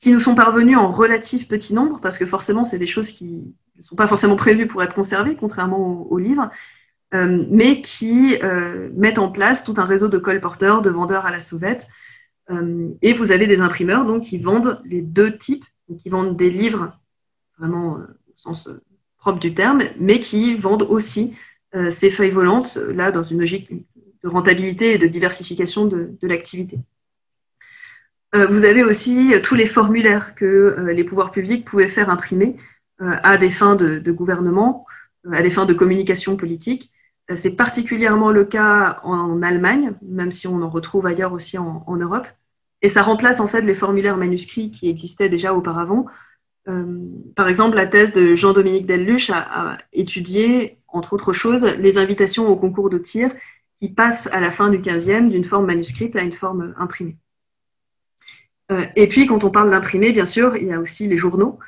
qui 0.00 0.12
nous 0.12 0.20
sont 0.20 0.34
parvenues 0.34 0.76
en 0.76 0.90
relatif 0.90 1.48
petit 1.48 1.74
nombre 1.74 2.00
parce 2.00 2.16
que 2.16 2.24
forcément, 2.24 2.64
c'est 2.64 2.78
des 2.78 2.86
choses 2.86 3.10
qui 3.10 3.52
ne 3.76 3.82
sont 3.82 3.96
pas 3.96 4.06
forcément 4.06 4.36
prévues 4.36 4.68
pour 4.68 4.82
être 4.82 4.94
conservées, 4.94 5.34
contrairement 5.34 6.06
aux, 6.08 6.18
livres, 6.18 6.48
mais 7.12 7.82
qui 7.82 8.36
mettent 8.94 9.18
en 9.18 9.30
place 9.30 9.64
tout 9.64 9.74
un 9.76 9.84
réseau 9.84 10.08
de 10.08 10.18
colporteurs, 10.18 10.80
de 10.80 10.90
vendeurs 10.90 11.26
à 11.26 11.32
la 11.32 11.40
sauvette, 11.40 11.88
euh, 12.50 12.88
et 13.02 13.12
vous 13.12 13.32
avez 13.32 13.46
des 13.46 13.60
imprimeurs 13.60 14.04
donc, 14.04 14.22
qui 14.22 14.38
vendent 14.38 14.80
les 14.84 15.02
deux 15.02 15.36
types, 15.36 15.64
qui 15.98 16.08
vendent 16.08 16.36
des 16.36 16.50
livres 16.50 16.98
vraiment 17.58 17.98
euh, 17.98 18.02
au 18.02 18.36
sens 18.36 18.68
euh, 18.68 18.82
propre 19.18 19.38
du 19.38 19.54
terme, 19.54 19.82
mais 19.98 20.20
qui 20.20 20.54
vendent 20.54 20.86
aussi 20.88 21.34
ces 21.90 22.08
feuilles 22.08 22.30
volantes, 22.30 22.76
là, 22.76 23.10
dans 23.10 23.24
une 23.24 23.40
logique 23.40 23.68
de 24.24 24.28
rentabilité 24.28 24.94
et 24.94 24.98
de 24.98 25.06
diversification 25.06 25.84
de, 25.86 26.16
l'activité. 26.22 26.78
vous 28.32 28.64
avez 28.64 28.82
aussi 28.82 29.32
tous 29.44 29.54
les 29.54 29.66
formulaires 29.66 30.34
que 30.34 30.90
les 30.92 31.04
pouvoirs 31.04 31.30
publics 31.30 31.64
pouvaient 31.64 31.88
faire 31.88 32.10
imprimer 32.10 32.56
à 32.98 33.36
des 33.36 33.50
fins 33.50 33.76
de, 33.76 34.10
gouvernement, 34.10 34.86
à 35.30 35.42
des 35.42 35.50
fins 35.50 35.66
de 35.66 35.74
communication 35.74 36.36
politique. 36.36 36.90
C'est 37.34 37.54
particulièrement 37.54 38.30
le 38.30 38.44
cas 38.44 39.00
en 39.02 39.42
Allemagne, 39.42 39.92
même 40.02 40.32
si 40.32 40.46
on 40.48 40.62
en 40.62 40.68
retrouve 40.70 41.06
ailleurs 41.06 41.32
aussi 41.32 41.58
en, 41.58 41.96
Europe. 41.96 42.26
Et 42.82 42.88
ça 42.88 43.02
remplace 43.02 43.40
en 43.40 43.46
fait 43.46 43.62
les 43.62 43.74
formulaires 43.74 44.16
manuscrits 44.16 44.70
qui 44.70 44.88
existaient 44.88 45.30
déjà 45.30 45.54
auparavant. 45.54 46.06
Euh, 46.68 46.98
par 47.34 47.48
exemple, 47.48 47.76
la 47.76 47.86
thèse 47.86 48.12
de 48.12 48.36
Jean-Dominique 48.36 48.86
Delluche 48.86 49.30
a, 49.30 49.78
étudié, 49.92 50.78
entre 50.88 51.14
autres 51.14 51.32
choses, 51.32 51.64
les 51.64 51.98
invitations 51.98 52.48
au 52.48 52.56
concours 52.56 52.90
de 52.90 52.98
tir 52.98 53.30
qui 53.84 53.92
passent 53.92 54.28
à 54.32 54.40
la 54.40 54.50
fin 54.50 54.70
du 54.70 54.78
15e 54.78 55.28
d'une 55.28 55.44
forme 55.44 55.66
manuscrite 55.66 56.16
à 56.16 56.22
une 56.22 56.32
forme 56.32 56.74
imprimée. 56.78 57.18
Euh, 58.72 58.86
et 58.96 59.08
puis, 59.08 59.26
quand 59.26 59.44
on 59.44 59.50
parle 59.50 59.70
d'imprimé, 59.70 60.10
bien 60.10 60.24
sûr, 60.24 60.56
il 60.56 60.68
y 60.68 60.72
a 60.72 60.80
aussi 60.80 61.06
les 61.06 61.18
journaux. 61.18 61.58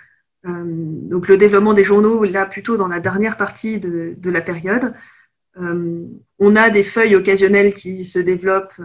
Euh, 0.46 0.62
donc, 0.64 1.28
le 1.28 1.36
développement 1.36 1.74
des 1.74 1.84
journaux, 1.84 2.24
là, 2.24 2.46
plutôt 2.46 2.78
dans 2.78 2.88
la 2.88 3.00
dernière 3.00 3.36
partie 3.36 3.80
de, 3.80 4.30
la 4.30 4.40
période, 4.40 4.94
euh, 5.60 6.06
on 6.38 6.56
a 6.56 6.70
des 6.70 6.84
feuilles 6.84 7.16
occasionnelles 7.16 7.74
qui 7.74 8.02
se 8.06 8.18
développent 8.18 8.80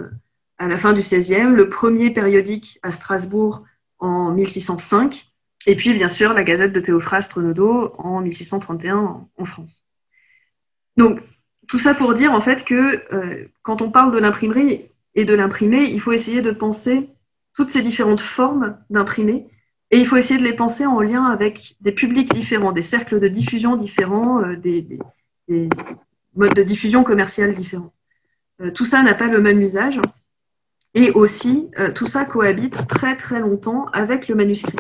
à 0.57 0.67
la 0.67 0.77
fin 0.77 0.91
du 0.91 0.99
XVIe, 0.99 1.55
le 1.55 1.69
premier 1.69 2.09
périodique 2.09 2.79
à 2.83 2.91
Strasbourg 2.91 3.63
en 3.99 4.31
1605, 4.31 5.31
et 5.67 5.77
puis 5.77 5.93
bien 5.93 6.09
sûr 6.09 6.33
la 6.33 6.43
Gazette 6.43 6.73
de 6.73 6.81
Théophraste 6.81 7.31
Renaudot 7.31 7.93
en 7.97 8.19
1631 8.19 9.25
en 9.37 9.45
France. 9.45 9.85
Donc 10.97 11.21
tout 11.71 11.79
ça 11.79 11.95
pour 11.95 12.13
dire 12.13 12.33
en 12.33 12.41
fait 12.41 12.65
que 12.65 13.01
euh, 13.15 13.45
quand 13.63 13.81
on 13.81 13.89
parle 13.91 14.13
de 14.13 14.17
l'imprimerie 14.17 14.81
et 15.15 15.23
de 15.23 15.33
l'imprimé, 15.33 15.83
il 15.83 16.01
faut 16.01 16.11
essayer 16.11 16.41
de 16.41 16.51
penser 16.51 17.09
toutes 17.55 17.69
ces 17.69 17.81
différentes 17.81 18.19
formes 18.19 18.77
d'imprimé 18.89 19.47
Et 19.89 19.97
il 19.97 20.05
faut 20.05 20.17
essayer 20.17 20.37
de 20.37 20.43
les 20.43 20.51
penser 20.51 20.85
en 20.85 20.99
lien 20.99 21.23
avec 21.23 21.77
des 21.79 21.93
publics 21.93 22.33
différents, 22.33 22.73
des 22.73 22.81
cercles 22.81 23.21
de 23.21 23.29
diffusion 23.29 23.77
différents, 23.77 24.41
des, 24.57 24.99
modes 26.35 26.53
de 26.53 26.63
diffusion 26.63 27.05
commerciale 27.05 27.55
différents. 27.55 27.93
tout 28.73 28.85
ça 28.85 29.01
n'a 29.01 29.13
pas 29.13 29.27
le 29.27 29.39
même 29.39 29.61
usage. 29.61 30.01
Et 30.93 31.11
aussi, 31.11 31.71
tout 31.95 32.07
ça 32.07 32.25
cohabite 32.25 32.85
très 32.87 33.15
très 33.15 33.39
longtemps 33.39 33.85
avec 33.93 34.27
le 34.27 34.35
manuscrit. 34.35 34.75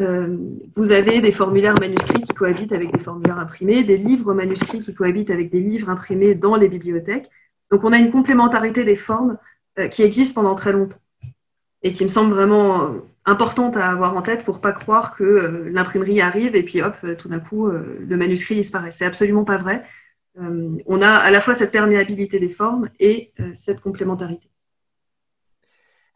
Euh, 0.00 0.36
vous 0.76 0.92
avez 0.92 1.20
des 1.20 1.32
formulaires 1.32 1.74
manuscrits 1.80 2.22
qui 2.22 2.34
cohabitent 2.34 2.72
avec 2.72 2.92
des 2.92 3.02
formulaires 3.02 3.38
imprimés, 3.38 3.82
des 3.82 3.96
livres 3.96 4.32
manuscrits 4.32 4.80
qui 4.80 4.94
cohabitent 4.94 5.30
avec 5.30 5.50
des 5.50 5.60
livres 5.60 5.88
imprimés 5.90 6.34
dans 6.34 6.56
les 6.56 6.68
bibliothèques. 6.68 7.28
Donc 7.70 7.84
on 7.84 7.92
a 7.92 7.98
une 7.98 8.12
complémentarité 8.12 8.84
des 8.84 8.96
formes 8.96 9.38
euh, 9.78 9.88
qui 9.88 10.02
existe 10.02 10.34
pendant 10.34 10.54
très 10.54 10.72
longtemps 10.72 10.98
et 11.82 11.92
qui 11.92 12.04
me 12.04 12.08
semble 12.08 12.32
vraiment 12.32 12.82
euh, 12.82 12.88
importante 13.24 13.76
à 13.76 13.90
avoir 13.90 14.16
en 14.16 14.22
tête 14.22 14.44
pour 14.44 14.60
pas 14.60 14.72
croire 14.72 15.16
que 15.16 15.68
l'imprimerie 15.70 16.20
arrive 16.20 16.54
et 16.54 16.62
puis 16.62 16.80
hop, 16.80 16.94
tout 17.18 17.28
d'un 17.28 17.40
coup, 17.40 17.68
le 17.68 18.16
manuscrit 18.16 18.54
disparaît. 18.54 18.90
C'est 18.90 19.04
absolument 19.04 19.44
pas 19.44 19.58
vrai. 19.58 19.84
on 20.38 21.02
a 21.02 21.10
à 21.10 21.30
la 21.30 21.42
fois 21.42 21.54
cette 21.54 21.70
perméabilité 21.70 22.40
des 22.40 22.48
formes 22.48 22.88
et 22.98 23.34
cette 23.54 23.82
complémentarité. 23.82 24.47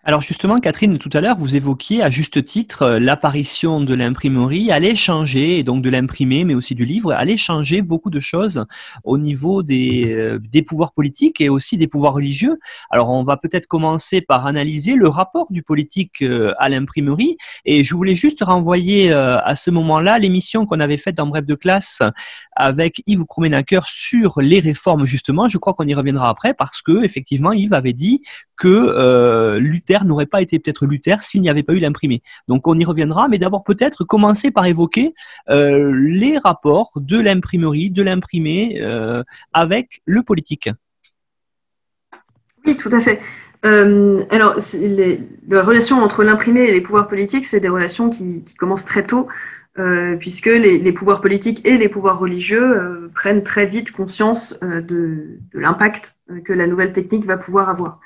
Alors 0.04 0.20
justement, 0.20 0.58
Catherine, 0.58 0.98
tout 0.98 1.10
à 1.12 1.20
l'heure, 1.20 1.36
vous 1.36 1.54
évoquiez 1.54 2.02
à 2.02 2.10
juste 2.10 2.44
titre 2.44 2.82
euh, 2.82 2.98
l'apparition 2.98 3.80
de 3.80 3.94
l'imprimerie 3.94 4.72
allait 4.72 4.96
changer, 4.96 5.60
et 5.60 5.62
donc 5.62 5.80
de 5.80 5.90
l'imprimé, 5.90 6.44
mais 6.44 6.54
aussi 6.54 6.74
du 6.74 6.84
livre, 6.84 7.12
allait 7.12 7.36
changer 7.36 7.82
beaucoup 7.82 8.10
de 8.10 8.18
choses 8.18 8.64
au 9.04 9.16
niveau 9.16 9.62
des, 9.62 10.12
euh, 10.12 10.40
des 10.40 10.62
pouvoirs 10.62 10.92
politiques 10.92 11.40
et 11.40 11.48
aussi 11.48 11.76
des 11.76 11.86
pouvoirs 11.86 12.14
religieux. 12.14 12.58
Alors 12.90 13.10
on 13.10 13.22
va 13.22 13.36
peut-être 13.36 13.68
commencer 13.68 14.20
par 14.20 14.44
analyser 14.44 14.96
le 14.96 15.06
rapport 15.06 15.46
du 15.50 15.62
politique 15.62 16.20
euh, 16.22 16.52
à 16.58 16.68
l'imprimerie, 16.68 17.36
et 17.64 17.84
je 17.84 17.94
voulais 17.94 18.16
juste 18.16 18.42
renvoyer 18.42 19.12
à 19.12 19.54
ce 19.54 19.70
moment-là 19.70 20.18
l'émission 20.18 20.66
qu'on 20.66 20.80
avait 20.80 20.96
faite 20.96 21.20
en 21.20 21.28
bref 21.28 21.46
de 21.46 21.54
classe 21.54 22.02
avec 22.56 23.04
Yves 23.06 23.24
Krumenacker 23.24 23.82
sur 23.86 24.40
les 24.40 24.58
réformes 24.58 25.04
justement. 25.04 25.48
Je 25.48 25.58
crois 25.58 25.74
qu'on 25.74 25.86
y 25.86 25.94
reviendra 25.94 26.28
après 26.28 26.54
parce 26.54 26.82
que 26.82 27.04
effectivement 27.04 27.52
Yves 27.52 27.74
avait 27.74 27.92
dit 27.92 28.22
que 28.62 28.68
euh, 28.68 29.58
n'aurait 30.00 30.26
pas 30.26 30.42
été 30.42 30.58
peut-être 30.58 30.86
Luther 30.86 31.22
s'il 31.22 31.42
n'y 31.42 31.50
avait 31.50 31.62
pas 31.62 31.74
eu 31.74 31.78
l'imprimé. 31.78 32.22
Donc 32.48 32.66
on 32.66 32.78
y 32.78 32.84
reviendra, 32.84 33.28
mais 33.28 33.38
d'abord 33.38 33.64
peut-être 33.64 34.04
commencer 34.04 34.50
par 34.50 34.66
évoquer 34.66 35.14
euh, 35.50 35.92
les 35.94 36.38
rapports 36.38 36.92
de 36.96 37.20
l'imprimerie, 37.20 37.90
de 37.90 38.02
l'imprimé 38.02 38.78
euh, 38.80 39.22
avec 39.52 40.02
le 40.04 40.22
politique. 40.22 40.70
Oui, 42.66 42.76
tout 42.76 42.90
à 42.92 43.00
fait. 43.00 43.20
alors, 43.64 44.56
la 45.48 45.62
relation 45.62 46.02
entre 46.02 46.24
l'imprimé 46.24 46.62
et 46.62 46.72
les 46.72 46.80
pouvoirs 46.80 47.08
politiques, 47.08 47.46
c'est 47.46 47.60
des 47.60 47.68
relations 47.68 48.10
qui, 48.10 48.44
commencent 48.58 48.84
très 48.84 49.04
tôt, 49.04 49.28
puisque 50.20 50.46
les, 50.46 50.92
pouvoirs 50.92 51.20
politiques 51.20 51.64
et 51.64 51.76
les 51.76 51.88
pouvoirs 51.88 52.18
religieux 52.20 53.10
prennent 53.14 53.42
très 53.42 53.66
vite 53.66 53.90
conscience 53.90 54.58
de 54.62 55.38
l'impact 55.54 56.14
que 56.44 56.52
la 56.52 56.68
nouvelle 56.68 56.92
technique 56.92 57.24
va 57.24 57.36
pouvoir 57.36 57.68
avoir. 57.68 58.00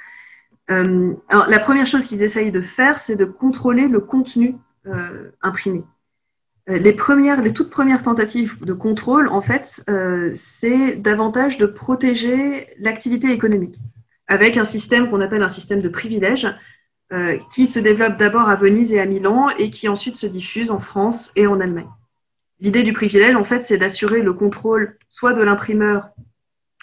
Euh, 0.71 1.15
alors, 1.29 1.47
la 1.49 1.59
première 1.59 1.87
chose 1.87 2.07
qu'ils 2.07 2.23
essayent 2.23 2.53
de 2.53 2.61
faire, 2.61 2.99
c'est 2.99 3.17
de 3.17 3.25
contrôler 3.25 3.89
le 3.89 4.01
contenu 4.01 4.57
euh, 4.87 5.31
imprimé. 5.43 5.85
Euh, 6.69 6.79
les, 6.79 6.93
premières, 6.93 7.41
les 7.41 7.53
toutes 7.53 7.71
premières 7.71 8.03
tentatives 8.03 8.65
de 8.65 8.73
contrôle, 8.73 9.29
en 9.29 9.43
fait, 9.43 9.85
c'est 10.35 10.97
davantage 10.97 11.59
de 11.59 11.67
protéger 11.67 12.69
l'activité 12.79 13.31
économique 13.31 13.77
avec 14.29 14.57
un 14.57 14.65
système 14.65 15.09
qu'on 15.09 15.21
appelle 15.21 15.43
un 15.43 15.49
système 15.49 15.81
de 15.81 15.89
privilèges 15.89 16.49
qui 17.55 17.69
se 17.69 17.79
développe 17.79 18.17
d'abord 18.17 18.49
à 18.49 18.57
Venise 18.57 18.91
et 18.91 18.99
à 18.99 19.07
Milan 19.07 19.49
et 19.51 19.71
qui 19.71 19.89
ensuite 19.89 20.17
se 20.17 20.27
diffuse 20.27 20.73
en 20.73 20.81
France 20.81 21.31
et 21.37 21.47
en 21.47 21.61
Allemagne. 21.61 21.87
L'idée 22.59 22.83
du 22.83 22.93
privilège, 22.93 23.37
en 23.37 23.45
fait, 23.45 23.63
c'est 23.63 23.79
d'assurer 23.79 24.23
le 24.23 24.33
contrôle 24.33 24.99
soit 25.09 25.33
de 25.33 25.43
l'imprimeur, 25.43 26.09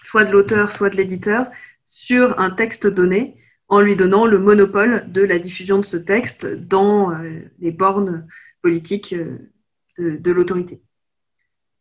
soit 0.05 0.23
de 0.23 0.31
l'auteur, 0.31 0.71
soit 0.71 0.89
de 0.89 0.95
l'éditeur 0.95 1.47
sur 1.85 2.39
un 2.39 2.51
texte 2.51 2.87
donné 2.87 3.37
en 3.73 3.81
lui 3.81 3.95
donnant 3.95 4.27
le 4.27 4.37
monopole 4.37 5.11
de 5.11 5.23
la 5.23 5.39
diffusion 5.39 5.79
de 5.79 5.85
ce 5.85 5.97
texte 5.97 6.45
dans 6.45 7.11
euh, 7.11 7.39
les 7.59 7.71
bornes 7.71 8.27
politiques 8.61 9.13
euh, 9.13 10.19
de, 10.19 10.31
l'autorité. 10.31 10.79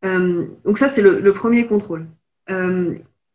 Euh, 0.03 0.47
donc 0.65 0.79
ça, 0.79 0.89
c'est 0.89 1.03
le, 1.03 1.33
premier 1.35 1.67
contrôle. 1.67 2.07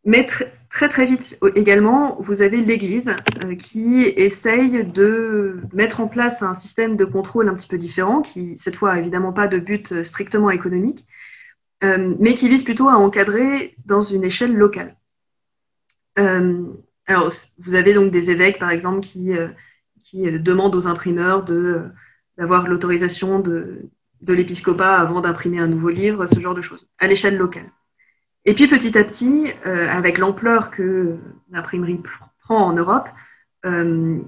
mais 0.05 0.25
très 0.71 0.89
très 0.89 1.05
vite 1.05 1.37
également, 1.53 2.17
vous 2.19 2.41
avez 2.41 2.61
l'Église 2.61 3.15
qui 3.59 4.01
essaye 4.01 4.83
de 4.83 5.61
mettre 5.71 5.99
en 5.99 6.07
place 6.07 6.41
un 6.41 6.55
système 6.55 6.97
de 6.97 7.05
contrôle 7.05 7.49
un 7.49 7.53
petit 7.53 7.67
peu 7.67 7.77
différent, 7.77 8.23
qui 8.23 8.57
cette 8.57 8.75
fois 8.75 8.97
évidemment 8.97 9.33
pas 9.33 9.47
de 9.47 9.59
but 9.59 10.01
strictement 10.01 10.49
économique, 10.49 11.05
mais 11.83 12.33
qui 12.33 12.49
vise 12.49 12.63
plutôt 12.63 12.89
à 12.89 12.97
encadrer 12.97 13.75
dans 13.85 14.01
une 14.01 14.23
échelle 14.23 14.55
locale. 14.55 14.95
Alors, 17.07 17.31
vous 17.57 17.75
avez 17.75 17.93
donc 17.93 18.11
des 18.11 18.31
évêques, 18.31 18.59
par 18.59 18.69
exemple, 18.69 18.99
qui, 18.99 19.31
euh, 19.31 19.47
qui 20.03 20.27
euh, 20.27 20.39
demandent 20.39 20.75
aux 20.75 20.87
imprimeurs 20.87 21.43
de, 21.43 21.83
d'avoir 22.37 22.67
l'autorisation 22.67 23.39
de, 23.39 23.89
de 24.21 24.33
l'épiscopat 24.33 24.97
avant 24.97 25.21
d'imprimer 25.21 25.59
un 25.59 25.67
nouveau 25.67 25.89
livre, 25.89 26.27
ce 26.27 26.39
genre 26.39 26.53
de 26.53 26.61
choses, 26.61 26.85
à 26.99 27.07
l'échelle 27.07 27.37
locale. 27.37 27.71
Et 28.43 28.53
puis 28.53 28.67
petit 28.67 28.97
à 28.97 29.03
petit, 29.05 29.47
euh, 29.65 29.89
avec 29.89 30.17
l'ampleur 30.17 30.69
que 30.69 31.15
l'imprimerie 31.49 32.01
prend 32.41 32.65
en 32.65 32.73
Europe, 32.73 33.07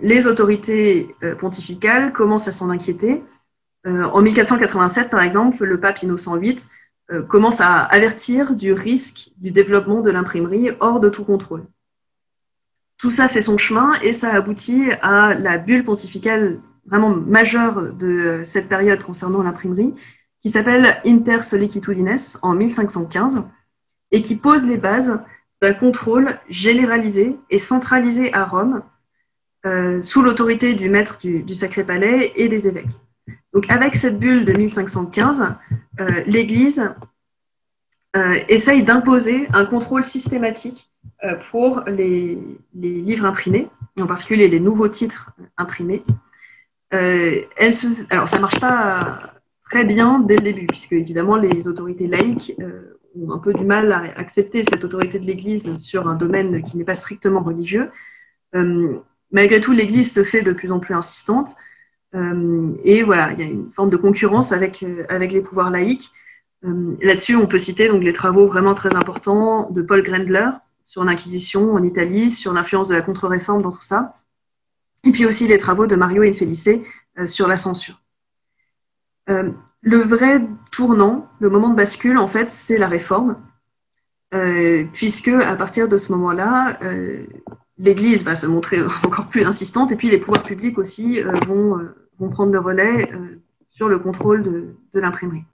les 0.01 0.27
autorités 0.27 1.15
pontificales 1.39 2.11
commencent 2.11 2.49
à 2.49 2.51
s'en 2.51 2.69
inquiéter. 2.69 3.23
en 3.85 4.21
1487, 4.21 5.09
par 5.09 5.21
exemple, 5.21 5.63
le 5.63 5.79
pape 5.79 6.03
Innocent 6.03 6.35
VIII 6.35 6.57
commence 7.29 7.61
à 7.61 7.83
avertir 7.83 8.53
du 8.53 8.73
risque 8.73 9.29
du 9.37 9.51
développement 9.51 10.01
de 10.01 10.11
l'imprimerie 10.11 10.71
hors 10.81 10.99
de 10.99 11.07
tout 11.07 11.23
contrôle. 11.23 11.63
Tout 12.99 13.11
ça 13.11 13.29
fait 13.29 13.41
son 13.41 13.57
chemin 13.57 13.93
et 14.01 14.13
ça 14.13 14.33
aboutit 14.33 14.91
à 15.01 15.33
la 15.33 15.57
bulle 15.57 15.85
pontificale 15.85 16.59
vraiment 16.85 17.09
majeure 17.09 17.93
de 17.93 18.41
cette 18.43 18.67
période 18.67 19.01
concernant 19.01 19.41
l'imprimerie, 19.41 19.93
qui 20.41 20.49
s'appelle 20.49 21.01
Inter 21.05 21.41
Sollicitudines 21.43 22.17
en 22.41 22.53
1515 22.53 23.43
et 24.11 24.21
qui 24.21 24.35
pose 24.35 24.65
les 24.65 24.77
bases 24.77 25.19
d'un 25.61 25.73
contrôle 25.73 26.39
généralisé 26.49 27.37
et 27.49 27.57
centralisé 27.57 28.33
à 28.33 28.45
Rome 28.45 28.81
euh, 29.65 30.01
sous 30.01 30.21
l'autorité 30.21 30.73
du 30.73 30.89
maître 30.89 31.19
du, 31.21 31.53
Sacré 31.53 31.83
Palais 31.83 32.33
et 32.35 32.47
des 32.47 32.67
évêques. 32.67 32.87
Donc 33.53 33.69
avec 33.69 33.95
cette 33.95 34.19
bulle 34.19 34.45
de 34.45 34.53
1515, 34.53 35.53
euh, 35.99 36.23
l'Église 36.25 36.89
euh, 38.15 38.39
essaye 38.47 38.83
d'imposer 38.83 39.47
un 39.53 39.65
contrôle 39.65 40.03
systématique 40.03 40.88
pour 41.49 41.83
les, 41.87 42.37
livres 42.73 43.25
imprimés, 43.25 43.67
en 43.99 44.05
particulier 44.05 44.47
les 44.47 44.59
nouveaux 44.59 44.87
titres 44.87 45.31
imprimés. 45.57 46.03
Euh, 46.93 47.41
alors, 48.09 48.27
ça 48.27 48.37
ne 48.37 48.41
marche 48.41 48.59
pas 48.59 49.33
très 49.69 49.83
bien 49.83 50.19
dès 50.19 50.37
le 50.37 50.43
début, 50.43 50.65
puisque 50.67 50.93
évidemment 50.93 51.35
les 51.35 51.67
autorités 51.67 52.07
laïques 52.07 52.55
euh, 52.59 52.97
ont 53.19 53.31
un 53.31 53.37
peu 53.37 53.53
du 53.53 53.65
mal 53.65 53.91
à 53.91 54.03
accepter 54.17 54.63
cette 54.63 54.83
autorité 54.83 55.19
de 55.19 55.25
l'Église 55.25 55.73
sur 55.75 56.07
un 56.07 56.15
domaine 56.15 56.63
qui 56.63 56.77
n'est 56.77 56.85
pas 56.85 56.95
strictement 56.95 57.41
religieux. 57.41 57.91
malgré 59.31 59.59
tout, 59.59 59.73
l'Église 59.73 60.11
se 60.13 60.23
fait 60.23 60.41
de 60.41 60.53
plus 60.53 60.71
en 60.71 60.79
plus 60.79 60.95
insistante. 60.95 61.49
et 62.83 63.03
voilà, 63.03 63.33
il 63.33 63.39
y 63.39 63.43
a 63.43 63.45
une 63.45 63.71
forme 63.71 63.89
de 63.89 63.97
concurrence 63.97 64.51
avec, 64.51 64.85
avec 65.09 65.31
les 65.31 65.41
pouvoirs 65.41 65.69
laïques. 65.69 66.09
Là-dessus, 66.63 67.35
on 67.35 67.45
peut 67.45 67.59
citer 67.59 67.89
donc 67.89 68.03
les 68.03 68.13
travaux 68.13 68.47
vraiment 68.47 68.73
très 68.73 68.95
importants 68.95 69.69
de 69.69 69.81
Paul 69.81 70.01
Grendler, 70.01 70.49
sur 70.89 71.03
l'Inquisition 71.03 71.75
en 71.75 71.83
Italie, 71.83 72.31
sur 72.31 72.51
l'influence 72.51 72.87
de 72.87 72.95
la 72.95 73.01
contre-réforme 73.01 73.61
dans 73.61 73.69
tout 73.69 73.83
ça, 73.83 74.15
et 75.03 75.11
puis 75.11 75.27
aussi 75.27 75.47
les 75.47 75.59
travaux 75.59 75.85
de 75.85 75.95
Mario 75.95 76.23
Infelice 76.23 76.67
euh, 77.19 77.27
sur 77.27 77.47
la 77.47 77.57
censure. 77.57 78.01
Euh, 79.29 79.51
le 79.81 79.97
vrai 79.97 80.41
tournant, 80.71 81.29
le 81.39 81.51
moment 81.51 81.69
de 81.69 81.75
bascule, 81.75 82.17
en 82.17 82.27
fait, 82.27 82.49
c'est 82.49 82.79
la 82.79 82.87
réforme, 82.87 83.37
euh, 84.33 84.83
puisque 84.91 85.27
à 85.27 85.55
partir 85.55 85.87
de 85.89 85.99
ce 85.99 86.11
moment-là, 86.11 86.79
l'Église 87.77 88.23
va 88.23 88.35
se 88.35 88.47
montrer 88.47 88.81
encore 89.03 89.27
plus 89.27 89.43
insistante, 89.43 89.91
et 89.91 89.95
puis 89.95 90.09
les 90.09 90.17
pouvoirs 90.17 90.41
publics 90.41 90.79
aussi 90.79 91.21
vont, 91.21 91.87
prendre 92.31 92.51
le 92.51 92.59
relais 92.59 93.11
sur 93.69 93.89
le 93.89 93.99
contrôle 93.99 94.41
de 94.41 94.99
l'imprimerie. 94.99 95.45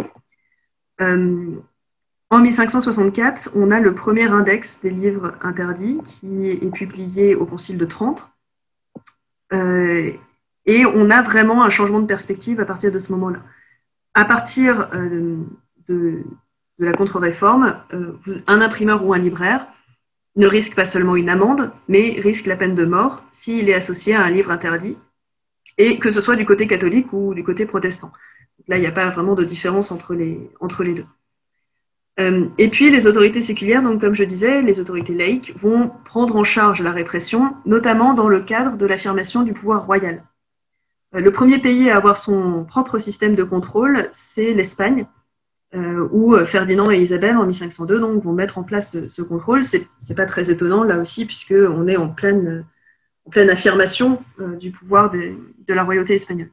En 2.32 2.40
1564, 2.40 3.52
on 3.56 3.72
a 3.72 3.80
le 3.80 3.94
premier 3.94 4.24
index 4.24 4.80
des 4.82 4.90
livres 4.90 5.34
interdits 5.42 6.00
qui 6.06 6.50
est 6.50 6.72
publié 6.72 7.36
au 7.36 7.46
Concile 7.46 7.78
de 7.78 7.86
Trente. 7.86 8.28
Euh, 9.54 10.12
et 10.66 10.86
on 10.86 11.10
a 11.12 11.22
vraiment 11.22 11.64
un 11.64 11.70
changement 11.70 12.00
de 12.00 12.08
perspective 12.08 12.60
à 12.60 12.66
partir 12.66 12.92
de 12.92 12.98
ce 12.98 13.12
moment-là. 13.12 13.40
À 14.16 14.26
partir 14.26 14.90
euh, 14.94 15.38
de, 15.88 16.24
la 16.80 16.94
contre-réforme, 16.94 17.78
euh, 17.94 18.14
un 18.48 18.62
imprimeur 18.62 19.06
ou 19.06 19.14
un 19.14 19.20
libraire 19.20 19.68
ne 20.36 20.48
risque 20.48 20.76
pas 20.76 20.86
seulement 20.86 21.16
une 21.16 21.30
amende, 21.30 21.72
mais 21.88 22.20
risque 22.20 22.48
la 22.48 22.58
peine 22.58 22.76
de 22.76 22.86
mort 22.86 23.24
s'il 23.34 23.70
est 23.70 23.76
associé 23.76 24.16
à 24.16 24.24
un 24.24 24.30
livre 24.30 24.52
interdit 24.52 24.98
et 25.78 26.00
que 26.00 26.12
ce 26.12 26.22
soit 26.22 26.36
du 26.36 26.46
côté 26.46 26.68
catholique 26.68 27.14
ou 27.14 27.34
du 27.34 27.44
côté 27.44 27.66
protestant. 27.66 28.12
Là, 28.68 28.78
il 28.78 28.82
n'y 28.82 28.88
a 28.88 28.92
pas 28.92 29.10
vraiment 29.10 29.36
de 29.36 29.44
différence 29.44 29.92
entre 29.92 30.16
les, 30.16 30.50
entre 30.60 30.84
les 30.84 30.96
deux. 30.96 31.06
Euh, 32.20 32.47
et 32.57 32.70
puis, 32.70 32.89
les 32.89 33.07
autorités 33.07 33.41
séculières, 33.41 33.84
donc 33.84 33.99
comme 33.99 34.16
je 34.16 34.24
disais, 34.24 34.61
les 34.61 34.80
autorités 34.80 35.13
laïques 35.13 35.53
vont 35.57 35.91
prendre 36.05 36.36
en 36.38 36.43
charge 36.43 36.82
la 36.82 36.91
répression, 36.91 37.55
notamment 37.66 38.13
dans 38.13 38.30
le 38.30 38.39
cadre 38.41 38.78
de 38.78 38.86
l'affirmation 38.86 39.43
du 39.43 39.53
pouvoir 39.53 39.86
royal. 39.86 40.24
Euh, 41.13 41.20
le 41.20 41.32
premier 41.32 41.59
pays 41.59 41.89
à 41.89 41.97
avoir 41.97 42.18
son 42.18 42.63
propre 42.63 42.99
système 42.99 43.36
de 43.36 43.43
contrôle, 43.43 44.07
c'est 44.13 44.53
l'Espagne, 44.53 45.07
euh, 45.74 46.07
où 46.11 46.38
Ferdinand 46.45 46.89
et 46.89 47.01
Isabelle, 47.01 47.36
en 47.36 47.45
1502, 47.45 47.99
donc, 47.99 48.24
vont 48.24 48.32
mettre 48.32 48.57
en 48.57 48.63
place 48.63 49.05
ce, 49.05 49.22
contrôle. 49.22 49.66
Ce 49.66 49.78
n'est 49.78 50.16
pas 50.16 50.26
très 50.26 50.49
étonnant, 50.49 50.84
là 50.84 50.99
aussi, 50.99 51.26
puisqu'on 51.26 51.88
est 51.88 51.97
en 51.97 52.07
pleine, 52.07 52.66
affirmation 53.36 54.24
du 54.59 54.72
pouvoir 54.72 55.09
de, 55.11 55.34
de 55.68 55.74
la 55.74 55.84
royauté 55.84 56.13
espagnole. 56.13 56.51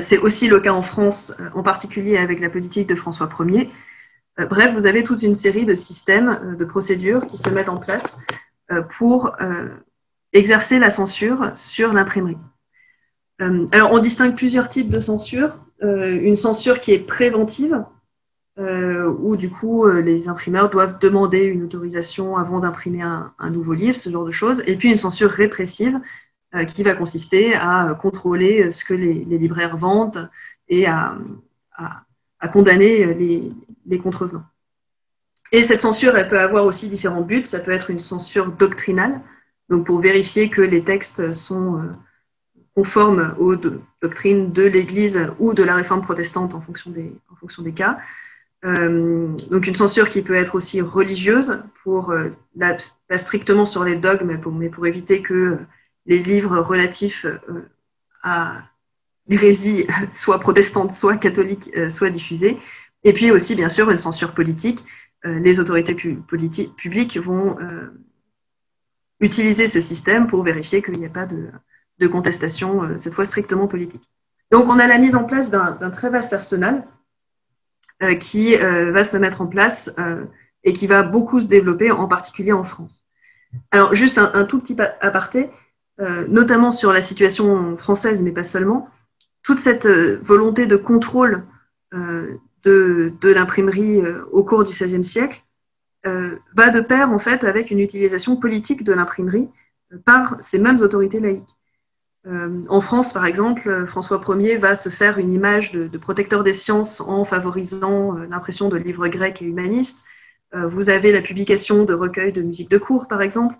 c'est 0.00 0.18
aussi 0.18 0.48
le 0.48 0.58
cas 0.60 0.72
en 0.72 0.82
France, 0.82 1.34
en 1.54 1.62
particulier 1.62 2.16
avec 2.16 2.40
la 2.40 2.48
politique 2.50 2.88
de 2.88 2.94
François 2.94 3.28
Ier, 3.40 3.70
bref, 4.46 4.72
vous 4.74 4.86
avez 4.86 5.02
toute 5.02 5.22
une 5.22 5.34
série 5.34 5.64
de 5.64 5.74
systèmes, 5.74 6.38
euh, 6.42 6.56
de 6.56 6.64
procédures 6.64 7.26
qui 7.26 7.36
se 7.36 7.50
mettent 7.50 7.68
en 7.68 7.78
place 7.78 8.20
euh, 8.70 8.82
pour 8.82 9.32
exercer 10.32 10.78
la 10.78 10.90
censure 10.90 11.50
sur 11.54 11.92
l'imprimerie. 11.92 12.36
alors, 13.40 13.92
on 13.92 13.98
distingue 13.98 14.36
plusieurs 14.36 14.68
types 14.68 14.90
de 14.90 15.00
censure. 15.00 15.56
une 15.80 16.36
censure 16.36 16.80
qui 16.80 16.92
est 16.92 16.98
préventive, 16.98 17.82
où 18.58 19.36
du 19.36 19.48
coup 19.48 19.86
les 19.86 20.28
imprimeurs 20.28 20.68
doivent 20.68 20.98
demander 20.98 21.44
une 21.44 21.62
autorisation 21.62 22.36
avant 22.36 22.58
d'imprimer 22.60 23.00
un, 23.00 23.50
nouveau 23.50 23.72
livre, 23.72 23.96
ce 23.96 24.10
genre 24.10 24.26
de 24.26 24.32
choses, 24.32 24.62
et 24.66 24.76
puis 24.76 24.90
une 24.90 24.98
censure 24.98 25.30
répressive 25.30 25.98
qui 26.74 26.82
va 26.82 26.94
consister 26.94 27.54
à 27.54 27.96
contrôler 27.98 28.70
ce 28.70 28.84
que 28.84 28.94
les, 28.94 29.24
libraires 29.24 29.78
vendent 29.78 30.28
et 30.68 30.86
à 30.86 31.16
condamner 32.46 33.12
les, 33.14 33.50
des 33.84 33.98
contrevenants. 33.98 34.44
Et 35.50 35.62
cette 35.62 35.80
censure, 35.80 36.16
elle 36.16 36.28
peut 36.28 36.38
avoir 36.38 36.64
aussi 36.64 36.88
différents 36.88 37.22
buts. 37.22 37.44
Ça 37.44 37.60
peut 37.60 37.70
être 37.70 37.90
une 37.90 38.00
censure 38.00 38.52
doctrinale, 38.52 39.20
donc 39.68 39.86
pour 39.86 40.00
vérifier 40.00 40.50
que 40.50 40.60
les 40.60 40.82
textes 40.82 41.32
sont 41.32 41.78
euh, 41.78 41.86
conformes 42.74 43.34
aux 43.38 43.56
doctrines 44.02 44.52
de 44.52 44.62
l'Église 44.62 45.18
ou 45.38 45.54
de 45.54 45.62
la 45.62 45.74
réforme 45.74 46.02
protestante 46.02 46.54
en 46.54 46.60
fonction 46.60 46.90
des, 46.90 47.72
cas. 47.72 47.98
Euh, 48.64 49.28
donc 49.50 49.66
une 49.66 49.76
censure 49.76 50.10
qui 50.10 50.20
peut 50.20 50.34
être 50.34 50.54
aussi 50.54 50.80
religieuse, 50.80 51.62
pour, 51.82 52.10
euh, 52.10 52.28
pas 53.08 53.18
strictement 53.18 53.64
sur 53.64 53.84
les 53.84 53.96
dogmes, 53.96 54.36
mais 54.52 54.68
pour, 54.68 54.86
éviter 54.86 55.22
que 55.22 55.58
les 56.06 56.18
livres 56.18 56.58
relatifs 56.58 57.26
à 58.22 58.62
l'hérésie, 59.28 59.86
soit 60.14 60.40
protestante, 60.40 60.92
soit 60.92 61.16
catholique, 61.16 61.70
soient 61.88 62.10
diffusés. 62.10 62.58
Et 63.04 63.12
puis 63.12 63.30
aussi, 63.30 63.54
bien 63.54 63.68
sûr, 63.68 63.90
une 63.90 63.98
censure 63.98 64.32
politique. 64.32 64.84
Euh, 65.26 65.38
les 65.38 65.58
autorités 65.58 65.94
publiques 65.94 67.16
vont 67.16 67.58
euh, 67.60 67.88
utiliser 69.20 69.66
ce 69.66 69.80
système 69.80 70.26
pour 70.26 70.42
vérifier 70.42 70.82
qu'il 70.82 70.98
n'y 70.98 71.06
a 71.06 71.10
pas 71.10 71.26
de, 71.26 72.06
contestation, 72.06 72.84
euh, 72.84 72.98
cette 72.98 73.14
fois 73.14 73.24
strictement 73.24 73.66
politique. 73.66 74.08
Donc, 74.50 74.66
on 74.68 74.78
a 74.78 74.86
la 74.86 74.98
mise 74.98 75.16
en 75.16 75.24
place 75.24 75.50
d'un 75.50 75.90
très 75.90 76.10
vaste 76.10 76.32
arsenal 76.32 76.86
qui 78.20 78.56
va 78.56 79.02
se 79.02 79.16
mettre 79.16 79.42
en 79.42 79.48
place 79.48 79.94
et 80.62 80.72
qui 80.72 80.86
va 80.86 81.02
beaucoup 81.02 81.40
se 81.40 81.48
développer, 81.48 81.90
en 81.90 82.06
particulier 82.06 82.52
en 82.52 82.64
France. 82.64 83.04
Alors, 83.72 83.94
juste 83.94 84.16
un, 84.16 84.44
tout 84.44 84.58
petit 84.58 84.74
aparté, 85.02 85.50
notamment 86.28 86.70
sur 86.70 86.94
la 86.94 87.02
situation 87.02 87.76
française, 87.76 88.22
mais 88.22 88.30
pas 88.30 88.44
seulement, 88.44 88.88
toute 89.42 89.60
cette 89.60 89.86
volonté 89.86 90.66
de 90.66 90.76
contrôle 90.76 91.44
de, 92.64 93.32
l'imprimerie 93.32 94.00
euh, 94.00 94.24
au 94.32 94.42
cours 94.42 94.64
du 94.64 94.72
XVIe 94.72 95.04
siècle 95.04 95.42
euh, 96.06 96.36
va 96.54 96.70
de 96.70 96.80
pair 96.80 97.10
en 97.10 97.18
fait 97.18 97.44
avec 97.44 97.70
une 97.70 97.80
utilisation 97.80 98.36
politique 98.36 98.84
de 98.84 98.92
l'imprimerie 98.92 99.48
euh, 99.92 99.98
par 100.04 100.36
ces 100.40 100.58
mêmes 100.58 100.80
autorités 100.80 101.20
laïques. 101.20 101.56
en 102.68 102.80
France, 102.82 103.14
par 103.14 103.24
exemple, 103.24 103.86
François 103.86 104.20
Ier 104.36 104.58
va 104.58 104.74
se 104.74 104.90
faire 104.90 105.18
une 105.18 105.32
image 105.32 105.72
de, 105.72 105.98
protecteur 105.98 106.42
des 106.44 106.52
sciences 106.52 107.00
en 107.00 107.24
favorisant 107.24 108.12
l'impression 108.28 108.68
de 108.68 108.76
livres 108.76 109.08
grecs 109.08 109.40
et 109.40 109.46
humanistes. 109.46 110.04
vous 110.52 110.90
avez 110.90 111.10
la 111.10 111.22
publication 111.22 111.84
de 111.84 111.94
recueils 111.94 112.32
de 112.32 112.42
musique 112.42 112.70
de 112.70 112.76
cour, 112.76 113.06
par 113.08 113.22
exemple. 113.22 113.54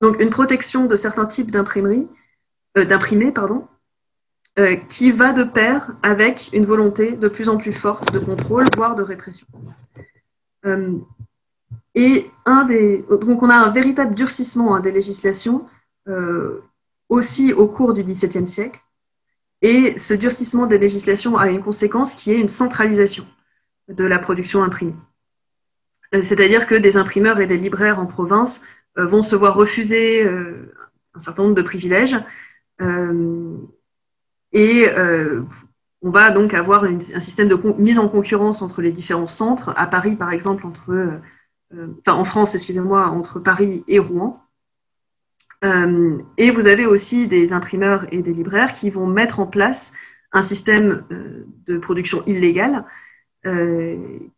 Donc, 0.00 0.20
une 0.20 0.30
protection 0.30 0.84
de 0.86 0.94
certains 0.94 1.26
types 1.26 1.50
d'imprimerie, 1.50 2.06
d'imprimés, 2.76 3.32
pardon, 3.32 3.66
euh, 4.58 4.76
qui 4.76 5.12
va 5.12 5.32
de 5.32 5.44
pair 5.44 5.92
avec 6.02 6.50
une 6.52 6.66
volonté 6.66 7.12
de 7.12 7.28
plus 7.28 7.48
en 7.48 7.56
plus 7.56 7.72
forte 7.72 8.12
de 8.12 8.18
contrôle, 8.18 8.66
voire 8.76 8.94
de 8.94 9.02
répression. 9.02 9.46
Euh, 10.66 10.98
et 11.94 12.30
un 12.44 12.66
des, 12.66 13.02
donc 13.08 13.42
on 13.42 13.48
a 13.48 13.54
un 13.54 13.70
véritable 13.70 14.14
durcissement 14.14 14.74
hein, 14.74 14.80
des 14.80 14.92
législations 14.92 15.66
euh, 16.06 16.60
aussi 17.08 17.54
au 17.54 17.66
cours 17.66 17.94
du 17.94 18.04
XVIIe 18.04 18.46
siècle. 18.46 18.78
Et 19.62 19.98
ce 19.98 20.12
durcissement 20.12 20.66
des 20.66 20.76
législations 20.76 21.38
a 21.38 21.48
une 21.48 21.62
conséquence 21.62 22.14
qui 22.14 22.30
est 22.30 22.38
une 22.38 22.48
centralisation 22.48 23.24
de 23.88 24.04
la 24.04 24.18
production 24.18 24.62
imprimée. 24.62 24.96
C'est-à-dire 26.12 26.66
que 26.66 26.74
des 26.74 26.98
imprimeurs 26.98 27.40
et 27.40 27.46
des 27.46 27.56
libraires 27.56 27.98
en 27.98 28.04
province 28.04 28.62
vont 28.96 29.22
se 29.22 29.34
voir 29.34 29.54
refuser 29.54 30.28
un 30.28 31.20
certain 31.20 31.44
nombre 31.44 31.54
de 31.54 31.62
privilèges 31.62 32.16
et 34.52 34.88
euh, 34.88 35.42
on 36.02 36.10
va 36.10 36.30
donc 36.30 36.54
avoir 36.54 36.84
un 36.84 37.20
système 37.20 37.48
de 37.48 37.58
mise 37.78 37.98
en 37.98 38.08
concurrence 38.08 38.62
entre 38.62 38.82
les 38.82 38.92
différents 38.92 39.26
centres. 39.26 39.72
À 39.76 39.86
Paris, 39.86 40.16
par 40.16 40.32
exemple, 40.32 40.66
entre, 40.66 40.90
euh, 40.90 41.10
euh, 41.74 41.86
enfin, 42.00 42.18
en 42.18 42.24
France, 42.24 42.54
excusez-moi, 42.54 43.06
entre 43.06 43.38
Paris 43.40 43.84
et 43.88 43.98
Rouen. 43.98 44.40
et 46.36 46.50
vous 46.50 46.66
avez 46.66 46.86
aussi 46.86 47.28
des 47.28 47.52
imprimeurs 47.52 48.06
et 48.10 48.20
des 48.20 48.32
libraires 48.32 48.74
qui 48.74 48.90
vont 48.90 49.06
mettre 49.06 49.38
en 49.38 49.46
place 49.46 49.92
un 50.32 50.42
système 50.42 51.04
de 51.68 51.78
production 51.78 52.24
illégale 52.26 52.84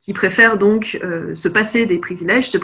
qui 0.01 0.13
préfère 0.13 0.59
donc 0.59 1.01
se 1.35 1.49
passer 1.49 1.87
des 1.87 1.99
privilèges, 1.99 2.51
se 2.51 2.59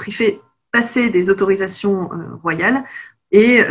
passer 0.73 1.09
des 1.09 1.31
autorisations 1.31 2.11
royales 2.43 2.85
et 3.33 3.65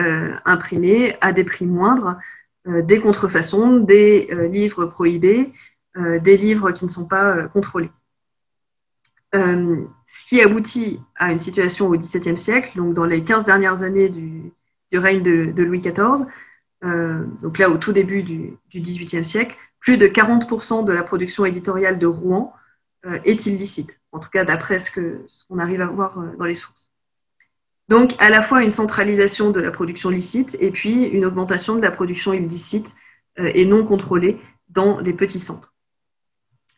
imprimer 0.45 1.15
à 1.21 1.34
des 1.34 1.43
prix 1.43 1.67
moindres 1.67 2.17
des 2.66 2.99
contrefaçons, 2.99 3.78
des 3.78 4.28
euh, 4.32 4.47
livres 4.47 4.86
prohibés, 4.86 5.53
euh, 5.97 6.20
des 6.20 6.38
livres 6.38 6.72
qui 6.72 6.86
ne 6.86 6.89
sont 6.89 7.07
pas 7.07 7.43
contrôlés. 7.47 7.91
ce 9.34 10.26
qui 10.28 10.41
aboutit 10.41 10.99
à 11.16 11.32
une 11.32 11.39
situation 11.39 11.88
au 11.88 11.97
XVIIe 11.97 12.38
siècle, 12.38 12.78
donc 12.78 12.93
dans 12.93 13.05
les 13.05 13.24
15 13.24 13.45
dernières 13.45 13.84
années 13.84 14.10
du, 14.10 14.51
règne 14.91 15.22
de, 15.22 15.64
Louis 15.64 15.80
XIV, 15.80 16.26
donc 17.41 17.60
là 17.60 17.70
au 17.70 17.78
tout 17.78 17.91
début 17.91 18.24
du, 18.24 18.57
XVIIIe 18.74 19.24
siècle, 19.24 19.55
plus 19.80 19.97
de 19.97 20.07
40% 20.07 20.84
de 20.84 20.91
la 20.91 21.03
production 21.03 21.45
éditoriale 21.45 21.99
de 21.99 22.07
Rouen 22.07 22.53
est 23.24 23.45
illicite, 23.45 24.01
en 24.12 24.20
tout 24.20 24.30
cas 24.30 24.45
d'après 24.45 24.80
ce 24.80 24.89
qu'on 25.47 25.60
arrive 25.60 25.82
à 25.82 25.88
voir 25.88 26.20
dans 26.38 26.45
les 26.45 26.55
sources. 26.55 26.89
Donc, 27.90 28.14
à 28.20 28.30
la 28.30 28.44
fois 28.44 28.62
une 28.62 28.70
centralisation 28.70 29.50
de 29.50 29.60
la 29.60 29.72
production 29.72 30.12
licite 30.12 30.56
et 30.60 30.70
puis 30.70 31.06
une 31.06 31.26
augmentation 31.26 31.76
de 31.76 31.82
la 31.82 31.90
production 31.90 32.34
illicite 32.34 32.96
euh, 33.40 33.52
et 33.56 33.66
non 33.66 33.84
contrôlée 33.84 34.38
dans 34.70 35.00
les 35.00 35.12
petits 35.12 35.40
centres. 35.40 35.74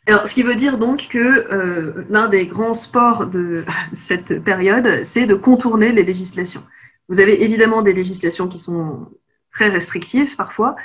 Alors, 0.08 0.26
ce 0.26 0.34
qui 0.34 0.42
veut 0.42 0.56
dire 0.56 0.78
donc 0.78 1.10
que 1.10 1.20
euh, 1.20 2.06
l'un 2.10 2.30
des 2.30 2.46
grands 2.46 2.74
sports 2.74 3.28
de 3.28 3.66
cette 3.94 4.42
période, 4.42 5.04
c'est 5.04 5.26
de 5.26 5.36
contourner 5.36 5.92
les 5.92 6.04
législations. 6.04 6.64
Vous 7.10 7.20
avez 7.20 7.44
évidemment 7.44 7.82
des 7.82 7.94
législations 7.94 8.48
qui 8.48 8.58
sont 8.58 9.10
très 9.52 9.68
restrictives 9.68 10.38
parfois, 10.38 10.78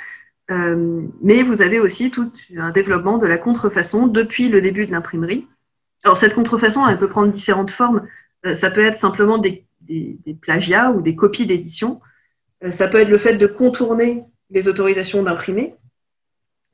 euh, 0.51 1.03
mais 1.21 1.41
vous 1.41 1.61
avez 1.61 1.79
aussi 1.79 2.11
tout 2.11 2.33
un 2.57 2.71
développement 2.71 3.17
de 3.17 3.27
la 3.27 3.37
contrefaçon 3.37 4.07
depuis 4.07 4.49
le 4.49 4.61
début 4.61 4.85
de 4.87 4.91
l'imprimerie. 4.91 5.47
Alors, 6.03 6.17
cette 6.17 6.35
contrefaçon, 6.35 6.85
elle 6.85 6.99
peut 6.99 7.07
prendre 7.07 7.31
différentes 7.31 7.71
formes. 7.71 8.05
ça 8.53 8.69
peut 8.69 8.85
être 8.85 8.97
simplement 8.97 9.37
des 9.37 9.66
des, 9.87 10.33
plagiats 10.41 10.91
ou 10.91 11.01
des 11.01 11.15
copies 11.15 11.45
d'édition. 11.45 12.01
Euh, 12.63 12.71
ça 12.71 12.87
peut 12.87 12.99
être 12.99 13.09
le 13.09 13.17
fait 13.17 13.35
de 13.35 13.47
contourner 13.47 14.23
les 14.49 14.67
autorisations 14.67 15.23
d'imprimer. 15.23 15.75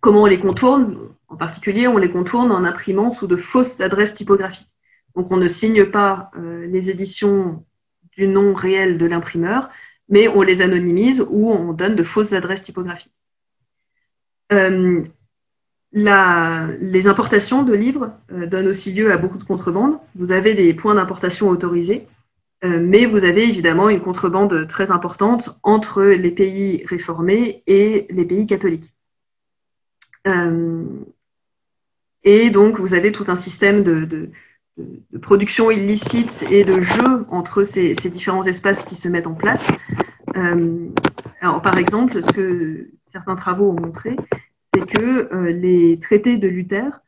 Comment 0.01 0.23
on 0.23 0.27
les 0.27 0.39
contourne? 0.39 0.97
En 1.27 1.35
particulier, 1.35 1.87
on 1.87 1.97
les 1.97 2.11
contourne 2.11 2.51
en 2.51 2.63
imprimant 2.63 3.09
sous 3.09 3.27
de 3.27 3.35
fausses 3.35 3.81
adresses 3.81 4.15
typographiques. 4.15 4.69
Donc, 5.15 5.31
on 5.31 5.37
ne 5.37 5.47
signe 5.47 5.85
pas 5.85 6.31
euh, 6.37 6.67
les 6.67 6.89
éditions 6.89 7.65
du 8.17 8.27
nom 8.27 8.53
réel 8.53 8.97
de 8.97 9.05
l'imprimeur, 9.05 9.69
mais 10.09 10.27
on 10.27 10.41
les 10.41 10.61
anonymise 10.61 11.25
ou 11.29 11.51
on 11.51 11.73
donne 11.73 11.95
de 11.95 12.03
fausses 12.03 12.33
adresses 12.33 12.63
typographiques. 12.63 13.13
Euh, 14.51 15.03
les 15.93 17.07
importations 17.07 17.63
de 17.63 17.73
livres 17.73 18.13
donnent 18.29 18.67
aussi 18.67 18.91
lieu 18.91 19.11
à 19.11 19.17
beaucoup 19.17 19.37
de 19.37 19.43
contrebandes. 19.43 19.99
Vous 20.15 20.31
avez 20.31 20.55
des 20.55 20.73
points 20.73 20.95
d'importation 20.95 21.49
autorisés 21.49 22.07
mais 22.63 23.05
vous 23.05 23.25
avez 23.25 23.43
évidemment 23.43 23.89
une 23.89 23.99
contrebande 23.99 24.67
très 24.67 24.89
importante 24.89 25.59
entre 25.63 26.01
les 26.03 26.31
pays 26.31 26.85
réformés 26.85 27.61
et 27.67 28.07
les 28.09 28.25
pays 28.25 28.47
catholiques. 28.47 28.93
et 32.23 32.49
donc, 32.49 32.79
vous 32.79 32.93
avez 32.93 33.11
tout 33.11 33.25
un 33.27 33.35
système 33.35 33.83
de, 33.83 34.29
production 35.21 35.69
illicite 35.69 36.45
et 36.49 36.63
de 36.63 36.81
jeu 36.81 37.25
entre 37.29 37.63
ces, 37.63 37.93
différents 37.93 38.43
espaces 38.43 38.85
qui 38.85 38.95
se 38.95 39.09
mettent 39.09 39.27
en 39.27 39.35
place. 39.35 39.67
alors, 40.33 41.61
par 41.61 41.77
exemple, 41.77 42.23
ce 42.23 42.31
que 42.31 42.91
certains 43.07 43.35
travaux 43.35 43.71
ont 43.71 43.81
montré, 43.81 44.15
c'est 44.73 44.85
que 44.87 45.49
les 45.49 45.99
traités 45.99 46.37
de 46.37 46.47
Luther 46.47 47.02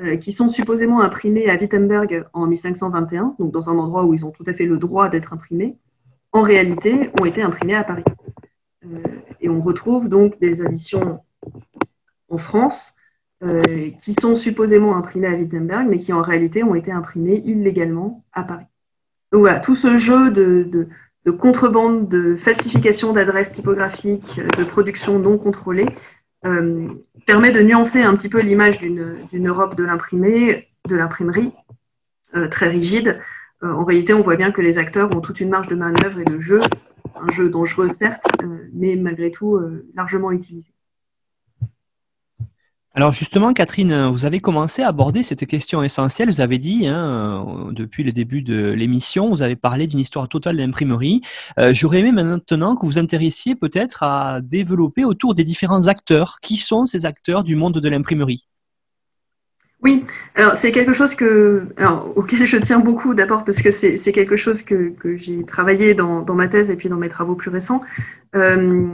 euh, 0.00 0.16
qui 0.16 0.34
sont 0.34 0.50
supposément 0.50 1.00
imprimés 1.00 1.48
à 1.48 1.56
Wittenberg 1.56 2.26
en 2.34 2.46
1521, 2.46 3.36
donc 3.38 3.50
dans 3.50 3.70
un 3.70 3.78
endroit 3.78 4.04
où 4.04 4.12
ils 4.12 4.26
ont 4.26 4.30
tout 4.30 4.44
à 4.46 4.52
fait 4.52 4.66
le 4.66 4.76
droit 4.76 5.08
d'être 5.08 5.32
imprimés, 5.32 5.78
en 6.32 6.42
réalité 6.42 7.10
ont 7.18 7.24
été 7.24 7.40
imprimés 7.40 7.76
à 7.76 7.84
Paris. 7.84 8.04
Euh, 8.84 8.98
et 9.40 9.48
on 9.48 9.62
retrouve 9.62 10.10
donc 10.10 10.38
des 10.38 10.60
additions 10.60 11.20
en 12.28 12.36
France 12.36 12.96
euh, 13.42 13.62
qui 14.02 14.12
sont 14.12 14.36
supposément 14.36 14.96
imprimées 14.96 15.28
à 15.28 15.34
Wittenberg, 15.34 15.86
mais 15.88 15.98
qui 15.98 16.12
en 16.12 16.20
réalité 16.20 16.62
ont 16.62 16.74
été 16.74 16.92
imprimées 16.92 17.42
illégalement 17.46 18.22
à 18.34 18.42
Paris. 18.42 18.66
Donc 19.32 19.40
voilà, 19.40 19.60
tout 19.60 19.76
ce 19.76 19.96
jeu 19.96 20.30
de, 20.30 20.88
de 21.24 21.30
contrebande, 21.30 22.08
de 22.08 22.36
falsification 22.36 23.12
d'adresses 23.12 23.52
typographiques, 23.52 24.40
de 24.58 24.64
production 24.64 25.18
non 25.18 25.38
contrôlée, 25.38 25.86
euh, 26.46 26.88
permet 27.26 27.52
de 27.52 27.60
nuancer 27.60 28.02
un 28.02 28.14
petit 28.14 28.28
peu 28.28 28.40
l'image 28.40 28.78
d'une 28.78 29.48
Europe 29.48 29.74
de 29.74 29.84
l'imprimé, 29.84 30.68
de 30.88 30.96
l'imprimerie, 30.96 31.52
euh, 32.36 32.48
très 32.48 32.68
rigide. 32.68 33.20
Euh, 33.62 33.72
en 33.72 33.84
réalité, 33.84 34.14
on 34.14 34.22
voit 34.22 34.36
bien 34.36 34.52
que 34.52 34.60
les 34.60 34.78
acteurs 34.78 35.14
ont 35.16 35.20
toute 35.20 35.40
une 35.40 35.48
marge 35.48 35.68
de 35.68 35.74
manœuvre 35.74 36.20
et 36.20 36.24
de 36.24 36.38
jeu, 36.38 36.60
un 37.16 37.32
jeu 37.32 37.48
dangereux 37.48 37.88
certes, 37.88 38.26
mais 38.72 38.94
malgré 38.94 39.30
tout 39.30 39.58
largement 39.94 40.30
utilisé. 40.30 40.70
Alors 42.98 43.12
justement, 43.12 43.52
Catherine, 43.52 44.06
vous 44.06 44.24
avez 44.24 44.40
commencé 44.40 44.80
à 44.80 44.88
aborder 44.88 45.22
cette 45.22 45.44
question 45.44 45.82
essentielle. 45.82 46.30
Vous 46.30 46.40
avez 46.40 46.56
dit, 46.56 46.86
hein, 46.86 47.44
euh, 47.68 47.72
depuis 47.72 48.02
le 48.02 48.10
début 48.10 48.40
de 48.40 48.72
l'émission, 48.72 49.28
vous 49.28 49.42
avez 49.42 49.54
parlé 49.54 49.86
d'une 49.86 49.98
histoire 49.98 50.30
totale 50.30 50.56
d'imprimerie. 50.56 51.20
Euh, 51.58 51.74
j'aurais 51.74 51.98
aimé 51.98 52.10
maintenant 52.10 52.74
que 52.74 52.86
vous 52.86 52.96
intéressiez 52.96 53.54
peut-être 53.54 54.02
à 54.02 54.40
développer 54.40 55.04
autour 55.04 55.34
des 55.34 55.44
différents 55.44 55.88
acteurs. 55.88 56.38
Qui 56.40 56.56
sont 56.56 56.86
ces 56.86 57.04
acteurs 57.04 57.44
du 57.44 57.54
monde 57.54 57.74
de 57.74 57.88
l'imprimerie? 57.90 58.48
Oui, 59.82 60.06
alors 60.34 60.56
c'est 60.56 60.72
quelque 60.72 60.94
chose 60.94 61.14
que, 61.14 61.66
auquel 62.14 62.46
je 62.46 62.56
tiens 62.56 62.78
beaucoup 62.78 63.12
d'abord 63.12 63.44
parce 63.44 63.60
que 63.60 63.72
c'est 63.72 64.12
quelque 64.12 64.38
chose 64.38 64.62
que, 64.62 64.94
j'ai 65.18 65.44
travaillé 65.44 65.92
dans, 65.92 66.24
ma 66.32 66.48
thèse 66.48 66.70
et 66.70 66.76
puis 66.76 66.88
dans 66.88 66.96
mes 66.96 67.10
travaux 67.10 67.34
plus 67.34 67.50
récents. 67.50 67.82
Euh, 68.34 68.88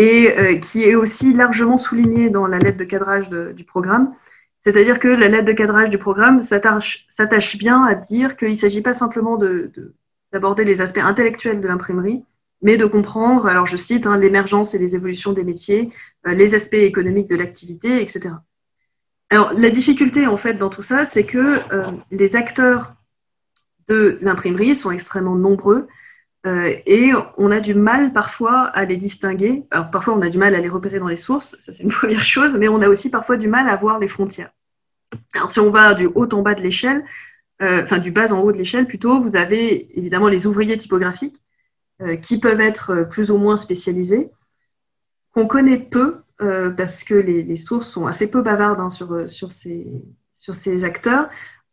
et 0.00 0.38
euh, 0.38 0.54
qui 0.56 0.84
est 0.84 0.94
aussi 0.94 1.34
largement 1.34 1.76
souligné 1.76 2.30
dans 2.30 2.46
la 2.46 2.58
lettre 2.58 2.78
de 2.78 2.84
cadrage 2.84 3.28
du 3.28 3.64
programme. 3.64 4.14
C'est-à-dire 4.64 4.98
que 4.98 5.08
la 5.08 5.28
lettre 5.28 5.44
de 5.44 5.52
cadrage 5.52 5.90
du 5.90 5.98
programme 5.98 6.40
s'attache 6.40 7.58
bien 7.58 7.84
à 7.84 7.94
dire 7.94 8.38
qu'il 8.38 8.52
ne 8.52 8.56
s'agit 8.56 8.80
pas 8.80 8.94
simplement 8.94 9.38
d'aborder 10.32 10.64
les 10.64 10.80
aspects 10.80 11.04
intellectuels 11.04 11.60
de 11.60 11.68
l'imprimerie, 11.68 12.24
mais 12.62 12.78
de 12.78 12.86
comprendre, 12.86 13.46
alors 13.46 13.66
je 13.66 13.76
cite, 13.76 14.06
hein, 14.06 14.16
l'émergence 14.16 14.74
et 14.74 14.78
les 14.78 14.96
évolutions 14.96 15.34
des 15.34 15.44
métiers, 15.44 15.92
euh, 16.26 16.32
les 16.32 16.54
aspects 16.54 16.72
économiques 16.74 17.28
de 17.28 17.36
l'activité, 17.36 18.00
etc. 18.00 18.30
Alors 19.28 19.52
la 19.52 19.68
difficulté 19.68 20.26
en 20.26 20.38
fait 20.38 20.54
dans 20.54 20.70
tout 20.70 20.82
ça, 20.82 21.04
c'est 21.04 21.24
que 21.24 21.58
euh, 21.74 21.84
les 22.10 22.36
acteurs 22.36 22.94
de 23.88 24.18
l'imprimerie 24.22 24.74
sont 24.74 24.92
extrêmement 24.92 25.36
nombreux 25.36 25.88
euh, 26.46 26.74
et 26.86 27.12
on 27.36 27.50
a 27.50 27.60
du 27.60 27.74
mal 27.74 28.12
parfois 28.12 28.62
à 28.62 28.84
les 28.86 28.96
distinguer. 28.96 29.64
Alors 29.70 29.90
parfois 29.90 30.14
on 30.14 30.22
a 30.22 30.30
du 30.30 30.38
mal 30.38 30.54
à 30.54 30.60
les 30.60 30.70
repérer 30.70 30.98
dans 30.98 31.08
les 31.08 31.16
sources, 31.16 31.56
ça 31.60 31.72
c'est 31.72 31.82
une 31.82 31.92
première 31.92 32.24
chose, 32.24 32.56
mais 32.56 32.68
on 32.68 32.80
a 32.80 32.88
aussi 32.88 33.10
parfois 33.10 33.36
du 33.36 33.48
mal 33.48 33.68
à 33.68 33.76
voir 33.76 33.98
les 33.98 34.08
frontières. 34.08 34.50
Alors 35.34 35.50
si 35.50 35.60
on 35.60 35.70
va 35.70 35.94
du 35.94 36.06
haut 36.06 36.32
en 36.32 36.42
bas 36.42 36.54
de 36.54 36.62
l'échelle, 36.62 37.04
euh, 37.60 37.84
enfin 37.84 37.98
du 37.98 38.10
bas 38.10 38.32
en 38.32 38.40
haut 38.40 38.52
de 38.52 38.56
l'échelle 38.56 38.86
plutôt, 38.86 39.20
vous 39.20 39.36
avez 39.36 39.96
évidemment 39.98 40.28
les 40.28 40.46
ouvriers 40.46 40.78
typographiques 40.78 41.42
euh, 42.00 42.16
qui 42.16 42.40
peuvent 42.40 42.60
être 42.60 43.06
plus 43.10 43.30
ou 43.30 43.36
moins 43.36 43.56
spécialisés, 43.56 44.30
qu'on 45.32 45.46
connaît 45.46 45.78
peu 45.78 46.22
parce 46.74 47.04
que 47.04 47.12
les, 47.12 47.56
sources 47.56 47.90
sont 47.90 48.06
assez 48.06 48.30
peu 48.30 48.40
bavardes 48.40 48.80
hein, 48.80 48.88
sur, 48.88 49.52
ces 49.52 50.84
acteurs. 50.84 51.28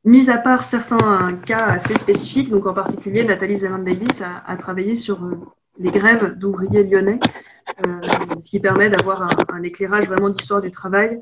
Mis 0.07 0.29
à 0.29 0.37
part 0.37 0.63
certains 0.63 1.33
cas 1.45 1.57
assez 1.57 1.95
spécifiques, 1.95 2.49
donc 2.49 2.65
en 2.65 2.73
particulier 2.73 3.25
Nathalie 3.25 3.57
Zeman 3.57 3.83
Davis 3.83 4.21
a, 4.21 4.55
travaillé 4.55 4.95
sur 4.95 5.21
euh, 5.21 5.35
les 5.79 5.91
grèves 5.91 6.35
d'ouvriers 6.37 6.85
lyonnais, 6.85 7.19
euh, 7.85 7.99
ce 8.39 8.49
qui 8.49 8.61
permet 8.61 8.89
d'avoir 8.89 9.29
un, 9.49 9.63
éclairage 9.63 10.07
vraiment 10.07 10.29
d'histoire 10.29 10.61
du 10.61 10.71
travail 10.71 11.19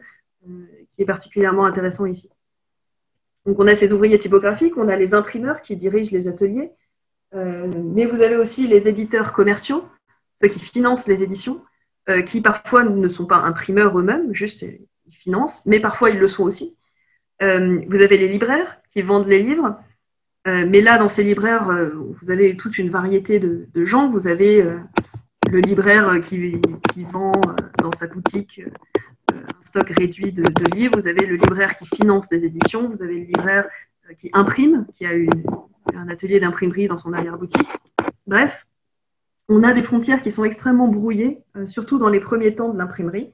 euh, 0.48 0.68
qui 0.94 1.02
est 1.02 1.06
particulièrement 1.06 1.66
intéressant 1.66 2.06
ici. 2.06 2.30
Donc 3.48 3.58
on 3.58 3.66
a 3.66 3.74
ces 3.74 3.92
ouvriers 3.92 4.20
typographiques, 4.20 4.78
on 4.78 4.88
a 4.88 4.96
les 4.96 5.16
imprimeurs 5.16 5.64
qui 5.64 5.76
dirigent 5.76 6.12
les 6.12 6.28
ateliers, 6.28 6.70
mais 7.34 8.06
vous 8.06 8.22
avez 8.22 8.38
aussi 8.38 8.68
les 8.68 8.88
éditeurs 8.88 9.34
commerciaux, 9.34 9.84
ceux 10.44 10.50
qui 10.50 10.60
financent 10.60 11.08
les 11.08 11.24
éditions, 11.24 11.64
qui 12.28 12.40
parfois 12.40 12.84
ne 12.84 13.10
sont 13.10 13.26
pas 13.26 13.38
imprimeurs 13.38 13.98
eux-mêmes, 13.98 14.32
juste 14.32 14.62
ils 14.62 15.16
financent, 15.16 15.66
mais 15.66 15.80
parfois 15.80 16.12
ils 16.12 16.20
le 16.20 16.28
sont 16.28 16.44
aussi. 16.44 16.78
Euh, 17.42 17.82
vous 17.90 18.02
avez 18.02 18.18
les 18.18 18.28
libraires 18.28 18.78
qui 18.94 19.02
vendent 19.02 19.28
les 19.28 19.44
livres. 19.44 19.78
Euh, 20.48 20.66
mais 20.70 20.82
là, 20.82 20.98
dans 20.98 21.10
ces 21.10 21.24
libraires, 21.24 21.70
euh, 21.70 21.90
vous 22.22 22.32
avez 22.32 22.56
toute 22.56 22.78
une 22.78 22.90
variété 22.90 23.40
de, 23.40 23.86
gens. 23.86 24.10
Vous 24.10 24.28
avez 24.28 24.64
le 25.52 25.60
libraire 25.60 26.20
qui, 26.22 26.60
vend 27.12 27.34
dans 27.80 27.92
sa 27.92 28.08
boutique 28.08 28.62
un 29.34 29.66
stock 29.66 29.90
réduit 29.90 30.32
de, 30.32 30.44
livres. 30.76 31.00
Vous 31.00 31.08
avez 31.08 31.26
le 31.26 31.36
libraire 31.36 31.76
qui 31.78 31.86
finance 31.88 32.30
des 32.30 32.46
éditions. 32.46 32.90
Vous 32.90 33.04
avez 33.04 33.20
le 33.20 33.26
libraire 33.26 33.68
qui 34.20 34.30
imprime, 34.34 34.86
qui 34.94 35.06
a 35.06 35.12
un 35.96 36.10
atelier 36.10 36.40
d'imprimerie 36.40 36.88
dans 36.88 37.00
son 37.00 37.12
arrière-boutique. 37.14 37.68
Bref, 38.28 38.66
on 39.50 39.64
a 39.64 39.74
des 39.74 39.84
frontières 39.84 40.22
qui 40.22 40.32
sont 40.32 40.44
extrêmement 40.44 40.88
brouillées, 40.88 41.42
surtout 41.66 41.98
dans 41.98 42.10
les 42.10 42.20
premiers 42.20 42.56
temps 42.56 42.72
de 42.72 42.78
l'imprimerie. 42.78 43.34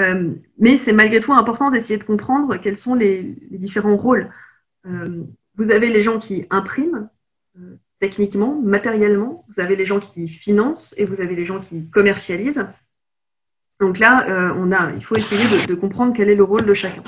Euh, 0.00 0.30
mais 0.58 0.76
c'est 0.76 0.92
malgré 0.92 1.20
tout 1.20 1.32
important 1.32 1.70
d'essayer 1.70 1.98
de 1.98 2.04
comprendre 2.04 2.56
quels 2.56 2.76
sont 2.76 2.94
les, 2.94 3.36
différents 3.50 3.96
rôles. 3.96 4.32
Euh, 4.86 5.22
vous 5.56 5.70
avez 5.70 5.88
les 5.88 6.02
gens 6.02 6.18
qui 6.18 6.46
impriment 6.50 7.08
euh, 7.58 7.76
techniquement, 8.00 8.58
matériellement, 8.62 9.44
vous 9.48 9.60
avez 9.60 9.76
les 9.76 9.86
gens 9.86 10.00
qui 10.00 10.28
financent 10.28 10.94
et 10.98 11.04
vous 11.04 11.20
avez 11.20 11.36
les 11.36 11.44
gens 11.44 11.60
qui 11.60 11.88
commercialisent. 11.90 12.66
Donc 13.80 13.98
là, 13.98 14.54
on 14.56 14.70
a, 14.70 14.92
il 14.92 15.04
faut 15.04 15.16
essayer 15.16 15.66
de, 15.66 15.74
comprendre 15.74 16.14
quel 16.16 16.30
est 16.30 16.36
le 16.36 16.44
rôle 16.44 16.64
de 16.64 16.74
chacun. 16.74 17.02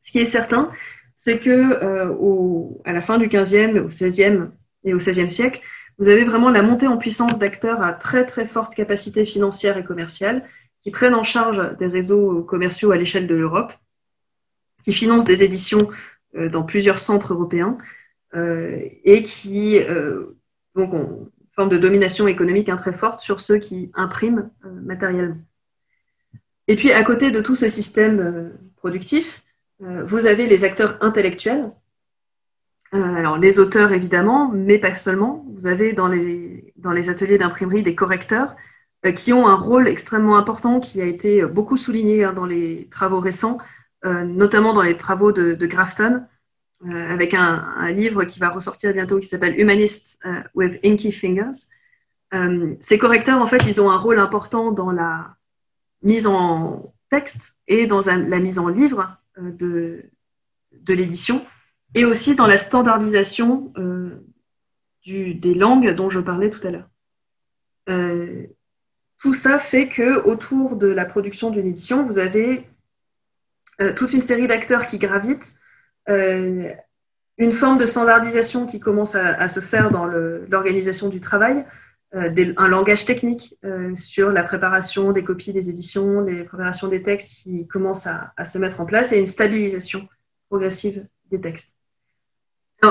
Ce 0.00 0.10
qui 0.10 0.18
est 0.18 0.24
certain, 0.24 0.72
c'est 1.14 1.38
que 1.38 2.80
à 2.84 2.92
la 2.94 3.02
fin 3.02 3.18
du 3.18 3.28
15e, 3.28 3.78
au 3.78 3.88
16e 3.88 4.48
et 4.84 4.94
au 4.94 4.98
16e 4.98 5.28
siècle, 5.28 5.60
vous 5.98 6.08
avez 6.08 6.24
vraiment 6.24 6.48
la 6.48 6.62
montée 6.62 6.86
en 6.86 6.96
puissance 6.96 7.38
d'acteurs 7.38 7.82
à 7.82 7.92
très 7.92 8.24
très 8.24 8.46
forte 8.46 8.74
capacité 8.74 9.26
financière 9.26 9.76
et 9.76 9.84
commerciale 9.84 10.44
qui 10.88 10.92
prennent 10.92 11.14
en 11.14 11.22
charge 11.22 11.76
des 11.76 11.86
réseaux 11.86 12.42
commerciaux 12.42 12.92
à 12.92 12.96
l'échelle 12.96 13.26
de 13.26 13.34
l'Europe, 13.34 13.74
qui 14.84 14.94
financent 14.94 15.26
des 15.26 15.42
éditions 15.42 15.90
euh, 16.34 16.48
dans 16.48 16.62
plusieurs 16.62 16.98
centres 16.98 17.34
européens 17.34 17.76
euh, 18.34 18.80
et 19.04 19.22
qui 19.22 19.78
euh, 19.78 20.38
donc 20.74 20.94
ont 20.94 21.30
une 21.42 21.54
forme 21.54 21.68
de 21.68 21.76
domination 21.76 22.26
économique 22.26 22.70
hein, 22.70 22.78
très 22.78 22.94
forte 22.94 23.20
sur 23.20 23.40
ceux 23.40 23.58
qui 23.58 23.90
impriment 23.92 24.48
matériellement. 24.64 25.36
Et 26.68 26.76
puis 26.76 26.90
à 26.90 27.04
côté 27.04 27.30
de 27.30 27.42
tout 27.42 27.56
ce 27.56 27.68
système 27.68 28.54
productif, 28.76 29.42
vous 29.80 30.26
avez 30.26 30.46
les 30.46 30.64
acteurs 30.64 30.96
intellectuels. 31.02 31.70
alors 32.92 33.36
les 33.36 33.58
auteurs 33.58 33.92
évidemment, 33.92 34.50
mais 34.50 34.78
pas 34.78 34.96
seulement. 34.96 35.44
Vous 35.54 35.66
avez 35.66 35.92
dans 35.92 36.08
les, 36.08 36.72
dans 36.76 36.92
les 36.92 37.10
ateliers 37.10 37.36
d'imprimerie 37.36 37.82
des 37.82 37.94
correcteurs 37.94 38.56
qui 39.12 39.32
ont 39.32 39.46
un 39.46 39.54
rôle 39.54 39.88
extrêmement 39.88 40.36
important 40.36 40.80
qui 40.80 41.00
a 41.00 41.04
été 41.04 41.44
beaucoup 41.44 41.76
souligné 41.76 42.24
hein, 42.24 42.32
dans 42.32 42.46
les 42.46 42.88
travaux 42.90 43.20
récents, 43.20 43.58
euh, 44.04 44.24
notamment 44.24 44.72
dans 44.74 44.82
les 44.82 44.96
travaux 44.96 45.32
de, 45.32 45.66
Grafton, 45.66 46.24
euh, 46.86 47.12
avec 47.12 47.34
un, 47.34 47.90
livre 47.90 48.24
qui 48.24 48.38
va 48.38 48.48
ressortir 48.50 48.92
bientôt 48.92 49.18
qui 49.18 49.26
s'appelle 49.26 49.58
Humanist 49.58 50.18
with 50.54 50.78
Inky 50.84 51.12
Fingers. 51.12 51.68
ces 52.80 52.98
correcteurs, 52.98 53.40
en 53.40 53.46
fait, 53.46 53.62
ils 53.66 53.80
ont 53.80 53.90
un 53.90 53.96
rôle 53.96 54.18
important 54.18 54.72
dans 54.72 54.92
la 54.92 55.36
mise 56.02 56.26
en 56.26 56.92
texte 57.10 57.56
et 57.66 57.86
dans 57.86 58.00
la 58.06 58.38
mise 58.38 58.58
en 58.58 58.68
livre 58.68 59.16
de 59.38 60.10
l'édition, 60.86 61.44
et 61.94 62.04
aussi 62.04 62.34
dans 62.34 62.46
la 62.46 62.58
standardisation 62.58 63.72
des 65.06 65.54
langues 65.54 65.94
dont 65.94 66.10
je 66.10 66.20
parlais 66.20 66.50
tout 66.50 66.66
à 66.66 66.70
l'heure. 66.70 66.88
Tout 69.20 69.34
ça 69.34 69.58
fait 69.58 69.88
que 69.88 70.22
autour 70.24 70.76
de 70.76 70.86
la 70.86 71.04
production 71.04 71.50
d'une 71.50 71.66
édition, 71.66 72.04
vous 72.04 72.18
avez 72.18 72.68
euh, 73.80 73.92
toute 73.92 74.12
une 74.12 74.22
série 74.22 74.46
d'acteurs 74.46 74.86
qui 74.86 74.98
gravitent, 74.98 75.54
euh, 76.08 76.72
une 77.38 77.52
forme 77.52 77.78
de 77.78 77.86
standardisation 77.86 78.66
qui 78.66 78.80
commence 78.80 79.14
à, 79.14 79.46
se 79.48 79.60
faire 79.60 79.90
dans 79.90 80.06
l'organisation 80.06 81.08
du 81.08 81.20
travail, 81.20 81.64
un 82.12 82.68
langage 82.68 83.04
technique 83.04 83.56
sur 83.94 84.32
la 84.32 84.42
préparation 84.42 85.12
des 85.12 85.22
copies 85.22 85.52
des 85.52 85.70
éditions, 85.70 86.20
les 86.20 86.42
préparations 86.42 86.88
des 86.88 87.00
textes 87.00 87.44
qui 87.44 87.68
commence 87.68 88.08
à, 88.08 88.32
à 88.36 88.44
se 88.44 88.58
mettre 88.58 88.80
en 88.80 88.86
place 88.86 89.12
et 89.12 89.20
une 89.20 89.26
stabilisation 89.26 90.08
progressive 90.48 91.06
des 91.30 91.40
textes. 91.40 91.78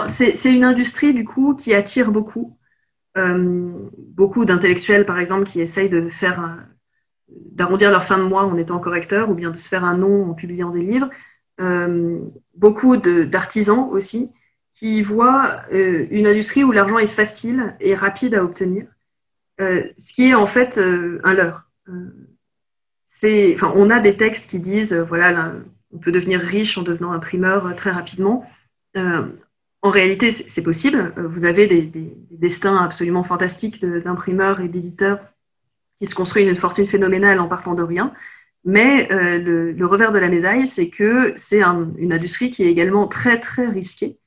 C'est 0.09 0.53
une 0.53 0.63
industrie 0.63 1.13
du 1.13 1.23
coup 1.23 1.55
qui 1.55 1.73
attire 1.73 2.11
beaucoup, 2.11 2.56
euh, 2.56 2.56
beaucoup 3.17 4.45
d'intellectuels 4.45 5.05
par 5.05 5.19
exemple 5.19 5.45
qui 5.45 5.61
essayent 5.61 5.89
de 5.89 6.09
faire 6.09 6.57
d'arrondir 7.29 7.91
leur 7.91 8.05
fin 8.05 8.17
de 8.17 8.23
mois 8.23 8.43
en 8.43 8.57
étant 8.57 8.79
correcteur 8.79 9.29
ou 9.29 9.33
bien 9.33 9.51
de 9.51 9.57
se 9.57 9.67
faire 9.67 9.83
un 9.83 9.97
nom 9.97 10.29
en 10.29 10.33
publiant 10.33 10.69
des 10.69 10.81
livres. 10.81 11.09
Euh, 11.59 12.19
beaucoup 12.55 12.97
d'artisans 12.97 13.89
aussi 13.91 14.31
qui 14.75 15.01
voient 15.01 15.61
euh, 15.73 16.05
une 16.11 16.27
industrie 16.27 16.63
où 16.63 16.71
l'argent 16.71 16.99
est 16.99 17.07
facile 17.07 17.75
et 17.79 17.95
rapide 17.95 18.35
à 18.35 18.43
obtenir, 18.43 18.85
ce 19.59 20.13
qui 20.13 20.29
est 20.29 20.35
en 20.35 20.45
fait 20.45 20.77
un 20.77 21.33
leurre. 21.33 21.63
Enfin, 23.23 23.73
on 23.75 23.89
a 23.89 23.99
des 23.99 24.15
textes 24.15 24.51
qui 24.51 24.59
disent 24.59 24.93
voilà, 24.93 25.53
on 25.91 25.97
peut 25.97 26.11
devenir 26.11 26.39
riche 26.39 26.77
en 26.77 26.83
devenant 26.83 27.11
imprimeur 27.11 27.75
très 27.75 27.89
rapidement 27.89 28.45
en 29.87 29.89
réalité, 29.89 30.31
c'est 30.31 30.61
possible. 30.61 31.13
Euh, 31.17 31.27
vous 31.27 31.45
avez 31.45 31.65
des, 31.65 32.13
destins 32.29 32.77
absolument 32.77 33.23
fantastiques 33.23 33.83
d'imprimeurs 33.83 34.59
et 34.59 34.67
d'éditeurs 34.67 35.19
qui 35.99 36.07
se 36.07 36.13
construisent 36.13 36.47
une 36.47 36.57
fortune 36.57 36.85
phénoménale 36.85 37.39
en 37.39 37.47
partant 37.47 37.73
de 37.73 37.83
rien. 37.83 38.13
Mais 38.65 39.09
euh, 39.13 39.73
le, 39.73 39.85
revers 39.85 40.11
de 40.11 40.19
la 40.19 40.27
médaille, 40.27 40.67
c'est 40.67 40.89
que 40.89 41.33
c'est 41.37 41.61
une 41.63 42.11
industrie 42.11 42.51
qui 42.51 42.63
est 42.63 42.69
également 42.69 43.07
très, 43.07 43.39
très 43.39 43.67
risquée. 43.67 44.19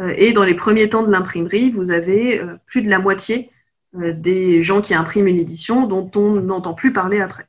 Euh, 0.00 0.14
et 0.16 0.32
dans 0.32 0.44
les 0.44 0.54
premiers 0.54 0.88
temps 0.88 1.02
de 1.02 1.12
l'imprimerie, 1.12 1.70
vous 1.70 1.90
avez 1.90 2.40
plus 2.64 2.80
de 2.80 2.88
la 2.88 2.98
moitié 2.98 3.50
des 3.92 4.62
gens 4.62 4.80
qui 4.80 4.94
impriment 4.94 5.28
une 5.28 5.38
édition 5.38 5.86
dont 5.86 6.10
on 6.16 6.40
n'entend 6.40 6.72
plus 6.72 6.92
parler 6.92 7.20
après. 7.20 7.46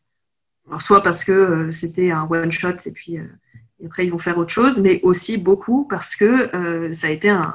Alors, 0.67 0.81
soit 0.81 1.01
parce 1.01 1.23
que 1.23 1.71
c'était 1.71 2.11
un 2.11 2.27
one-shot 2.29 2.75
et 2.85 2.91
puis 2.91 3.19
et 3.79 3.85
après 3.85 4.05
ils 4.05 4.11
vont 4.11 4.17
faire 4.17 4.37
autre 4.37 4.51
chose, 4.51 4.79
mais 4.79 4.99
aussi 5.03 5.37
beaucoup 5.37 5.85
parce 5.85 6.15
que 6.15 6.55
euh, 6.55 6.91
ça 6.91 7.07
a 7.07 7.09
été 7.09 7.29
un, 7.29 7.53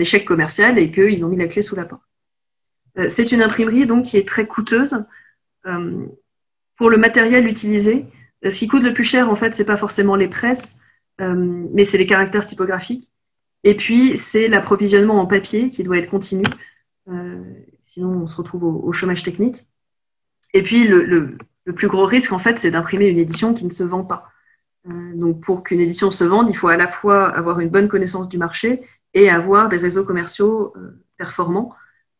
échec 0.00 0.24
commercial 0.24 0.78
et 0.78 0.90
qu'ils 0.90 1.24
ont 1.24 1.28
mis 1.28 1.36
la 1.36 1.46
clé 1.46 1.62
sous 1.62 1.76
la 1.76 1.84
porte. 1.84 2.02
Euh, 2.98 3.08
c'est 3.08 3.32
une 3.32 3.42
imprimerie 3.42 3.86
donc 3.86 4.06
qui 4.06 4.16
est 4.16 4.26
très 4.26 4.46
coûteuse. 4.46 5.04
Euh, 5.66 6.06
pour 6.76 6.90
le 6.90 6.98
matériel 6.98 7.46
utilisé, 7.46 8.04
ce 8.42 8.56
qui 8.56 8.68
coûte 8.68 8.82
le 8.82 8.92
plus 8.92 9.04
cher, 9.04 9.30
en 9.30 9.36
fait, 9.36 9.54
c'est 9.54 9.64
pas 9.64 9.78
forcément 9.78 10.14
les 10.14 10.28
presses, 10.28 10.78
mais 11.18 11.86
c'est 11.86 11.96
les 11.96 12.06
caractères 12.06 12.44
typographiques. 12.44 13.10
Et 13.64 13.74
puis, 13.74 14.18
c'est 14.18 14.46
l'approvisionnement 14.46 15.18
en 15.18 15.24
papier 15.24 15.70
qui 15.70 15.82
doit 15.84 15.96
être 15.96 16.10
continu. 16.10 16.44
sinon, 17.82 18.10
on 18.10 18.26
se 18.26 18.36
retrouve 18.36 18.64
au, 18.64 18.92
chômage 18.92 19.22
technique. 19.22 19.66
Et 20.52 20.62
puis, 20.62 20.86
le, 20.86 21.38
le 21.64 21.72
plus 21.72 21.88
gros 21.88 22.04
risque, 22.04 22.32
en 22.32 22.38
fait, 22.38 22.58
c'est 22.58 22.70
d'imprimer 22.70 23.08
une 23.08 23.18
édition 23.18 23.54
qui 23.54 23.64
ne 23.64 23.70
se 23.70 23.82
vend 23.82 24.04
pas. 24.04 24.30
Euh, 24.88 25.12
donc, 25.14 25.40
pour 25.40 25.62
qu'une 25.62 25.80
édition 25.80 26.10
se 26.10 26.24
vende, 26.24 26.48
il 26.48 26.56
faut 26.56 26.68
à 26.68 26.76
la 26.76 26.88
fois 26.88 27.28
avoir 27.28 27.60
une 27.60 27.68
bonne 27.68 27.88
connaissance 27.88 28.28
du 28.28 28.38
marché 28.38 28.82
et 29.14 29.30
avoir 29.30 29.68
des 29.68 29.76
réseaux 29.76 30.04
commerciaux 30.04 30.72
euh, 30.76 31.02
performants, 31.16 31.74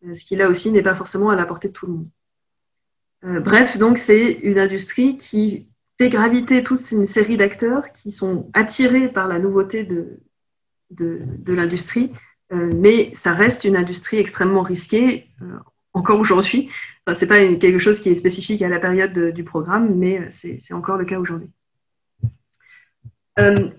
euh, 0.04 0.14
ce 0.14 0.24
qui 0.24 0.36
là 0.36 0.48
aussi 0.48 0.70
n'est 0.70 0.82
pas 0.82 0.94
forcément 0.94 1.30
à 1.30 1.36
la 1.36 1.46
portée 1.46 1.68
de 1.68 1.72
tout 1.72 1.86
le 1.86 1.92
monde. 1.92 3.42
bref, 3.42 3.78
donc 3.78 3.98
c'est 3.98 4.32
une 4.42 4.58
industrie 4.58 5.16
qui 5.16 5.68
fait 5.98 6.10
graviter 6.10 6.62
toute 6.62 6.90
une 6.92 7.06
série 7.06 7.36
d'acteurs 7.36 7.90
qui 7.92 8.12
sont 8.12 8.50
attirés 8.52 9.08
par 9.08 9.26
la 9.26 9.38
nouveauté 9.38 9.84
de, 9.84 10.20
l'industrie, 11.46 12.12
mais 12.50 13.10
ça 13.14 13.32
reste 13.32 13.64
une 13.64 13.76
industrie 13.76 14.18
extrêmement 14.18 14.62
risquée 14.62 15.30
encore 15.94 16.20
aujourd'hui. 16.20 16.70
Ce 17.08 17.24
n'est 17.24 17.26
pas 17.26 17.40
quelque 17.56 17.78
chose 17.78 18.00
qui 18.00 18.10
est 18.10 18.14
spécifique 18.14 18.62
à 18.62 18.68
la 18.68 18.78
période 18.78 19.18
du 19.34 19.42
programme, 19.42 19.94
mais 19.96 20.28
c'est 20.30 20.74
encore 20.74 20.98
le 20.98 21.06
cas 21.06 21.18
aujourd'hui. 21.18 21.50
Euh, 23.38 23.70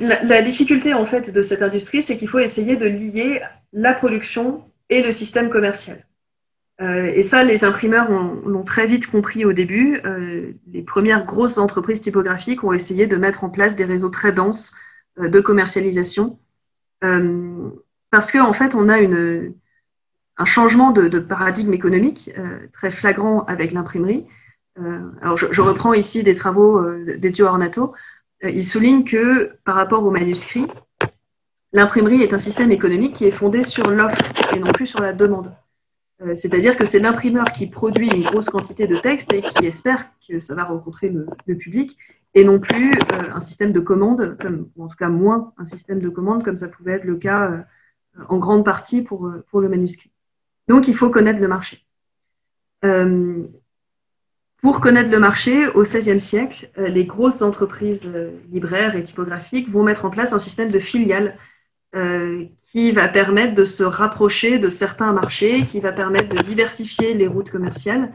la, 0.00 0.42
difficulté 0.42 0.94
en 0.94 1.04
fait 1.04 1.30
de 1.30 1.42
cette 1.42 1.62
industrie, 1.62 2.02
c'est 2.02 2.16
qu'il 2.16 2.28
faut 2.28 2.40
essayer 2.40 2.76
de 2.76 2.86
lier 2.86 3.40
la 3.72 3.94
production 3.94 4.64
et 4.88 5.02
le 5.02 5.12
système 5.12 5.48
commercial. 5.48 6.04
Euh, 6.80 7.12
et 7.14 7.22
ça, 7.22 7.44
les 7.44 7.64
imprimeurs 7.64 8.10
l'ont 8.10 8.64
très 8.64 8.86
vite 8.86 9.06
compris 9.06 9.44
au 9.44 9.52
début. 9.52 10.00
Euh, 10.04 10.52
les 10.72 10.82
premières 10.82 11.24
grosses 11.24 11.58
entreprises 11.58 12.00
typographiques 12.00 12.64
ont 12.64 12.72
essayé 12.72 13.06
de 13.06 13.16
mettre 13.16 13.44
en 13.44 13.50
place 13.50 13.76
des 13.76 13.84
réseaux 13.84 14.08
très 14.08 14.32
denses 14.32 14.74
de 15.18 15.40
commercialisation, 15.40 16.38
parce 17.00 18.32
qu'en 18.32 18.48
en 18.48 18.52
fait, 18.54 18.74
on 18.74 18.88
a 18.88 18.96
un 18.96 20.44
changement 20.46 20.92
de, 20.92 21.18
paradigme 21.18 21.74
économique 21.74 22.30
très 22.72 22.90
flagrant 22.90 23.44
avec 23.44 23.72
l'imprimerie. 23.72 24.26
alors, 25.20 25.36
je, 25.36 25.46
je, 25.50 25.60
reprends 25.60 25.92
ici 25.92 26.22
des 26.22 26.34
travaux 26.34 26.82
d'Ezio 27.18 27.46
Ornato. 27.46 27.92
Euh, 28.44 28.50
il 28.50 28.64
souligne 28.64 29.04
que 29.04 29.56
par 29.64 29.74
rapport 29.74 30.04
au 30.04 30.10
manuscrit, 30.10 30.66
l'imprimerie 31.72 32.22
est 32.22 32.34
un 32.34 32.38
système 32.38 32.72
économique 32.72 33.14
qui 33.14 33.26
est 33.26 33.30
fondé 33.30 33.62
sur 33.62 33.90
l'offre 33.90 34.20
et 34.54 34.58
non 34.58 34.72
plus 34.72 34.86
sur 34.86 35.00
la 35.00 35.12
demande. 35.12 35.52
Euh, 36.22 36.34
c'est-à-dire 36.34 36.76
que 36.76 36.84
c'est 36.84 36.98
l'imprimeur 36.98 37.44
qui 37.52 37.66
produit 37.66 38.08
une 38.08 38.22
grosse 38.22 38.46
quantité 38.46 38.86
de 38.86 38.96
texte 38.96 39.32
et 39.32 39.40
qui 39.40 39.66
espère 39.66 40.06
que 40.28 40.38
ça 40.38 40.54
va 40.54 40.64
rencontrer 40.64 41.10
le, 41.10 41.56
public, 41.56 41.96
et 42.34 42.44
non 42.44 42.60
plus 42.60 42.92
euh, 42.92 43.34
un 43.34 43.40
système 43.40 43.72
de 43.72 43.80
commande, 43.80 44.36
ou 44.76 44.84
en 44.84 44.88
tout 44.88 44.96
cas 44.96 45.08
moins 45.08 45.52
un 45.58 45.64
système 45.64 46.00
de 46.00 46.08
commande, 46.08 46.44
comme 46.44 46.58
ça 46.58 46.68
pouvait 46.68 46.92
être 46.92 47.04
le 47.04 47.16
cas 47.16 47.64
en 48.28 48.38
grande 48.38 48.64
partie 48.64 49.02
pour 49.02 49.26
le 49.26 49.68
manuscrit. 49.68 50.10
Donc 50.68 50.88
il 50.88 50.96
faut 50.96 51.10
connaître 51.10 51.40
le 51.40 51.48
marché. 51.48 51.84
Pour 54.62 54.80
connaître 54.80 55.10
le 55.10 55.18
marché, 55.18 55.68
au 55.68 55.82
XVIe 55.82 56.20
siècle, 56.20 56.70
euh, 56.76 56.88
les 56.88 57.04
grosses 57.04 57.40
entreprises 57.40 58.10
euh, 58.14 58.30
libraires 58.52 58.94
et 58.94 59.02
typographiques 59.02 59.70
vont 59.70 59.82
mettre 59.82 60.04
en 60.04 60.10
place 60.10 60.34
un 60.34 60.38
système 60.38 60.70
de 60.70 60.78
filiales 60.78 61.36
euh, 61.96 62.44
qui 62.70 62.92
va 62.92 63.08
permettre 63.08 63.54
de 63.54 63.64
se 63.64 63.82
rapprocher 63.82 64.58
de 64.58 64.68
certains 64.68 65.12
marchés, 65.12 65.64
qui 65.64 65.80
va 65.80 65.92
permettre 65.92 66.28
de 66.28 66.42
diversifier 66.42 67.14
les 67.14 67.26
routes 67.26 67.50
commerciales. 67.50 68.12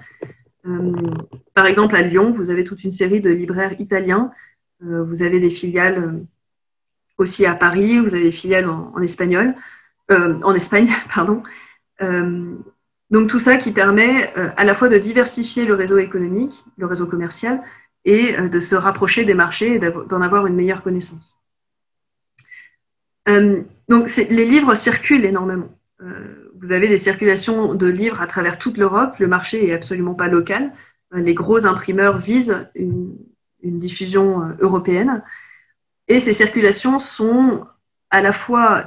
Par 1.54 1.68
exemple, 1.68 1.96
à 1.96 2.02
Lyon, 2.02 2.32
vous 2.32 2.50
avez 2.50 2.64
toute 2.64 2.84
une 2.84 2.92
série 2.92 3.22
de 3.22 3.30
libraires 3.30 3.80
italiens. 3.80 4.32
Vous 4.80 5.22
avez 5.22 5.40
des 5.40 5.52
filiales 5.52 6.22
aussi 7.20 7.46
à 7.46 7.54
Paris, 7.54 8.00
vous 8.00 8.16
avez 8.16 8.24
des 8.24 8.32
filiales 8.32 8.68
en, 8.68 9.00
espagnol, 9.02 9.54
en 10.10 10.56
Espagne, 10.56 10.90
pardon. 11.14 11.44
Donc 13.12 13.30
tout 13.30 13.40
ça 13.40 13.58
qui 13.58 13.72
permet 13.72 14.34
euh, 14.38 14.50
à 14.58 14.64
la 14.64 14.74
fois 14.74 14.90
de 14.90 14.98
diversifier 14.98 15.66
le 15.66 15.76
réseau 15.76 15.98
économique, 15.98 16.66
le 16.78 16.86
réseau 16.86 17.06
commercial, 17.06 17.62
et 18.04 18.38
euh, 18.38 18.48
de 18.48 18.60
se 18.60 18.76
rapprocher 18.76 19.26
des 19.26 19.34
marchés 19.34 19.76
et 19.76 19.80
d'en 19.80 20.22
avoir 20.22 20.48
une 20.48 20.56
meilleure 20.56 20.82
connaissance. 20.82 21.40
Euh, 23.30 23.62
donc 23.90 24.16
les 24.16 24.46
livres 24.46 24.76
circulent 24.76 25.26
énormément. 25.26 25.70
vous 26.60 26.72
avez 26.72 26.88
des 26.88 26.98
circulations 26.98 27.74
de 27.74 27.88
livres 27.88 28.22
à 28.22 28.28
travers 28.28 28.58
toute 28.58 28.78
l'Europe. 28.78 29.18
Le 29.20 29.28
marché 29.28 29.68
est 29.68 29.74
absolument 29.74 30.16
pas 30.16 30.28
local. 30.28 30.72
les 31.12 31.34
gros 31.34 31.66
imprimeurs 31.66 32.18
visent 32.18 32.68
une, 32.76 33.16
diffusion 33.64 34.56
européenne. 34.60 35.24
Et 36.08 36.20
ces 36.20 36.34
circulations 36.34 37.00
sont 37.00 37.66
à 38.12 38.22
la 38.22 38.32
fois 38.32 38.86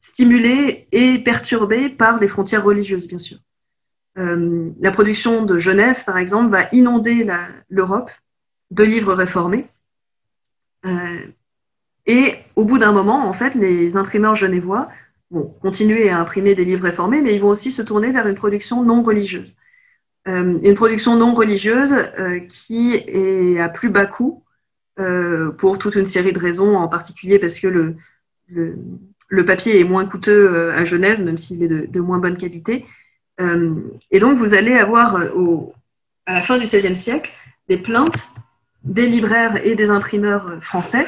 stimulée 0.00 0.88
et 0.92 1.18
perturbée 1.18 1.88
par 1.88 2.18
les 2.18 2.28
frontières 2.28 2.64
religieuses, 2.64 3.08
bien 3.08 3.18
sûr. 3.18 3.38
Euh, 4.18 4.70
la 4.80 4.90
production 4.90 5.44
de 5.44 5.58
Genève, 5.58 6.02
par 6.04 6.18
exemple, 6.18 6.50
va 6.50 6.68
inonder 6.72 7.26
l'Europe 7.68 8.10
de 8.70 8.82
livres 8.82 9.14
réformés. 9.14 9.66
Euh, 10.86 11.18
et 12.06 12.34
au 12.56 12.64
bout 12.64 12.78
d'un 12.78 12.92
moment, 12.92 13.28
en 13.28 13.32
fait, 13.32 13.54
les 13.54 13.96
imprimeurs 13.96 14.36
genevois 14.36 14.88
vont 15.30 15.54
continuer 15.60 16.08
à 16.08 16.18
imprimer 16.18 16.54
des 16.54 16.64
livres 16.64 16.84
réformés, 16.84 17.20
mais 17.20 17.34
ils 17.34 17.40
vont 17.40 17.48
aussi 17.48 17.70
se 17.70 17.82
tourner 17.82 18.10
vers 18.10 18.26
une 18.26 18.34
production 18.34 18.82
non 18.82 19.02
religieuse. 19.02 19.54
une 20.26 20.74
production 20.74 21.16
non 21.16 21.34
religieuse 21.34 21.94
qui 22.48 22.94
est 22.94 23.60
à 23.60 23.68
plus 23.68 23.90
bas 23.90 24.06
coût 24.06 24.42
pour 25.58 25.78
toute 25.78 25.96
une 25.96 26.06
série 26.06 26.32
de 26.32 26.38
raisons, 26.38 26.76
en 26.76 26.88
particulier 26.88 27.38
parce 27.38 27.58
que 27.60 27.68
le 27.68 27.96
papier 29.44 29.78
est 29.78 29.84
moins 29.84 30.06
coûteux 30.06 30.50
euh, 30.52 30.74
à 30.74 30.84
Genève, 30.84 31.22
même 31.22 31.38
s'il 31.38 31.62
est 31.62 31.68
de, 31.68 32.00
moins 32.00 32.18
bonne 32.18 32.36
qualité. 32.36 32.86
Euh, 33.40 33.74
et 34.10 34.20
donc, 34.20 34.38
vous 34.38 34.54
allez 34.54 34.74
avoir 34.74 35.16
euh, 35.16 35.72
à 36.26 36.34
la 36.34 36.42
fin 36.42 36.58
du 36.58 36.64
XVIe 36.64 36.96
siècle 36.96 37.30
des 37.68 37.78
plaintes 37.78 38.28
des 38.84 39.06
libraires 39.06 39.64
et 39.66 39.74
des 39.74 39.90
imprimeurs 39.90 40.62
français 40.62 41.06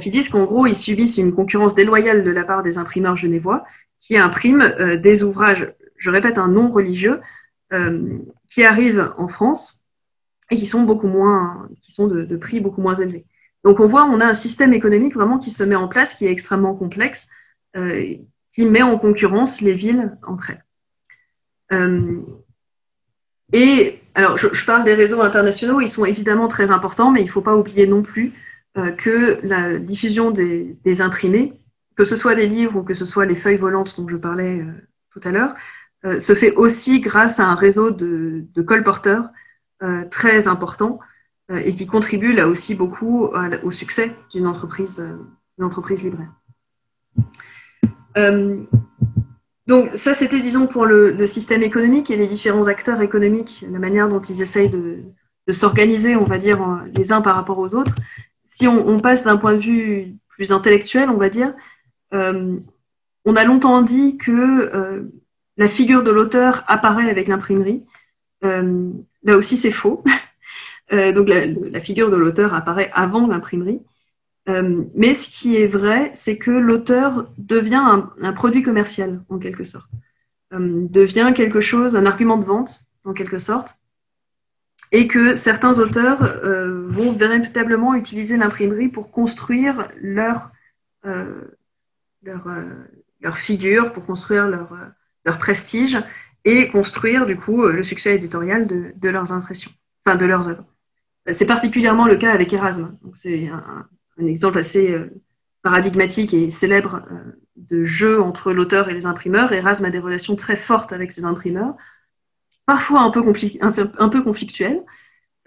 qui 0.00 0.10
disent 0.10 0.30
qu'en 0.30 0.44
gros, 0.44 0.66
ils 0.66 0.74
subissent 0.74 1.18
une 1.18 1.34
concurrence 1.34 1.74
déloyale 1.74 2.24
de 2.24 2.30
la 2.30 2.42
part 2.42 2.62
des 2.62 2.78
imprimeurs 2.78 3.18
genevois 3.18 3.64
qui 4.00 4.16
impriment 4.16 4.96
des 4.96 5.22
ouvrages, 5.22 5.70
je 5.98 6.08
répète, 6.08 6.38
un 6.38 6.48
non 6.48 6.72
religieux, 6.72 7.20
qui 8.48 8.64
arrivent 8.64 9.12
en 9.18 9.28
France 9.28 9.82
et 10.50 10.56
qui 10.56 10.66
sont 10.66 10.86
de 10.86 12.36
prix 12.36 12.60
beaucoup 12.60 12.80
moins 12.80 12.94
élevés. 12.94 13.26
Donc 13.64 13.80
on 13.80 13.86
voit, 13.86 14.04
on 14.04 14.20
a 14.20 14.26
un 14.26 14.34
système 14.34 14.74
économique 14.74 15.14
vraiment 15.14 15.38
qui 15.38 15.50
se 15.50 15.64
met 15.64 15.74
en 15.74 15.88
place, 15.88 16.14
qui 16.14 16.26
est 16.26 16.30
extrêmement 16.30 16.74
complexe, 16.74 17.28
qui 17.74 18.64
met 18.64 18.82
en 18.82 18.98
concurrence 18.98 19.60
les 19.60 19.74
villes 19.74 20.16
entre 20.26 20.50
elles. 20.50 22.22
et 23.52 23.98
alors, 24.14 24.38
je, 24.38 24.64
parle 24.64 24.84
des 24.84 24.94
réseaux 24.94 25.22
internationaux, 25.22 25.80
ils 25.80 25.88
sont 25.88 26.04
évidemment 26.04 26.46
très 26.46 26.70
importants, 26.70 27.10
mais 27.10 27.20
il 27.20 27.26
ne 27.26 27.30
faut 27.30 27.40
pas 27.40 27.56
oublier 27.56 27.88
non 27.88 28.02
plus 28.02 28.32
que 28.96 29.40
la 29.42 29.78
diffusion 29.78 30.30
des, 30.30 31.00
imprimés, 31.00 31.52
que 31.96 32.04
ce 32.04 32.16
soit 32.16 32.36
des 32.36 32.46
livres 32.46 32.76
ou 32.76 32.82
que 32.84 32.94
ce 32.94 33.04
soit 33.04 33.26
les 33.26 33.34
feuilles 33.34 33.56
volantes 33.56 33.96
dont 33.98 34.08
je 34.08 34.16
parlais 34.16 34.64
tout 35.10 35.20
à 35.24 35.32
l'heure, 35.32 35.54
se 36.20 36.34
fait 36.34 36.52
aussi 36.52 37.00
grâce 37.00 37.40
à 37.40 37.48
un 37.48 37.56
réseau 37.56 37.90
de, 37.90 38.46
colporteurs 38.64 39.30
euh, 39.82 40.04
très 40.08 40.46
important 40.46 41.00
euh, 41.50 41.58
et 41.58 41.74
qui 41.74 41.86
contribue 41.86 42.32
là 42.32 42.46
aussi 42.46 42.74
beaucoup 42.74 43.28
au 43.64 43.70
succès 43.72 44.14
d'une 44.32 44.46
entreprise, 44.46 45.00
euh, 45.00 45.64
entreprise 45.64 46.02
libraire. 46.02 46.32
Donc 49.66 49.90
ça, 49.94 50.14
c'était, 50.14 50.40
disons, 50.40 50.66
pour 50.66 50.84
le, 50.84 51.26
système 51.26 51.62
économique 51.62 52.10
et 52.10 52.16
les 52.16 52.26
différents 52.26 52.66
acteurs 52.66 53.00
économiques, 53.02 53.64
la 53.70 53.78
manière 53.78 54.08
dont 54.08 54.20
ils 54.20 54.42
essayent 54.42 54.70
de, 54.70 55.02
s'organiser, 55.52 56.16
on 56.16 56.24
va 56.24 56.38
dire, 56.38 56.58
les 56.94 57.12
uns 57.12 57.20
par 57.20 57.36
rapport 57.36 57.58
aux 57.58 57.74
autres. 57.74 57.94
Si 58.46 58.66
on, 58.66 59.00
passe 59.00 59.24
d'un 59.24 59.36
point 59.36 59.56
de 59.56 59.62
vue 59.62 60.14
plus 60.28 60.52
intellectuel, 60.52 61.10
on 61.10 61.16
va 61.16 61.28
dire, 61.28 61.54
on 62.12 63.36
a 63.36 63.44
longtemps 63.44 63.82
dit 63.82 64.16
que 64.16 65.10
la 65.56 65.68
figure 65.68 66.02
de 66.02 66.10
l'auteur 66.10 66.64
apparaît 66.66 67.10
avec 67.10 67.28
l'imprimerie. 67.28 67.84
Là 68.42 69.36
aussi, 69.36 69.56
c'est 69.56 69.72
faux. 69.72 70.04
Euh, 70.92 71.12
donc 71.12 71.30
la, 71.30 71.80
figure 71.80 72.10
de 72.10 72.16
l'auteur 72.16 72.52
apparaît 72.52 72.90
avant 72.92 73.26
l'imprimerie. 73.26 73.80
Euh, 74.48 74.84
mais 74.94 75.14
ce 75.14 75.28
qui 75.30 75.56
est 75.56 75.66
vrai, 75.66 76.10
c'est 76.14 76.36
que 76.36 76.50
l'auteur 76.50 77.30
devient 77.38 78.00
un, 78.20 78.32
produit 78.32 78.62
commercial, 78.62 79.22
en 79.28 79.38
quelque 79.38 79.64
sorte. 79.64 79.88
Euh, 80.52 80.86
devient 80.88 81.32
quelque 81.34 81.60
chose, 81.60 81.96
un 81.96 82.06
argument 82.06 82.36
de 82.36 82.44
vente, 82.44 82.80
en 83.04 83.12
quelque 83.12 83.38
sorte. 83.38 83.76
Et 84.92 85.08
que 85.08 85.34
certains 85.34 85.78
auteurs 85.80 86.22
vont 86.88 87.10
véritablement 87.12 87.94
utiliser 87.94 88.36
l'imprimerie 88.36 88.88
pour 88.88 89.10
construire 89.10 89.88
leur, 90.00 90.52
leur, 92.22 92.48
leur, 93.20 93.38
figure, 93.38 93.92
pour 93.92 94.06
construire 94.06 94.46
leur, 94.46 94.76
leur 95.24 95.38
prestige 95.38 95.98
et 96.44 96.68
construire 96.68 97.26
du 97.26 97.36
coup 97.36 97.66
le 97.66 97.82
succès 97.82 98.14
éditorial 98.14 98.68
de, 98.68 99.08
leurs 99.08 99.32
impressions, 99.32 99.72
enfin 100.04 100.16
de 100.16 100.26
leurs 100.26 100.48
œuvres. 100.48 100.66
C'est 101.32 101.46
particulièrement 101.46 102.06
le 102.06 102.16
cas 102.16 102.32
avec 102.32 102.52
Erasme. 102.52 102.96
C'est 103.14 103.48
un, 103.48 103.88
exemple 104.18 104.58
assez 104.58 104.92
euh, 104.92 105.10
paradigmatique 105.62 106.34
et 106.34 106.50
célèbre 106.50 107.02
euh, 107.10 107.40
de 107.56 107.84
jeu 107.84 108.20
entre 108.20 108.52
l'auteur 108.52 108.88
et 108.88 108.94
les 108.94 109.06
imprimeurs. 109.06 109.52
Erasme 109.52 109.84
a 109.84 109.90
des 109.90 109.98
relations 109.98 110.36
très 110.36 110.56
fortes 110.56 110.92
avec 110.92 111.12
ses 111.12 111.24
imprimeurs, 111.24 111.76
parfois 112.66 113.00
un 113.02 113.10
peu, 113.10 113.20
un 113.20 114.08
conflictuelles, 114.22 114.82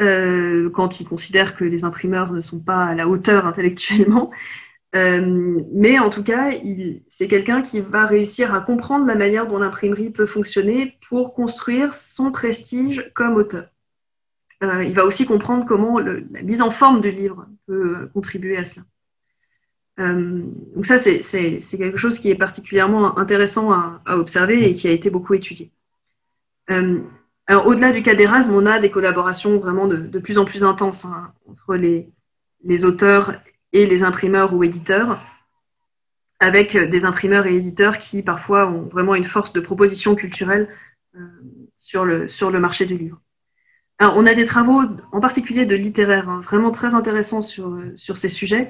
euh, 0.01 0.69
quand 0.69 0.99
il 0.99 1.07
considère 1.07 1.55
que 1.55 1.65
les 1.65 1.83
imprimeurs 1.83 2.31
ne 2.31 2.39
sont 2.39 2.59
pas 2.59 2.85
à 2.85 2.95
la 2.95 3.07
hauteur 3.07 3.45
intellectuellement. 3.45 4.31
Mais 4.93 5.99
en 5.99 6.09
tout 6.09 6.23
cas, 6.23 6.49
c'est 7.07 7.27
quelqu'un 7.27 7.61
qui 7.61 7.81
va 7.81 8.07
réussir 8.07 8.55
à 8.55 8.61
comprendre 8.61 9.05
la 9.05 9.13
manière 9.13 9.45
dont 9.45 9.59
l'imprimerie 9.59 10.09
peut 10.09 10.25
fonctionner 10.25 10.97
pour 11.07 11.35
construire 11.35 11.93
son 11.93 12.31
prestige 12.31 13.11
comme 13.13 13.35
auteur. 13.35 13.69
Euh, 14.63 14.83
il 14.83 14.93
va 14.93 15.05
aussi 15.05 15.25
comprendre 15.25 15.65
comment 15.65 15.99
la 15.99 16.41
mise 16.41 16.61
en 16.61 16.71
forme 16.71 17.01
du 17.01 17.11
livre 17.11 17.47
peut 17.67 18.09
contribuer 18.13 18.57
à 18.57 18.63
cela. 18.63 18.85
Euh, 19.99 20.43
donc 20.75 20.85
ça, 20.85 20.97
c'est 20.97 21.21
quelque 21.77 21.97
chose 21.97 22.19
qui 22.19 22.29
est 22.29 22.35
particulièrement 22.35 23.17
intéressant 23.17 23.71
à, 23.71 24.01
observer 24.07 24.69
et 24.69 24.75
qui 24.75 24.87
a 24.87 24.91
été 24.91 25.09
beaucoup 25.09 25.33
étudié. 25.33 25.71
alors, 26.67 27.67
au-delà 27.67 27.91
du 27.93 28.03
cas 28.03 28.15
d'Erasme, 28.15 28.53
on 28.53 28.65
a 28.65 28.79
des 28.79 28.91
collaborations 28.91 29.59
vraiment 29.59 29.87
de, 29.87 30.19
plus 30.19 30.37
en 30.37 30.45
plus 30.45 30.63
intenses 30.63 31.05
hein, 31.05 31.33
entre 31.47 31.75
les, 31.75 32.85
auteurs 32.85 33.33
et 33.73 33.85
les 33.85 34.03
imprimeurs 34.03 34.53
ou 34.53 34.63
éditeurs, 34.63 35.19
avec 36.39 36.77
des 36.77 37.05
imprimeurs 37.05 37.47
et 37.47 37.55
éditeurs 37.55 37.99
qui 37.99 38.21
parfois 38.21 38.67
ont 38.67 38.83
vraiment 38.83 39.15
une 39.15 39.23
force 39.23 39.53
de 39.53 39.59
proposition 39.59 40.15
culturelle 40.15 40.67
euh, 41.15 41.19
sur, 41.77 42.05
le, 42.05 42.27
sur 42.27 42.51
le 42.51 42.59
marché 42.59 42.85
du 42.85 42.97
livre. 42.97 43.19
On 43.99 44.25
a 44.25 44.33
des 44.33 44.45
travaux, 44.45 44.81
en 45.11 45.19
particulier 45.19 45.65
de 45.65 45.75
littéraires, 45.75 46.29
hein, 46.29 46.41
vraiment 46.43 46.71
très 46.71 46.93
intéressants 46.93 47.41
sur, 47.41 47.79
sur 47.95 48.17
ces 48.17 48.29
sujets, 48.29 48.69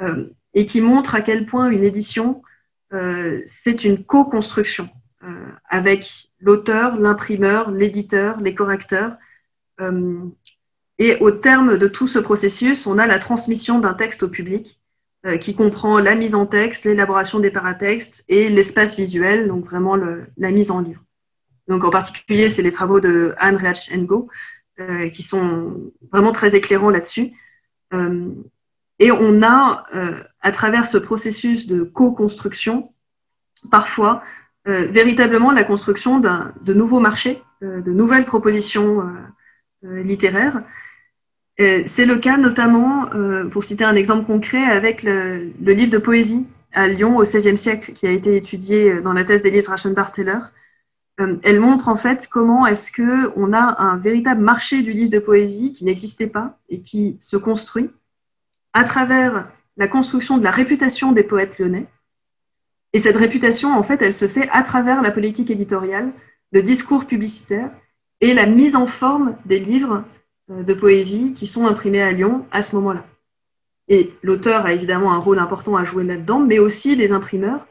euh, 0.00 0.26
et 0.54 0.66
qui 0.66 0.80
montrent 0.80 1.14
à 1.14 1.20
quel 1.20 1.46
point 1.46 1.68
une 1.70 1.84
édition, 1.84 2.42
euh, 2.92 3.40
c'est 3.46 3.84
une 3.84 4.04
co-construction 4.04 4.88
avec 5.68 6.30
l'auteur, 6.40 6.98
l'imprimeur, 6.98 7.70
l'éditeur, 7.70 8.40
les 8.40 8.54
correcteurs, 8.54 9.18
et 11.00 11.16
au 11.16 11.30
terme 11.30 11.78
de 11.78 11.88
tout 11.88 12.06
ce 12.06 12.18
processus, 12.18 12.86
on 12.86 12.98
a 12.98 13.06
la 13.06 13.18
transmission 13.18 13.80
d'un 13.80 13.94
texte 13.94 14.22
au 14.22 14.28
public 14.28 14.80
euh, 15.26 15.38
qui 15.38 15.54
comprend 15.54 15.98
la 15.98 16.14
mise 16.14 16.34
en 16.34 16.44
texte, 16.44 16.84
l'élaboration 16.84 17.40
des 17.40 17.50
paratextes 17.50 18.22
et 18.28 18.50
l'espace 18.50 18.96
visuel, 18.96 19.48
donc 19.48 19.64
vraiment 19.64 19.96
la 19.96 20.50
mise 20.50 20.70
en 20.70 20.80
livre. 20.80 21.02
Donc 21.68 21.84
en 21.84 21.90
particulier, 21.90 22.50
c'est 22.50 22.62
les 22.62 22.72
travaux 22.72 23.00
de 23.00 23.34
Anne 23.38 23.56
Reach 23.56 23.90
euh, 24.80 25.08
qui 25.08 25.22
sont 25.22 25.92
vraiment 26.10 26.32
très 26.32 26.56
éclairants 26.56 26.90
là-dessus. 26.90 27.32
Euh, 27.92 28.30
et 28.98 29.10
on 29.10 29.42
a, 29.42 29.86
à 30.42 30.52
travers 30.52 30.86
ce 30.86 30.98
processus 30.98 31.66
de 31.66 31.82
co-construction, 31.84 32.92
parfois 33.70 34.22
véritablement 34.66 35.52
la 35.52 35.64
construction 35.64 36.20
de 36.20 36.74
nouveaux 36.74 37.00
marchés, 37.00 37.42
de 37.62 37.90
nouvelles 37.92 38.26
propositions 38.26 39.02
littéraires 39.82 40.62
euh, 41.60 41.82
c'est 41.86 42.06
le 42.06 42.16
cas 42.16 42.36
notamment, 42.36 43.12
euh, 43.14 43.48
pour 43.48 43.64
citer 43.64 43.84
un 43.84 43.94
exemple 43.94 44.24
concret, 44.24 44.62
avec 44.64 45.02
le, 45.02 45.52
livre 45.60 45.90
de 45.90 45.98
poésie 45.98 46.46
à 46.72 46.86
Lyon 46.88 47.18
au 47.18 47.22
XVIe 47.22 47.58
siècle 47.58 47.92
qui 47.92 48.06
a 48.06 48.10
été 48.10 48.36
étudié 48.36 48.92
euh, 48.92 49.02
dans 49.02 49.12
la 49.12 49.24
thèse 49.24 49.42
d'Elise 49.42 49.68
Rachenbach-Teller. 49.68 50.38
Elle 51.42 51.60
montre 51.60 51.88
en 51.88 51.96
fait 51.96 52.28
comment 52.30 52.66
est-ce 52.66 52.90
qu'on 52.92 53.52
a 53.52 53.82
un 53.82 53.96
véritable 53.96 54.40
marché 54.40 54.82
du 54.82 54.92
livre 54.92 55.10
de 55.10 55.18
poésie 55.18 55.72
qui 55.72 55.84
n'existait 55.84 56.28
pas 56.28 56.58
et 56.68 56.80
qui 56.80 57.16
se 57.20 57.36
construit 57.36 57.90
à 58.72 58.84
travers 58.84 59.48
la 59.76 59.88
construction 59.88 60.38
de 60.38 60.44
la 60.44 60.50
réputation 60.50 61.12
des 61.12 61.22
poètes 61.22 61.58
lyonnais. 61.58 61.86
Et 62.92 62.98
cette 62.98 63.16
réputation, 63.16 63.76
en 63.76 63.82
fait, 63.82 64.02
elle 64.02 64.14
se 64.14 64.28
fait 64.28 64.48
à 64.50 64.62
travers 64.62 65.02
la 65.02 65.10
politique 65.10 65.50
éditoriale, 65.50 66.12
le 66.52 66.62
discours 66.62 67.06
publicitaire 67.06 67.70
et 68.20 68.34
la 68.34 68.46
mise 68.46 68.76
en 68.76 68.86
forme 68.86 69.36
des 69.46 69.58
livres 69.58 70.04
euh, 70.50 70.62
de 70.62 70.74
poésie 70.74 71.32
qui 71.34 71.46
sont 71.46 71.66
imprimés 71.66 72.02
à 72.02 72.12
Lyon 72.12 72.46
à 72.50 72.62
ce 72.62 72.76
moment-là. 72.76 73.04
Et 73.88 74.12
l'auteur 74.22 74.66
a 74.66 74.72
évidemment 74.72 75.12
un 75.12 75.18
rôle 75.18 75.38
important 75.38 75.76
à 75.76 75.84
jouer 75.84 76.04
là-dedans, 76.04 76.40
mais 76.40 76.58
aussi 76.58 76.94
les 76.94 77.12
imprimeurs 77.12 77.66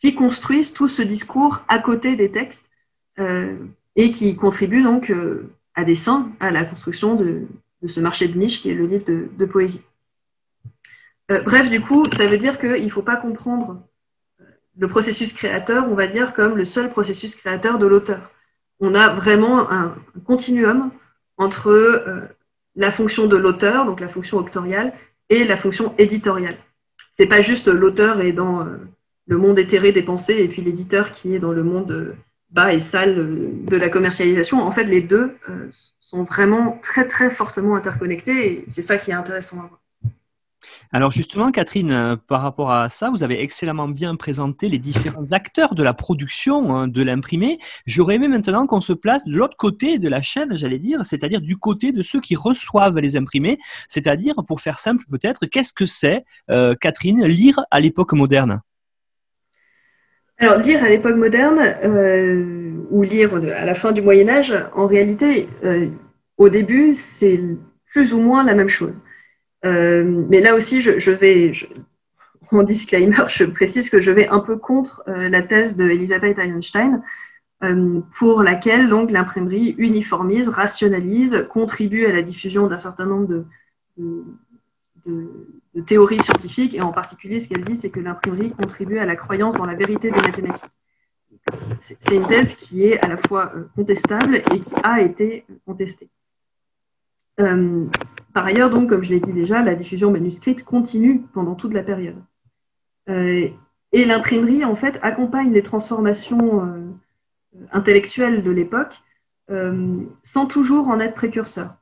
qui 0.00 0.14
construisent 0.14 0.72
tout 0.72 0.88
ce 0.88 1.02
discours 1.02 1.60
à 1.68 1.78
côté 1.78 2.16
des 2.16 2.30
textes 2.30 2.70
euh, 2.70 2.71
et 3.18 4.10
qui 4.10 4.36
contribuent 4.36 4.82
donc 4.82 5.10
euh, 5.10 5.50
à 5.74 5.84
dessein 5.84 6.30
à 6.40 6.50
la 6.50 6.64
construction 6.64 7.14
de, 7.14 7.42
ce 7.86 8.00
marché 8.00 8.28
de 8.28 8.38
niche 8.38 8.62
qui 8.62 8.70
est 8.70 8.74
le 8.74 8.86
livre 8.86 9.04
de, 9.06 9.44
poésie. 9.44 9.82
bref, 11.28 11.68
du 11.68 11.80
coup, 11.80 12.06
ça 12.06 12.26
veut 12.26 12.38
dire 12.38 12.58
qu'il 12.58 12.84
ne 12.84 12.90
faut 12.90 13.02
pas 13.02 13.16
comprendre 13.16 13.82
le 14.78 14.88
processus 14.88 15.32
créateur, 15.32 15.86
on 15.90 15.94
va 15.94 16.06
dire, 16.06 16.34
comme 16.34 16.56
le 16.56 16.64
seul 16.64 16.90
processus 16.90 17.34
créateur 17.34 17.78
de 17.78 17.86
l'auteur. 17.86 18.30
On 18.80 18.94
a 18.94 19.08
vraiment 19.08 19.70
un 19.70 19.94
continuum 20.24 20.90
entre 21.36 21.70
euh, 21.70 22.22
la 22.76 22.90
fonction 22.90 23.26
de 23.26 23.36
l'auteur, 23.36 23.84
donc 23.84 24.00
la 24.00 24.08
fonction 24.08 24.38
octoriale, 24.38 24.92
et 25.28 25.44
la 25.44 25.56
fonction 25.56 25.94
éditoriale. 25.98 26.56
C'est 27.12 27.26
pas 27.26 27.42
juste 27.42 27.68
l'auteur 27.68 28.20
est 28.20 28.32
dans 28.32 28.66
euh, 28.66 28.78
le 29.26 29.38
monde 29.38 29.58
éthéré 29.58 29.92
des 29.92 30.02
pensées 30.02 30.38
et 30.38 30.48
puis 30.48 30.62
l'éditeur 30.62 31.12
qui 31.12 31.34
est 31.34 31.38
dans 31.38 31.52
le 31.52 31.62
monde 31.62 31.90
euh, 31.90 32.16
bas 32.52 32.72
et 32.72 32.80
sale 32.80 33.64
de 33.64 33.76
la 33.76 33.88
commercialisation. 33.88 34.62
En 34.62 34.72
fait, 34.72 34.84
les 34.84 35.00
deux 35.00 35.36
sont 36.00 36.24
vraiment 36.24 36.78
très 36.82 37.08
très 37.08 37.30
fortement 37.30 37.76
interconnectés 37.76 38.52
et 38.52 38.64
c'est 38.68 38.82
ça 38.82 38.98
qui 38.98 39.10
est 39.10 39.14
intéressant 39.14 39.58
à 39.58 39.66
voir. 39.66 39.82
Alors 40.92 41.10
justement, 41.10 41.50
Catherine, 41.50 41.90
euh, 41.90 42.16
par 42.16 42.42
rapport 42.42 42.70
à 42.70 42.88
ça, 42.88 43.10
vous 43.10 43.22
avez 43.22 43.42
excellemment 43.42 43.88
bien 43.88 44.14
présenté 44.16 44.68
les 44.68 44.78
différents 44.78 45.32
acteurs 45.32 45.74
de 45.74 45.82
la 45.82 45.94
production 45.94 46.74
hein, 46.74 46.88
de 46.88 47.02
l'imprimé. 47.02 47.58
J'aurais 47.86 48.16
aimé 48.16 48.28
maintenant 48.28 48.66
qu'on 48.66 48.80
se 48.80 48.92
place 48.92 49.24
de 49.24 49.32
l'autre 49.32 49.56
côté 49.56 49.98
de 49.98 50.08
la 50.08 50.22
chaîne, 50.22 50.56
j'allais 50.56 50.78
dire, 50.78 51.04
c'est-à-dire 51.04 51.40
du 51.40 51.56
côté 51.56 51.92
de 51.92 52.02
ceux 52.02 52.20
qui 52.20 52.36
reçoivent 52.36 52.98
les 52.98 53.16
imprimés, 53.16 53.58
c'est-à-dire, 53.88 54.34
pour 54.46 54.60
faire 54.60 54.78
simple 54.78 55.04
peut-être, 55.10 55.46
qu'est-ce 55.46 55.72
que 55.72 55.86
c'est, 55.86 56.24
euh, 56.50 56.74
Catherine, 56.74 57.24
lire 57.24 57.60
à 57.70 57.80
l'époque 57.80 58.12
moderne? 58.12 58.60
Alors, 60.42 60.58
lire 60.58 60.82
à 60.82 60.88
l'époque 60.88 61.14
moderne 61.14 61.60
euh, 61.84 62.72
ou 62.90 63.02
lire 63.04 63.34
à 63.34 63.64
la 63.64 63.74
fin 63.74 63.92
du 63.92 64.02
Moyen 64.02 64.28
Âge, 64.28 64.52
en 64.74 64.88
réalité, 64.88 65.48
au 66.36 66.48
début, 66.48 66.94
c'est 66.94 67.40
plus 67.92 68.12
ou 68.12 68.20
moins 68.20 68.42
la 68.42 68.54
même 68.54 68.68
chose. 68.68 69.00
mais 69.62 70.40
là 70.40 70.56
aussi, 70.56 70.82
je, 70.82 71.10
vais, 71.10 71.52
mon 72.50 72.64
disclaimer, 72.64 73.14
je 73.28 73.44
précise 73.44 73.88
que 73.88 74.00
je 74.00 74.10
vais 74.10 74.26
un 74.28 74.40
peu 74.40 74.56
contre 74.56 75.04
la 75.06 75.42
thèse 75.42 75.76
de 75.76 75.88
Elisabeth 75.88 76.38
Einstein, 76.38 77.02
pour 78.18 78.42
laquelle 78.42 78.88
l'imprimerie 78.88 79.76
uniformise, 79.78 80.48
rationalise, 80.48 81.46
contribue 81.50 82.06
à 82.06 82.12
la 82.12 82.22
diffusion 82.22 82.66
d'un 82.66 82.78
certain 82.78 83.06
nombre 83.06 83.28
de, 83.28 83.46
théories 85.86 86.20
scientifiques, 86.20 86.74
et 86.74 86.80
en 86.80 86.92
particulier 86.92 87.40
ce 87.40 87.48
qu'elle 87.48 87.64
dit, 87.64 87.76
c'est 87.76 87.90
que 87.90 88.00
l'imprimerie 88.00 88.50
contribue 88.50 88.98
à 88.98 89.06
la 89.06 89.16
croyance 89.16 89.56
dans 89.56 89.66
la 89.66 89.74
vérité 89.74 90.10
des 90.10 90.20
mathématiques. 90.20 90.70
C'est 91.80 92.14
une 92.14 92.26
thèse 92.26 92.54
qui 92.54 92.84
est 92.84 93.00
à 93.00 93.08
la 93.08 93.16
fois 93.16 93.52
euh, 93.54 93.64
contestable 93.74 94.36
et 94.36 94.60
qui 94.60 94.74
a 94.82 95.00
été 95.00 95.44
contestée. 95.66 96.08
Euh, 97.40 97.86
par 98.32 98.46
ailleurs, 98.46 98.70
donc, 98.70 98.90
comme 98.90 99.02
je 99.02 99.10
l'ai 99.10 99.20
dit 99.20 99.32
déjà, 99.32 99.62
la 99.62 99.74
diffusion 99.74 100.10
manuscrite 100.10 100.64
continue 100.64 101.22
pendant 101.32 101.54
toute 101.54 101.74
la 101.74 101.82
période. 101.82 102.22
Euh, 103.08 103.48
et 103.92 104.04
l'imprimerie, 104.04 104.64
en 104.64 104.76
fait, 104.76 104.98
accompagne 105.02 105.52
les 105.52 105.62
transformations 105.62 106.96
intellectuelles 107.72 108.42
de 108.42 108.50
l'époque 108.50 108.94
sans 110.22 110.46
toujours 110.46 110.88
en 110.88 110.98
être 110.98 111.14
précurseur. 111.14 111.74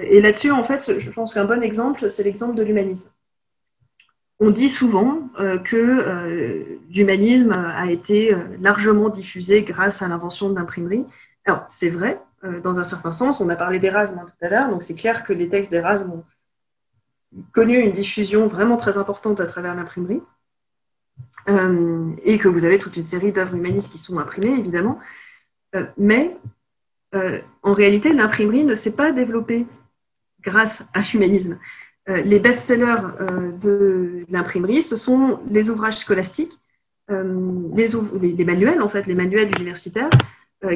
Et 0.00 0.20
là-dessus, 0.20 0.50
en 0.50 0.64
fait, 0.64 0.98
je 0.98 1.10
pense 1.10 1.34
qu'un 1.34 1.44
bon 1.44 1.62
exemple, 1.62 2.10
c'est 2.10 2.22
l'exemple 2.22 2.54
de 2.54 2.62
l'humanisme. 2.62 3.08
On 4.40 4.50
dit 4.50 4.68
souvent 4.68 5.28
euh, 5.40 5.58
que 5.58 5.76
euh, 5.76 6.78
l'humanisme 6.90 7.52
a 7.52 7.90
été 7.90 8.32
euh, 8.32 8.38
largement 8.60 9.08
diffusé 9.08 9.62
grâce 9.62 10.00
à 10.00 10.08
l'invention 10.08 10.48
de 10.48 10.54
l'imprimerie. 10.54 11.04
Alors, 11.44 11.66
c'est 11.70 11.90
vrai, 11.90 12.20
dans 12.62 12.78
un 12.78 12.84
certain 12.84 13.10
sens. 13.10 13.40
On 13.40 13.48
a 13.48 13.56
parlé 13.56 13.78
d'Erasme 13.78 14.18
hein, 14.18 14.26
tout 14.26 14.44
à 14.44 14.48
l'heure, 14.48 14.68
donc 14.68 14.82
c'est 14.82 14.94
clair 14.94 15.24
que 15.24 15.32
les 15.32 15.48
textes 15.48 15.72
d'Erasme 15.72 16.10
ont 16.10 16.24
connu 17.52 17.78
une 17.78 17.90
diffusion 17.90 18.46
vraiment 18.46 18.76
très 18.76 18.96
importante 18.96 19.40
à 19.40 19.46
travers 19.46 19.74
l'imprimerie. 19.74 20.22
et 21.48 22.38
que 22.38 22.48
vous 22.48 22.64
avez 22.64 22.78
toute 22.78 22.96
une 22.96 23.02
série 23.02 23.32
d'œuvres 23.32 23.54
humanistes 23.54 23.90
qui 23.90 23.98
sont 23.98 24.18
imprimées, 24.18 24.58
évidemment. 24.58 25.00
mais 25.96 26.36
en 27.62 27.72
réalité, 27.72 28.12
l'imprimerie 28.12 28.64
ne 28.64 28.74
s'est 28.74 28.94
pas 28.94 29.10
développée 29.12 29.66
grâce 30.48 30.86
à 30.94 31.00
l'humanisme. 31.00 31.58
Euh, 32.08 32.22
les 32.22 32.38
best-sellers 32.38 33.02
euh, 33.20 33.52
de 33.52 34.24
l'imprimerie, 34.30 34.82
ce 34.82 34.96
sont 34.96 35.40
les 35.50 35.68
ouvrages 35.68 35.98
scolastiques, 35.98 36.58
euh, 37.10 37.62
les, 37.74 38.44
manuels, 38.44 38.80
en 38.80 38.88
fait, 38.88 39.06
les 39.06 39.14
manuels 39.14 39.50
universitaires, 39.58 40.10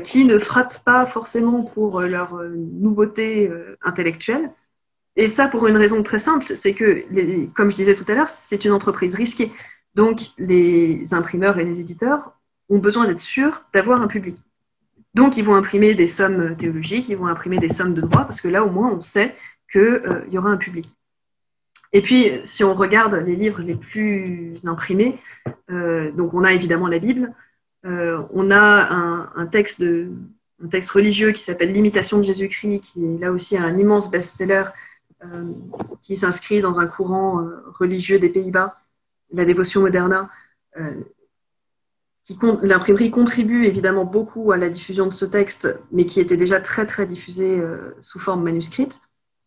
qui 0.04 0.24
ne 0.26 0.38
frappent 0.38 0.84
pas 0.84 1.06
forcément 1.06 1.64
pour 1.64 2.00
leur 2.02 2.40
nouveauté 2.54 3.50
intellectuelle. 3.82 4.52
Et 5.16 5.26
ça, 5.26 5.48
pour 5.48 5.66
une 5.66 5.76
raison 5.76 6.04
très 6.04 6.20
simple, 6.20 6.54
c'est 6.54 6.72
que, 6.72 7.04
comme 7.56 7.72
je 7.72 7.74
disais 7.74 7.96
tout 7.96 8.04
à 8.06 8.14
l'heure, 8.14 8.30
c'est 8.30 8.64
une 8.64 8.70
entreprise 8.70 9.16
risquée. 9.16 9.50
Donc, 9.96 10.20
les 10.38 11.12
imprimeurs 11.12 11.58
et 11.58 11.64
les 11.64 11.80
éditeurs 11.80 12.32
ont 12.68 12.78
besoin 12.78 13.08
d'être 13.08 13.18
sûrs 13.18 13.64
d'avoir 13.74 14.00
un 14.00 14.06
public. 14.06 14.36
Donc, 15.14 15.36
ils 15.36 15.44
vont 15.44 15.56
imprimer 15.56 15.94
des 15.94 16.06
sommes 16.06 16.56
théologiques, 16.56 17.08
ils 17.08 17.16
vont 17.16 17.26
imprimer 17.26 17.58
des 17.58 17.68
sommes 17.68 17.94
de 17.94 18.02
droit, 18.02 18.22
parce 18.22 18.40
que 18.40 18.46
là, 18.46 18.64
au 18.64 18.70
moins, 18.70 18.92
on 18.92 19.00
sait 19.00 19.34
qu'il 19.72 19.80
euh, 19.80 20.24
y 20.30 20.38
aura 20.38 20.50
un 20.50 20.56
public. 20.56 20.86
Et 21.92 22.02
puis, 22.02 22.30
si 22.44 22.64
on 22.64 22.74
regarde 22.74 23.14
les 23.14 23.36
livres 23.36 23.60
les 23.60 23.74
plus 23.74 24.56
imprimés, 24.64 25.18
euh, 25.70 26.10
donc 26.12 26.32
on 26.32 26.44
a 26.44 26.52
évidemment 26.52 26.86
la 26.86 26.98
Bible, 26.98 27.34
euh, 27.84 28.22
on 28.32 28.50
a 28.50 29.28
un, 29.34 29.46
texte 29.46 29.82
religieux 30.90 31.32
qui 31.32 31.42
s'appelle 31.42 31.72
L'imitation 31.72 32.18
de 32.18 32.22
Jésus-Christ, 32.22 32.80
qui 32.80 33.04
est 33.04 33.18
là 33.18 33.32
aussi 33.32 33.58
un 33.58 33.76
immense 33.76 34.10
best-seller 34.10 34.64
qui 36.02 36.16
s'inscrit 36.16 36.60
dans 36.60 36.80
un 36.80 36.86
courant 36.86 37.46
religieux 37.78 38.18
des 38.18 38.28
Pays-Bas, 38.28 38.80
la 39.32 39.44
dévotion 39.44 39.80
moderna. 39.82 40.30
L'imprimerie 42.62 43.12
contribue 43.12 43.66
évidemment 43.66 44.04
beaucoup 44.04 44.50
à 44.50 44.56
la 44.56 44.68
diffusion 44.68 45.06
de 45.06 45.12
ce 45.12 45.24
texte, 45.24 45.78
mais 45.92 46.06
qui 46.06 46.18
était 46.18 46.36
déjà 46.36 46.60
très 46.60 46.86
très 46.86 47.06
diffusé 47.06 47.60
sous 48.00 48.18
forme 48.18 48.42
manuscrite. 48.42 49.00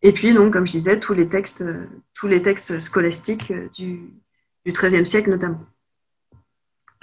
Et 0.05 0.11
puis, 0.11 0.35
donc, 0.35 0.53
comme 0.53 0.67
je 0.67 0.71
disais, 0.73 0.99
tous 0.99 1.15
les 1.15 1.27
textes, 1.27 1.63
tous 2.13 2.27
les 2.27 2.43
textes 2.43 2.79
scolastiques 2.79 3.51
du, 3.73 4.13
XIIIe 4.67 5.03
siècle 5.03 5.31
notamment. 5.31 5.65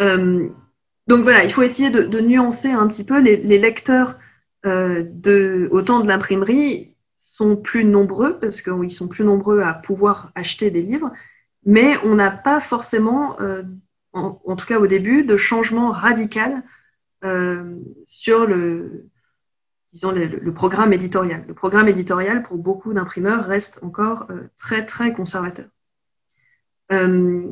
Euh, 0.00 0.48
donc 1.08 1.24
voilà, 1.24 1.42
il 1.42 1.52
faut 1.52 1.62
essayer 1.62 1.90
de, 1.90 2.20
nuancer 2.20 2.70
un 2.70 2.86
petit 2.86 3.02
peu. 3.02 3.18
Les, 3.18 3.58
lecteurs 3.58 4.14
euh, 4.66 5.02
de, 5.04 5.68
au 5.72 5.82
temps 5.82 5.98
de 5.98 6.06
l'imprimerie 6.06 6.94
sont 7.16 7.56
plus 7.56 7.84
nombreux, 7.84 8.38
parce 8.38 8.62
qu'ils 8.62 8.92
sont 8.92 9.08
plus 9.08 9.24
nombreux 9.24 9.62
à 9.62 9.74
pouvoir 9.74 10.30
acheter 10.36 10.70
des 10.70 10.82
livres, 10.82 11.10
mais 11.66 11.96
on 12.04 12.14
n'a 12.14 12.30
pas 12.30 12.60
forcément, 12.60 13.36
euh, 13.40 13.64
en, 14.12 14.40
en, 14.44 14.54
tout 14.54 14.66
cas 14.66 14.78
au 14.78 14.86
début, 14.86 15.24
de 15.24 15.36
changement 15.36 15.90
radical 15.90 16.62
sur 18.06 18.46
le, 18.46 19.06
disons, 19.92 20.12
le, 20.12 20.52
programme 20.52 20.92
éditorial. 20.92 21.44
Le 21.46 21.54
programme 21.54 21.88
éditorial, 21.88 22.42
pour 22.42 22.56
beaucoup 22.56 22.92
d'imprimeurs, 22.92 23.44
reste 23.44 23.78
encore 23.82 24.26
euh, 24.30 24.48
très, 24.58 24.86
très 24.86 25.12
conservateur. 25.12 25.66
Euh, 26.92 27.46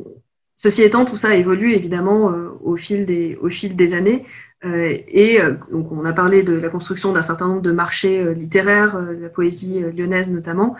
ceci 0.57 0.81
étant, 0.81 1.05
tout 1.05 1.17
ça 1.17 1.35
évolue 1.35 1.73
évidemment 1.73 2.31
euh, 2.31 2.49
au, 2.61 2.77
fil 2.77 3.05
des, 3.05 3.93
années. 3.93 4.25
et 4.63 5.39
donc, 5.71 5.91
on 5.91 6.05
a 6.05 6.13
parlé 6.13 6.43
de 6.43 6.53
la 6.53 6.69
construction 6.69 7.11
d'un 7.13 7.21
certain 7.21 7.47
nombre 7.47 7.61
de 7.61 7.71
marchés 7.71 8.33
littéraires, 8.33 8.99
la 8.99 9.29
poésie 9.29 9.79
lyonnaise 9.79 10.29
notamment. 10.29 10.75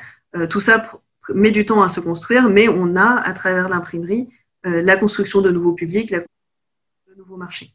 tout 0.49 0.62
ça 0.62 0.91
met 1.34 1.51
du 1.51 1.66
temps 1.66 1.82
à 1.82 1.89
se 1.89 1.99
construire, 1.99 2.47
mais 2.49 2.68
on 2.68 2.95
a, 2.95 3.20
à 3.20 3.34
travers 3.34 3.70
l'imprimerie, 3.70 4.30
la 4.64 4.97
construction 4.97 5.41
de 5.41 5.49
nouveaux 5.49 5.74
publics, 5.74 6.12
la 6.12 6.20
construction 6.20 7.14
de 7.14 7.18
nouveaux 7.18 7.38
marchés. 7.38 7.74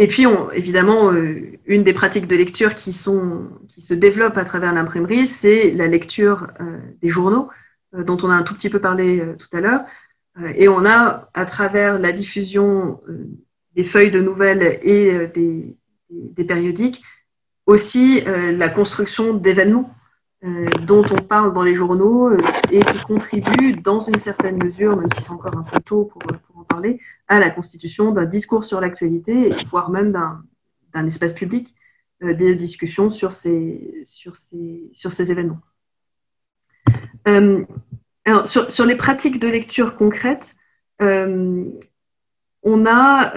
Et 0.00 0.06
puis, 0.06 0.26
évidemment, 0.54 1.12
euh, 1.12 1.58
une 1.66 1.82
des 1.82 1.92
pratiques 1.92 2.28
de 2.28 2.36
lecture 2.36 2.76
qui, 2.76 2.92
se 2.92 3.94
développent 3.94 4.38
à 4.38 4.44
travers 4.44 4.72
l'imprimerie, 4.72 5.26
c'est 5.26 5.72
la 5.72 5.88
lecture 5.88 6.46
euh, 6.60 6.78
des 7.02 7.08
journaux, 7.08 7.48
euh, 7.96 8.04
dont 8.04 8.16
on 8.22 8.30
a 8.30 8.34
un 8.34 8.44
tout 8.44 8.54
petit 8.54 8.70
peu 8.70 8.80
parlé 8.80 9.20
tout 9.38 9.56
à 9.56 9.60
l'heure. 9.60 9.80
et 10.54 10.68
on 10.68 10.86
a, 10.86 11.28
à 11.34 11.44
travers 11.46 11.98
la 11.98 12.12
diffusion 12.12 13.00
des 13.74 13.82
feuilles 13.82 14.12
de 14.12 14.20
nouvelles 14.20 14.78
et 14.82 15.26
des, 15.34 15.76
des, 16.10 16.44
périodiques, 16.44 17.02
aussi 17.66 18.22
la 18.24 18.68
construction 18.68 19.34
d'événements 19.34 19.92
dont 20.86 21.04
on 21.10 21.16
parle 21.16 21.52
dans 21.52 21.64
les 21.64 21.74
journaux 21.74 22.30
et 22.70 22.80
qui 22.80 22.98
contribuent 23.04 23.74
dans 23.82 23.98
une 23.98 24.20
certaine 24.20 24.62
mesure, 24.62 24.96
même 24.96 25.10
si 25.16 25.24
c'est 25.24 25.32
encore 25.32 25.56
un 25.56 25.64
peu 25.64 25.80
tôt 25.80 26.04
pour, 26.04 26.22
parler, 26.68 27.00
à 27.26 27.38
la 27.40 27.50
constitution 27.50 28.12
d'un 28.12 28.24
discours 28.24 28.64
sur 28.64 28.80
l'actualité, 28.80 29.50
voire 29.70 29.90
même 29.90 30.12
d'un 30.12 31.06
espace 31.06 31.32
public 31.32 31.74
euh, 32.22 32.34
des 32.34 32.54
discussions 32.54 33.10
sur 33.10 33.32
ces, 33.32 34.00
sur 34.04 34.36
ces, 34.36 34.90
sur 34.92 35.12
ces 35.12 35.30
événements. 35.30 35.60
Euh, 37.28 37.64
alors, 38.24 38.46
sur, 38.46 38.70
sur, 38.70 38.86
les 38.86 38.96
pratiques 38.96 39.38
de 39.38 39.48
lecture 39.48 39.96
concrètes, 39.96 40.56
euh, 41.00 41.64
on 42.62 42.86
a 42.86 43.32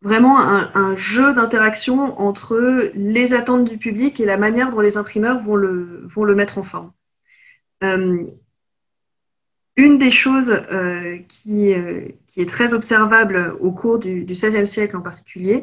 vraiment 0.00 0.38
un, 0.38 0.70
un 0.74 0.96
jeu 0.96 1.34
d'interaction 1.34 2.20
entre 2.20 2.92
les 2.94 3.34
attentes 3.34 3.64
du 3.64 3.76
public 3.76 4.20
et 4.20 4.24
la 4.24 4.36
manière 4.36 4.70
dont 4.70 4.80
les 4.80 4.96
imprimeurs 4.96 5.42
vont 5.42 5.56
le, 5.56 6.06
vont 6.14 6.22
le 6.22 6.36
mettre 6.36 6.58
en 6.58 6.62
forme. 6.62 6.92
Une 9.78 9.96
des 9.96 10.10
choses 10.10 10.50
euh, 10.72 11.18
qui, 11.28 11.72
euh, 11.72 12.00
qui, 12.26 12.40
est 12.40 12.50
très 12.50 12.74
observable 12.74 13.54
au 13.60 13.70
cours 13.70 14.00
du, 14.00 14.24
XVIe 14.24 14.66
siècle 14.66 14.96
en 14.96 15.00
particulier, 15.00 15.62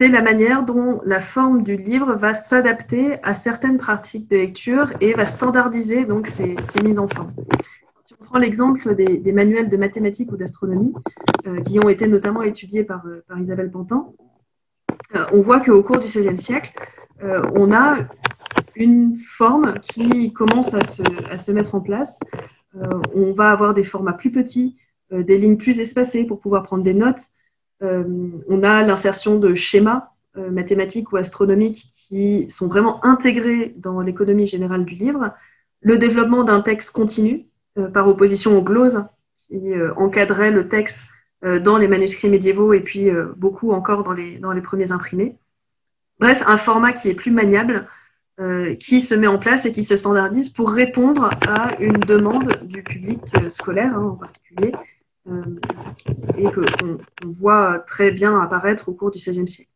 c'est 0.00 0.08
la 0.08 0.22
manière 0.22 0.64
dont 0.64 1.00
la 1.04 1.20
forme 1.20 1.62
du 1.62 1.76
livre 1.76 2.14
va 2.16 2.34
s'adapter 2.34 3.22
à 3.22 3.32
certaines 3.32 3.78
pratiques 3.78 4.28
de 4.28 4.38
lecture 4.38 4.92
et 5.00 5.14
va 5.14 5.24
standardiser 5.24 6.04
donc 6.04 6.28
mises 6.82 6.98
en 6.98 7.06
forme. 7.06 7.32
Si 8.04 8.14
on 8.20 8.24
prend 8.24 8.38
l'exemple 8.38 8.96
des, 8.96 9.32
manuels 9.32 9.68
de 9.68 9.76
mathématiques 9.76 10.32
ou 10.32 10.36
d'astronomie, 10.36 10.92
euh, 11.46 11.60
qui 11.60 11.78
ont 11.78 11.88
été 11.88 12.08
notamment 12.08 12.42
étudiés 12.42 12.82
par, 12.82 13.04
Isabelle 13.40 13.70
Pantin, 13.70 14.08
on 15.32 15.42
voit 15.42 15.60
qu'au 15.60 15.80
cours 15.84 15.98
du 15.98 16.06
XVIe 16.06 16.36
siècle, 16.36 16.72
on 17.22 17.72
a 17.72 17.98
une 18.74 19.16
forme 19.16 19.74
qui 19.80 20.32
commence 20.32 20.74
à 20.74 21.36
se, 21.36 21.52
mettre 21.52 21.76
en 21.76 21.80
place 21.80 22.18
on 23.14 23.32
va 23.32 23.50
avoir 23.50 23.74
des 23.74 23.84
formats 23.84 24.12
plus 24.12 24.30
petits, 24.30 24.76
euh, 25.12 25.22
des 25.22 25.38
lignes 25.38 25.56
plus 25.56 25.78
espacées 25.80 26.24
pour 26.24 26.40
pouvoir 26.40 26.62
prendre 26.62 26.82
des 26.82 26.94
notes. 26.94 27.20
Euh, 27.82 28.04
on 28.48 28.62
a 28.62 28.82
l'insertion 28.82 29.38
de 29.38 29.54
schémas 29.54 30.08
mathématiques 30.50 31.12
ou 31.12 31.16
astronomiques 31.16 31.92
qui 32.08 32.50
sont 32.50 32.66
vraiment 32.66 33.04
intégrés 33.04 33.72
dans 33.76 34.00
l'économie 34.00 34.48
générale 34.48 34.84
du 34.84 34.96
livre. 34.96 35.32
Le 35.80 35.96
développement 35.96 36.42
d'un 36.42 36.60
texte 36.60 36.90
continu, 36.90 37.46
par 37.92 38.08
opposition 38.08 38.58
aux 38.58 38.62
gloses 38.62 39.04
qui 39.46 39.60
encadraient 39.96 40.50
le 40.50 40.68
texte 40.68 41.06
dans 41.42 41.78
les 41.78 41.86
manuscrits 41.86 42.28
médiévaux 42.28 42.72
et 42.72 42.80
puis 42.80 43.10
beaucoup 43.36 43.70
encore 43.70 44.02
dans 44.02 44.12
les 44.52 44.60
premiers 44.60 44.90
imprimés. 44.90 45.36
Bref, 46.18 46.42
un 46.46 46.58
format 46.58 46.92
qui 46.92 47.08
est 47.08 47.14
plus 47.14 47.30
maniable, 47.30 47.86
qui 48.80 49.00
se 49.00 49.14
met 49.14 49.28
en 49.28 49.38
place 49.38 49.64
et 49.64 49.72
qui 49.72 49.84
se 49.84 49.96
standardise 49.96 50.50
pour 50.50 50.70
répondre 50.70 51.30
à 51.46 51.80
une 51.80 51.98
demande 51.98 52.58
du 52.64 52.82
public 52.82 53.20
scolaire 53.48 53.96
hein, 53.96 54.10
en 54.12 54.16
particulier, 54.16 54.72
et 56.36 56.44
qu'on 56.44 56.98
voit 57.30 57.84
très 57.86 58.10
bien 58.10 58.40
apparaître 58.40 58.88
au 58.88 58.92
cours 58.92 59.12
du 59.12 59.18
XVIe 59.18 59.46
siècle. 59.46 59.70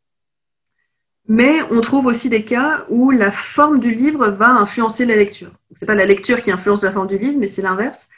Mais 1.29 1.61
on 1.71 1.83
trouve 1.83 2.07
aussi 2.07 2.31
des 2.31 2.43
cas 2.43 2.87
où 2.89 3.11
la 3.11 3.31
forme 3.31 3.81
du 3.81 3.91
livre 3.91 4.29
va 4.29 4.49
influencer 4.49 5.05
la 5.05 5.15
lecture. 5.15 5.53
Ce 5.75 5.85
n'est 5.85 5.87
pas 5.87 5.95
la 5.95 6.07
lecture 6.07 6.41
qui 6.41 6.51
influence 6.51 6.83
la 6.83 6.91
forme 6.91 7.07
du 7.07 7.19
livre, 7.19 7.39
mais 7.39 7.49
c'est 7.49 7.61
l'inverse. 7.61 8.09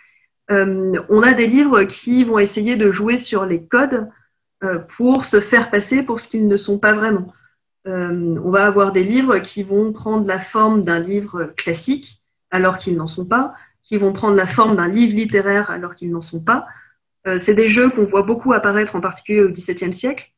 Euh, 0.53 0.93
on 1.09 1.23
a 1.23 1.33
des 1.33 1.49
livres 1.49 1.83
qui 1.83 2.23
vont 2.23 2.39
essayer 2.39 2.77
de 2.77 2.93
jouer 2.93 3.19
sur 3.19 3.47
les 3.47 3.65
codes 3.65 4.09
euh, 4.63 4.79
pour 4.79 5.25
se 5.25 5.41
faire 5.41 5.71
passer 5.71 6.05
pour 6.05 6.21
ce 6.21 6.29
qu'ils 6.29 6.47
ne 6.47 6.57
sont 6.57 6.79
pas 6.79 6.93
vraiment. 6.93 7.33
Euh, 7.87 8.37
on 8.45 8.51
va 8.51 8.67
avoir 8.67 8.93
des 8.93 9.05
livres 9.05 9.39
qui 9.39 9.63
vont 9.63 9.93
prendre 9.93 10.27
la 10.27 10.39
forme 10.39 10.83
d'un 10.83 10.99
livre 10.99 11.53
classique 11.57 12.23
alors 12.51 12.79
qu'ils 12.79 12.97
n'en 12.97 13.09
sont 13.09 13.25
pas, 13.25 13.55
qui 13.83 13.97
vont 13.97 14.13
prendre 14.13 14.37
la 14.37 14.47
forme 14.47 14.77
d'un 14.77 14.89
livre 14.89 15.15
littéraire 15.15 15.71
alors 15.71 15.95
qu'ils 15.95 16.11
n'en 16.11 16.21
sont 16.21 16.43
pas. 16.43 16.67
c'est 17.39 17.55
des 17.55 17.69
jeux 17.69 17.91
qu'on 17.91 18.05
voit 18.05 18.23
beaucoup 18.23 18.53
apparaître 18.53 18.97
en 18.97 19.01
particulier 19.01 19.43
au 19.43 19.51
XVIIe 19.51 19.93
siècle 19.93 20.33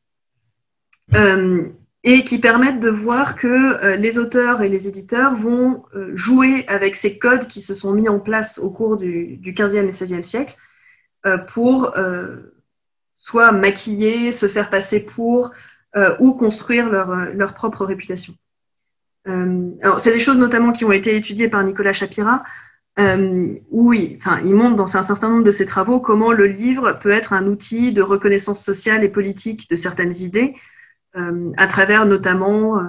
et 2.03 2.23
qui 2.23 2.37
permettent 2.37 2.81
de 2.81 2.89
voir 2.89 3.35
que 3.35 3.47
euh, 3.47 3.95
les 3.95 4.17
auteurs 4.17 4.61
et 4.61 4.69
les 4.69 4.87
éditeurs 4.87 5.35
vont 5.35 5.85
euh, 5.95 6.11
jouer 6.15 6.65
avec 6.67 6.95
ces 6.95 7.17
codes 7.17 7.47
qui 7.47 7.61
se 7.61 7.73
sont 7.73 7.93
mis 7.93 8.09
en 8.09 8.19
place 8.19 8.59
au 8.59 8.69
cours 8.69 8.97
du, 8.97 9.37
du 9.37 9.53
15e 9.53 9.87
et 9.87 9.91
16e 9.91 10.23
siècle 10.23 10.57
euh, 11.25 11.37
pour 11.37 11.93
soit 13.17 13.53
maquiller, 13.53 14.33
se 14.33 14.49
faire 14.49 14.69
passer 14.69 14.99
pour 14.99 15.51
ou 16.19 16.33
construire 16.33 16.89
leur, 16.89 17.15
leur 17.33 17.53
propre 17.53 17.85
réputation. 17.85 18.33
alors, 19.25 19.99
c'est 19.99 20.11
des 20.11 20.19
choses 20.19 20.37
notamment 20.37 20.71
qui 20.71 20.85
ont 20.85 20.91
été 20.91 21.15
étudiées 21.15 21.49
par 21.49 21.63
Nicolas 21.63 21.93
Chapira, 21.93 22.43
où 22.97 23.93
il, 23.93 24.17
enfin, 24.17 24.39
il 24.43 24.55
montre 24.55 24.75
dans 24.75 24.97
un 24.97 25.03
certain 25.03 25.29
nombre 25.29 25.43
de 25.43 25.51
ses 25.51 25.67
travaux 25.67 25.99
comment 25.99 26.31
le 26.31 26.45
livre 26.47 26.93
peut 26.93 27.11
être 27.11 27.33
un 27.33 27.45
outil 27.45 27.93
de 27.93 28.01
reconnaissance 28.01 28.63
sociale 28.63 29.03
et 29.03 29.09
politique 29.09 29.69
de 29.69 29.75
certaines 29.75 30.15
idées, 30.15 30.55
euh, 31.15 31.51
à 31.57 31.67
travers 31.67 32.05
notamment 32.07 32.79
euh, 32.79 32.83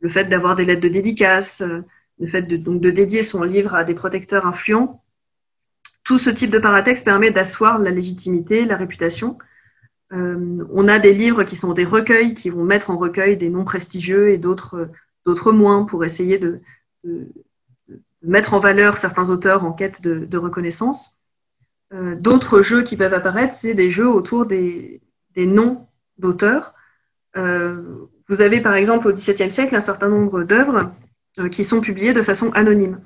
le 0.00 0.08
fait 0.08 0.24
d'avoir 0.24 0.56
des 0.56 0.64
lettres 0.64 0.82
de 0.82 0.88
dédicace, 0.88 1.60
euh, 1.60 1.84
le 2.18 2.26
fait 2.26 2.42
de, 2.42 2.56
donc, 2.56 2.80
de 2.80 2.90
dédier 2.90 3.22
son 3.22 3.44
livre 3.44 3.74
à 3.74 3.84
des 3.84 3.94
protecteurs 3.94 4.46
influents. 4.46 5.04
Tout 6.02 6.18
ce 6.18 6.30
type 6.30 6.50
de 6.50 6.58
paratexte 6.58 7.04
permet 7.04 7.30
d'asseoir 7.30 7.78
la 7.78 7.90
légitimité, 7.90 8.64
la 8.64 8.76
réputation. 8.76 9.38
On 10.10 10.88
a 10.88 10.98
des 10.98 11.12
livres 11.12 11.44
qui 11.44 11.56
sont 11.56 11.74
des 11.74 11.84
recueils, 11.84 12.34
qui 12.34 12.48
vont 12.50 12.64
mettre 12.64 12.90
en 12.90 12.96
recueil 12.96 13.36
des 13.36 13.50
noms 13.50 13.64
prestigieux 13.64 14.30
et 14.30 14.38
d'autres 14.38 14.88
moins 15.52 15.84
pour 15.84 16.04
essayer 16.04 16.38
de, 16.38 16.60
mettre 18.22 18.54
en 18.54 18.58
valeur 18.58 18.96
certains 18.96 19.28
auteurs 19.30 19.64
en 19.64 19.72
quête 19.72 20.00
de, 20.02 20.38
reconnaissance. 20.38 21.18
d'autres 21.92 22.62
jeux 22.62 22.82
qui 22.82 22.96
peuvent 22.96 23.14
apparaître, 23.14 23.54
c'est 23.54 23.74
des 23.74 23.90
jeux 23.90 24.08
autour 24.08 24.46
des, 24.46 25.02
noms 25.36 25.86
d'auteurs. 26.16 26.74
Euh, 27.36 28.08
vous 28.28 28.42
avez 28.42 28.60
par 28.60 28.74
exemple 28.74 29.08
au 29.08 29.12
XVIIe 29.12 29.50
siècle 29.50 29.74
un 29.74 29.80
certain 29.80 30.08
nombre 30.08 30.42
d'œuvres 30.42 30.92
euh, 31.38 31.48
qui 31.48 31.64
sont 31.64 31.80
publiées 31.80 32.12
de 32.12 32.22
façon 32.22 32.50
anonyme. 32.52 33.00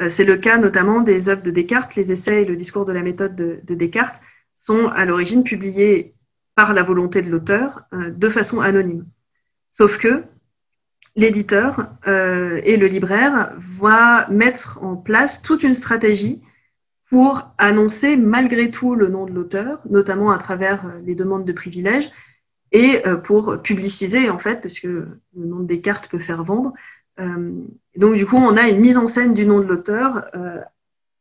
Euh, 0.00 0.08
c'est 0.08 0.24
le 0.24 0.36
cas 0.36 0.58
notamment 0.58 1.00
des 1.00 1.28
œuvres 1.28 1.42
de 1.42 1.50
Descartes, 1.50 1.96
les 1.96 2.12
essais 2.12 2.42
et 2.42 2.44
le 2.44 2.56
discours 2.56 2.84
de 2.84 2.92
la 2.92 3.02
méthode 3.02 3.36
de, 3.36 3.74
Descartes 3.74 4.20
sont 4.54 4.88
à 4.88 5.04
l'origine 5.04 5.44
publiés 5.44 6.13
par 6.54 6.72
la 6.72 6.82
volonté 6.82 7.22
de 7.22 7.30
l'auteur 7.30 7.82
de 7.92 8.28
façon 8.28 8.60
anonyme. 8.60 9.06
Sauf 9.70 9.98
que 9.98 10.22
l'éditeur 11.16 11.88
et 12.06 12.76
le 12.76 12.86
libraire 12.86 13.52
vont 13.78 14.32
mettre 14.32 14.82
en 14.82 14.94
place 14.94 15.42
toute 15.42 15.64
une 15.64 15.74
stratégie 15.74 16.42
pour 17.10 17.42
annoncer 17.58 18.16
malgré 18.16 18.70
tout 18.70 18.94
le 18.94 19.08
nom 19.08 19.26
de 19.26 19.32
l'auteur, 19.32 19.80
notamment 19.88 20.30
à 20.30 20.38
travers 20.38 20.84
les 21.04 21.14
demandes 21.14 21.44
de 21.44 21.52
privilèges, 21.52 22.10
et 22.74 23.06
euh, 23.06 23.16
pour 23.16 23.62
publiciser 23.62 24.28
en 24.28 24.38
fait, 24.38 24.60
parce 24.60 24.78
que 24.80 25.06
le 25.36 25.46
nom 25.46 25.60
des 25.60 25.80
cartes 25.80 26.08
peut 26.10 26.18
faire 26.18 26.42
vendre. 26.42 26.74
Euh, 27.20 27.52
donc 27.96 28.16
du 28.16 28.26
coup, 28.26 28.36
on 28.36 28.56
a 28.56 28.68
une 28.68 28.80
mise 28.80 28.98
en 28.98 29.06
scène 29.06 29.32
du 29.32 29.46
nom 29.46 29.60
de 29.60 29.64
l'auteur, 29.64 30.26
euh, 30.34 30.60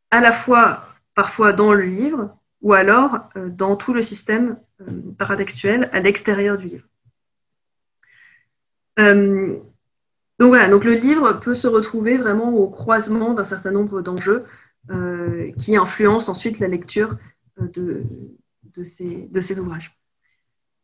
à 0.10 0.20
la 0.20 0.32
fois 0.32 0.88
parfois 1.14 1.54
dans 1.54 1.74
le 1.74 1.84
livre, 1.84 2.36
ou 2.64 2.74
alors 2.74 3.30
dans 3.36 3.76
tout 3.76 3.94
le 3.94 4.02
système 4.02 4.58
paratextuel 5.18 5.90
à 5.92 6.00
l'extérieur 6.00 6.58
du 6.58 6.68
livre. 6.68 6.88
donc 8.98 10.50
voilà, 10.50 10.68
le 10.68 10.94
livre 10.94 11.34
peut 11.34 11.56
se 11.56 11.68
retrouver 11.68 12.18
vraiment 12.18 12.54
au 12.54 12.70
croisement 12.70 13.34
d'un 13.34 13.44
certain 13.44 13.72
nombre 13.72 14.02
d'enjeux 14.02 14.46
qui 15.58 15.78
influencent 15.78 16.30
ensuite 16.30 16.60
la 16.60 16.68
lecture 16.68 17.18
de, 17.58 18.04
ces, 18.84 19.60
ouvrages. 19.60 19.98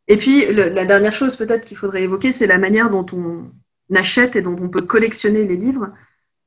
Et 0.07 0.17
puis, 0.17 0.51
la 0.53 0.85
dernière 0.85 1.13
chose 1.13 1.35
peut-être 1.35 1.65
qu'il 1.65 1.77
faudrait 1.77 2.03
évoquer, 2.03 2.31
c'est 2.31 2.47
la 2.47 2.57
manière 2.57 2.89
dont 2.89 3.05
on 3.13 3.51
achète 3.95 4.35
et 4.35 4.41
dont 4.41 4.57
on 4.59 4.69
peut 4.69 4.81
collectionner 4.81 5.45
les 5.45 5.55
livres. 5.55 5.91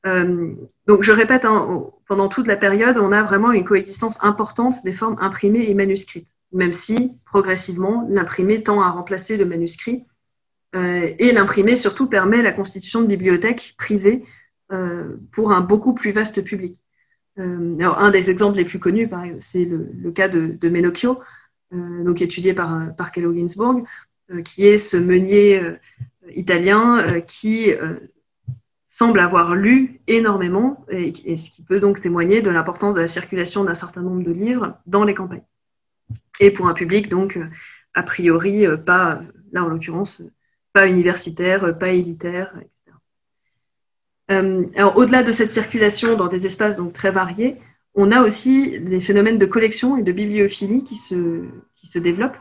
Euh, 0.06 0.54
donc, 0.86 1.02
je 1.02 1.12
répète, 1.12 1.44
hein, 1.44 1.86
pendant 2.06 2.28
toute 2.28 2.46
la 2.46 2.56
période, 2.56 2.98
on 2.98 3.12
a 3.12 3.22
vraiment 3.22 3.52
une 3.52 3.64
coexistence 3.64 4.22
importante 4.22 4.74
des 4.84 4.92
formes 4.92 5.16
imprimées 5.20 5.68
et 5.68 5.74
manuscrites, 5.74 6.28
même 6.52 6.72
si 6.72 7.12
progressivement, 7.24 8.06
l'imprimé 8.08 8.62
tend 8.62 8.80
à 8.82 8.90
remplacer 8.90 9.36
le 9.36 9.44
manuscrit. 9.44 10.04
Euh, 10.74 11.12
et 11.18 11.32
l'imprimé, 11.32 11.76
surtout, 11.76 12.08
permet 12.08 12.42
la 12.42 12.52
constitution 12.52 13.02
de 13.02 13.06
bibliothèques 13.06 13.74
privées 13.76 14.24
euh, 14.72 15.16
pour 15.32 15.52
un 15.52 15.60
beaucoup 15.60 15.94
plus 15.94 16.12
vaste 16.12 16.42
public. 16.44 16.80
alors, 17.36 17.98
un 17.98 18.10
des 18.10 18.30
exemples 18.30 18.58
les 18.58 18.64
plus 18.64 18.78
connus, 18.78 19.08
c'est 19.40 19.64
le, 19.64 20.10
cas 20.10 20.28
de, 20.28 20.58
de 20.60 20.68
Menocchio, 20.68 21.18
euh, 21.74 22.04
donc 22.04 22.20
étudié 22.20 22.52
par, 22.54 22.94
par 22.96 23.12
Kello 23.12 23.32
euh, 23.32 24.42
qui 24.42 24.66
est 24.66 24.78
ce 24.78 24.96
meunier 24.96 25.58
euh, 25.58 25.78
italien 26.34 27.20
qui 27.26 27.70
semble 28.88 29.20
avoir 29.20 29.54
lu 29.54 30.00
énormément, 30.06 30.84
et, 30.90 31.36
ce 31.36 31.50
qui 31.50 31.62
peut 31.62 31.80
donc 31.80 32.00
témoigner 32.00 32.42
de 32.42 32.50
l'importance 32.50 32.94
de 32.94 33.00
la 33.00 33.08
circulation 33.08 33.64
d'un 33.64 33.74
certain 33.74 34.02
nombre 34.02 34.22
de 34.22 34.30
livres 34.30 34.78
dans 34.86 35.04
les 35.04 35.14
campagnes. 35.14 35.42
Et 36.40 36.50
pour 36.50 36.66
un 36.66 36.74
public, 36.74 37.08
donc, 37.08 37.38
a 37.94 38.02
priori, 38.02 38.64
pas, 38.84 39.22
là 39.52 39.64
en 39.64 39.68
l'occurrence, 39.68 40.22
pas 40.72 40.86
universitaire, 40.86 41.76
pas 41.78 41.90
élitaire, 41.90 42.52
etc. 42.56 42.70
alors, 44.76 44.96
au-delà 44.96 45.22
de 45.22 45.32
cette 45.32 45.52
circulation 45.52 46.16
dans 46.16 46.28
des 46.28 46.46
espaces 46.46 46.76
donc 46.76 46.94
très 46.94 47.10
variés, 47.10 47.58
on 47.94 48.10
a 48.10 48.22
aussi 48.22 48.80
des 48.80 49.00
phénomènes 49.00 49.38
de 49.38 49.46
collection 49.46 49.96
et 49.96 50.02
de 50.02 50.12
bibliophilie 50.12 50.84
qui 50.84 50.96
se, 50.96 51.44
qui 51.76 51.86
se 51.86 51.98
développent 51.98 52.38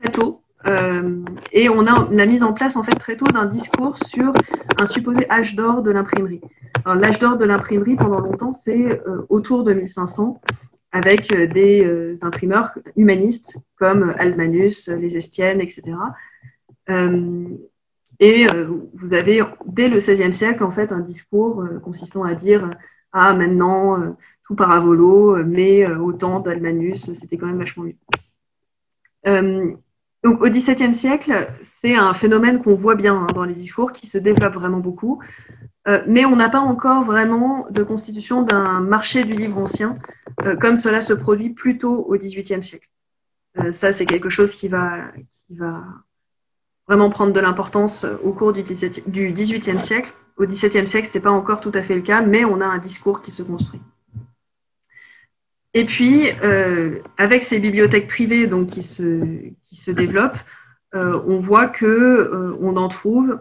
très 0.00 0.12
tôt. 0.12 0.42
Euh, 0.66 1.24
et 1.52 1.68
on 1.68 1.86
a 1.86 2.08
la 2.10 2.26
mise 2.26 2.42
en 2.42 2.52
place 2.52 2.76
en 2.76 2.82
fait 2.82 2.96
très 2.96 3.16
tôt 3.16 3.26
d'un 3.26 3.46
discours 3.46 3.96
sur 4.06 4.32
un 4.80 4.86
supposé 4.86 5.30
âge 5.30 5.54
d'or 5.54 5.82
de 5.82 5.90
l'imprimerie. 5.90 6.40
L'âge 6.84 7.18
d'or 7.18 7.36
de 7.36 7.44
l'imprimerie 7.44 7.96
pendant 7.96 8.20
longtemps 8.20 8.52
c'est 8.52 9.00
euh, 9.06 9.26
autour 9.28 9.62
de 9.62 9.72
1500 9.72 10.40
avec 10.92 11.32
euh, 11.32 11.46
des 11.46 12.16
imprimeurs 12.22 12.70
humanistes 12.96 13.58
comme 13.76 14.14
Almanus, 14.18 14.88
les 14.88 15.16
Estiennes, 15.16 15.60
etc. 15.60 15.82
et 18.20 18.46
vous 18.94 19.14
avez 19.14 19.42
dès 19.66 19.88
le 19.88 19.98
XVIe 19.98 20.32
siècle 20.32 20.64
en 20.64 20.72
fait 20.72 20.90
un 20.90 21.00
discours 21.00 21.62
consistant 21.82 22.24
à 22.24 22.34
dire 22.34 22.70
ah, 23.12 23.34
maintenant, 23.34 24.00
euh, 24.00 24.10
tout 24.46 24.54
paravolo, 24.54 25.36
euh, 25.36 25.44
mais 25.44 25.86
euh, 25.86 25.98
autant 25.98 26.40
d'Almanus, 26.40 27.12
c'était 27.14 27.36
quand 27.36 27.46
même 27.46 27.58
vachement 27.58 27.84
mieux. 27.84 29.76
au 30.24 30.48
XVIIe 30.50 30.92
siècle, 30.92 31.48
c'est 31.62 31.94
un 31.94 32.12
phénomène 32.12 32.62
qu'on 32.62 32.74
voit 32.74 32.96
bien 32.96 33.14
hein, 33.14 33.26
dans 33.34 33.44
les 33.44 33.54
discours, 33.54 33.92
qui 33.92 34.06
se 34.06 34.18
développe 34.18 34.54
vraiment 34.54 34.78
beaucoup. 34.78 35.22
Mais 36.06 36.24
on 36.24 36.36
n'a 36.36 36.48
pas 36.48 36.60
encore 36.60 37.04
vraiment 37.04 37.66
de 37.70 37.82
constitution 37.82 38.42
d'un 38.42 38.80
marché 38.80 39.24
du 39.24 39.32
livre 39.32 39.58
ancien, 39.58 39.98
comme 40.60 40.76
cela 40.76 41.00
se 41.00 41.12
produit 41.12 41.50
plutôt 41.50 42.04
au 42.04 42.16
XVIIIe 42.16 42.62
siècle. 42.62 42.88
ça, 43.70 43.92
c'est 43.92 44.06
quelque 44.06 44.28
chose 44.28 44.54
qui 44.54 44.68
va, 44.68 45.12
vraiment 46.86 47.10
prendre 47.10 47.32
de 47.32 47.40
l'importance 47.40 48.06
au 48.22 48.32
cours 48.32 48.52
du 48.52 48.62
XVIIIe 48.62 49.80
siècle. 49.80 50.12
Au 50.36 50.46
XVIIe 50.46 50.86
siècle, 50.86 51.08
ce 51.10 51.18
n'est 51.18 51.22
pas 51.22 51.30
encore 51.30 51.60
tout 51.60 51.72
à 51.74 51.82
fait 51.82 51.94
le 51.94 52.02
cas, 52.02 52.22
mais 52.22 52.44
on 52.44 52.60
a 52.60 52.66
un 52.66 52.78
discours 52.78 53.22
qui 53.22 53.30
se 53.30 53.42
construit. 53.42 53.80
Et 55.74 55.84
puis, 55.84 56.30
euh, 56.42 56.98
avec 57.18 57.44
ces 57.44 57.58
bibliothèques 57.58 58.08
privées 58.08 58.46
donc, 58.46 58.68
qui, 58.68 58.82
se, 58.82 59.22
qui 59.66 59.76
se 59.76 59.90
développent, 59.90 60.38
euh, 60.94 61.20
on 61.26 61.40
voit 61.40 61.68
qu'on 61.68 61.86
euh, 61.86 62.56
on 62.60 62.76
en 62.76 62.88
trouve 62.88 63.40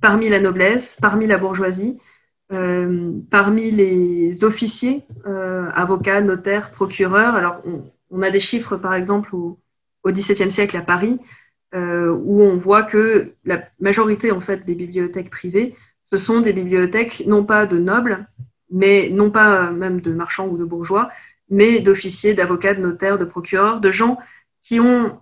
parmi 0.00 0.28
la 0.28 0.40
noblesse, 0.40 0.96
parmi 1.00 1.26
la 1.26 1.38
bourgeoisie, 1.38 1.98
parmi 2.48 3.70
les 3.70 4.42
officiers, 4.42 5.04
avocats, 5.74 6.20
notaires, 6.20 6.70
procureurs. 6.70 7.34
Alors, 7.34 7.62
on, 8.10 8.22
a 8.22 8.30
des 8.30 8.40
chiffres, 8.40 8.76
par 8.76 8.94
exemple, 8.94 9.34
au, 9.34 9.58
au 10.02 10.10
XVIIe 10.10 10.50
siècle 10.50 10.76
à 10.76 10.82
Paris, 10.82 11.18
où 11.74 12.42
on 12.42 12.56
voit 12.56 12.84
que 12.84 13.34
la 13.44 13.62
majorité 13.80 14.32
en 14.32 14.40
fait, 14.40 14.64
des 14.64 14.74
bibliothèques 14.74 15.30
privées 15.30 15.74
ce 16.08 16.16
sont 16.16 16.40
des 16.40 16.54
bibliothèques 16.54 17.24
non 17.26 17.44
pas 17.44 17.66
de 17.66 17.78
nobles, 17.78 18.26
mais 18.70 19.10
non 19.10 19.30
pas 19.30 19.70
même 19.70 20.00
de 20.00 20.10
marchands 20.10 20.48
ou 20.48 20.56
de 20.56 20.64
bourgeois, 20.64 21.10
mais 21.50 21.80
d'officiers, 21.80 22.32
d'avocats, 22.32 22.72
de 22.72 22.80
notaires, 22.80 23.18
de 23.18 23.26
procureurs, 23.26 23.80
de 23.80 23.92
gens 23.92 24.18
qui 24.62 24.80
ont 24.80 25.20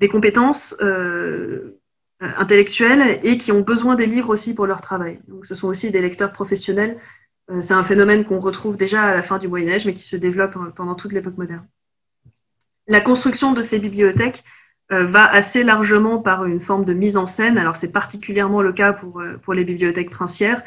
des 0.00 0.08
compétences 0.08 0.74
euh, 0.80 1.79
intellectuelles 2.20 3.20
et 3.24 3.38
qui 3.38 3.50
ont 3.50 3.62
besoin 3.62 3.94
des 3.94 4.06
livres 4.06 4.30
aussi 4.30 4.54
pour 4.54 4.66
leur 4.66 4.82
travail. 4.82 5.20
Donc, 5.28 5.46
ce 5.46 5.54
sont 5.54 5.68
aussi 5.68 5.90
des 5.90 6.02
lecteurs 6.02 6.32
professionnels. 6.32 6.98
Euh, 7.50 7.60
c'est 7.60 7.74
un 7.74 7.84
phénomène 7.84 8.24
qu'on 8.24 8.40
retrouve 8.40 8.76
déjà 8.76 9.02
à 9.02 9.14
la 9.14 9.22
fin 9.22 9.38
du 9.38 9.48
Moyen 9.48 9.70
Âge, 9.70 9.86
mais 9.86 9.94
qui 9.94 10.06
se 10.06 10.16
développe 10.16 10.56
pendant 10.76 10.94
toute 10.94 11.12
l'époque 11.12 11.38
moderne. 11.38 11.66
La 12.86 13.00
construction 13.00 13.52
de 13.52 13.62
ces 13.62 13.78
bibliothèques 13.78 14.44
euh, 14.92 15.04
va 15.04 15.24
assez 15.24 15.64
largement 15.64 16.18
par 16.18 16.44
une 16.44 16.60
forme 16.60 16.84
de 16.84 16.92
mise 16.92 17.16
en 17.16 17.26
scène. 17.26 17.56
Alors, 17.56 17.76
c'est 17.76 17.92
particulièrement 17.92 18.60
le 18.60 18.72
cas 18.72 18.92
pour, 18.92 19.22
pour 19.42 19.54
les 19.54 19.64
bibliothèques 19.64 20.10
princières, 20.10 20.62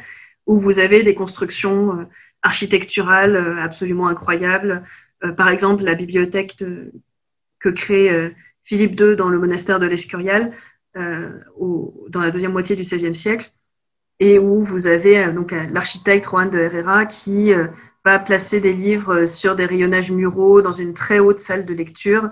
où 0.48 0.60
vous 0.60 0.80
avez 0.80 1.04
des 1.04 1.14
constructions 1.14 2.08
architecturales 2.42 3.58
absolument 3.60 4.08
incroyables. 4.08 4.84
par 5.38 5.48
exemple, 5.48 5.84
la 5.84 5.94
bibliothèque 5.94 6.62
que 7.60 7.70
crée 7.70 8.34
Philippe 8.66 9.00
II 9.00 9.16
dans 9.16 9.30
le 9.30 9.40
monastère 9.40 9.80
de 9.80 9.86
l'Escurial 9.86 10.52
euh, 10.96 11.40
dans 12.10 12.22
la 12.22 12.30
deuxième 12.30 12.52
moitié 12.52 12.76
du 12.76 12.84
XVIe 12.84 13.16
siècle, 13.16 13.52
et 14.20 14.38
où 14.38 14.64
vous 14.64 14.86
avez 14.86 15.18
euh, 15.18 15.32
donc 15.32 15.52
euh, 15.52 15.66
l'architecte 15.72 16.26
Juan 16.30 16.52
de 16.52 16.60
Herrera 16.60 17.08
qui 17.08 17.52
va 18.06 18.20
placer 18.20 18.62
des 18.62 18.74
livres 18.74 19.26
sur 19.26 19.56
des 19.56 19.66
rayonnages 19.66 20.12
muraux 20.12 20.62
dans 20.62 20.72
une 20.72 20.94
très 20.94 21.18
haute 21.18 21.40
salle 21.40 21.66
de 21.66 21.74
lecture, 21.74 22.30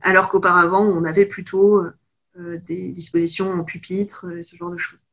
alors 0.00 0.28
qu'auparavant 0.28 0.84
on 0.84 1.04
avait 1.04 1.26
plutôt 1.26 1.82
des 2.38 2.88
dispositions 2.88 3.52
en 3.52 3.64
pupitre, 3.64 4.26
ce 4.42 4.56
genre 4.56 4.70
de 4.70 4.78
choses. 4.78 5.04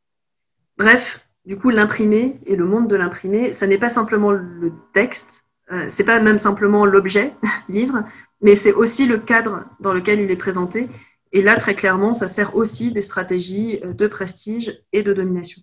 Bref, 0.78 1.28
du 1.46 1.58
coup, 1.58 1.70
l'imprimé 1.70 2.40
et 2.46 2.56
le 2.56 2.66
monde 2.66 2.88
de 2.88 2.96
l'imprimé, 2.96 3.52
ça 3.54 3.68
n'est 3.68 3.78
pas 3.78 3.90
simplement 3.90 4.32
le 4.32 4.72
texte, 4.94 5.44
c'est 5.90 6.06
pas 6.06 6.22
même 6.22 6.38
simplement 6.38 6.86
l'objet 6.86 7.34
livre, 7.68 8.06
mais 8.42 8.56
c'est 8.56 8.74
aussi 8.74 9.06
le 9.06 9.18
cadre 9.18 9.66
dans 9.82 9.94
lequel 9.94 10.22
il 10.22 10.32
est 10.32 10.38
présenté. 10.38 10.88
Et 11.34 11.42
là, 11.42 11.58
très 11.58 11.76
clairement, 11.76 12.14
ça 12.14 12.28
sert 12.28 12.56
aussi 12.56 12.92
des 12.92 13.02
stratégies 13.02 13.80
euh, 13.84 13.94
de 13.94 14.08
prestige 14.08 14.82
et 14.92 15.04
de 15.04 15.14
domination. 15.14 15.62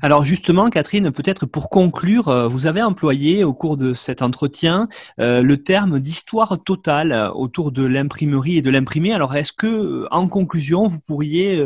Alors 0.00 0.24
justement, 0.24 0.70
Catherine, 0.70 1.10
peut-être 1.10 1.44
pour 1.44 1.70
conclure, 1.70 2.28
euh, 2.28 2.46
vous 2.46 2.66
avez 2.66 2.82
employé 2.82 3.42
au 3.42 3.52
cours 3.52 3.76
de 3.76 3.94
cet 3.94 4.22
entretien 4.22 4.88
euh, 5.18 5.42
le 5.42 5.56
terme 5.56 5.98
d'histoire 5.98 6.62
totale 6.62 7.32
autour 7.34 7.72
de 7.72 7.84
l'imprimerie 7.84 8.58
et 8.58 8.62
de 8.62 8.70
l'imprimé. 8.70 9.12
Alors 9.12 9.34
est-ce 9.34 9.52
que, 9.52 10.06
en 10.12 10.28
conclusion, 10.28 10.86
vous 10.86 11.00
pourriez 11.00 11.60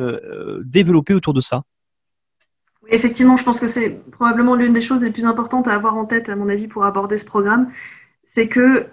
développer 0.65 1.13
autour 1.13 1.35
de 1.35 1.43
ça? 1.43 1.65
Oui, 2.83 2.89
Effectivement, 2.93 3.37
je 3.37 3.45
pense 3.45 3.61
que 3.61 3.67
c'est 3.67 4.01
probablement 4.13 4.55
l'une 4.55 4.73
des 4.73 4.81
choses 4.81 5.03
les 5.03 5.11
plus 5.11 5.27
importantes 5.27 5.69
à 5.69 5.75
avoir 5.75 5.97
en 5.97 6.07
tête, 6.07 6.31
à 6.31 6.37
mon 6.37 6.49
avis, 6.49 6.69
pour 6.69 6.87
aborder 6.87 7.19
ce 7.19 7.27
programme. 7.27 7.71
C'est 8.25 8.49
que 8.49 8.87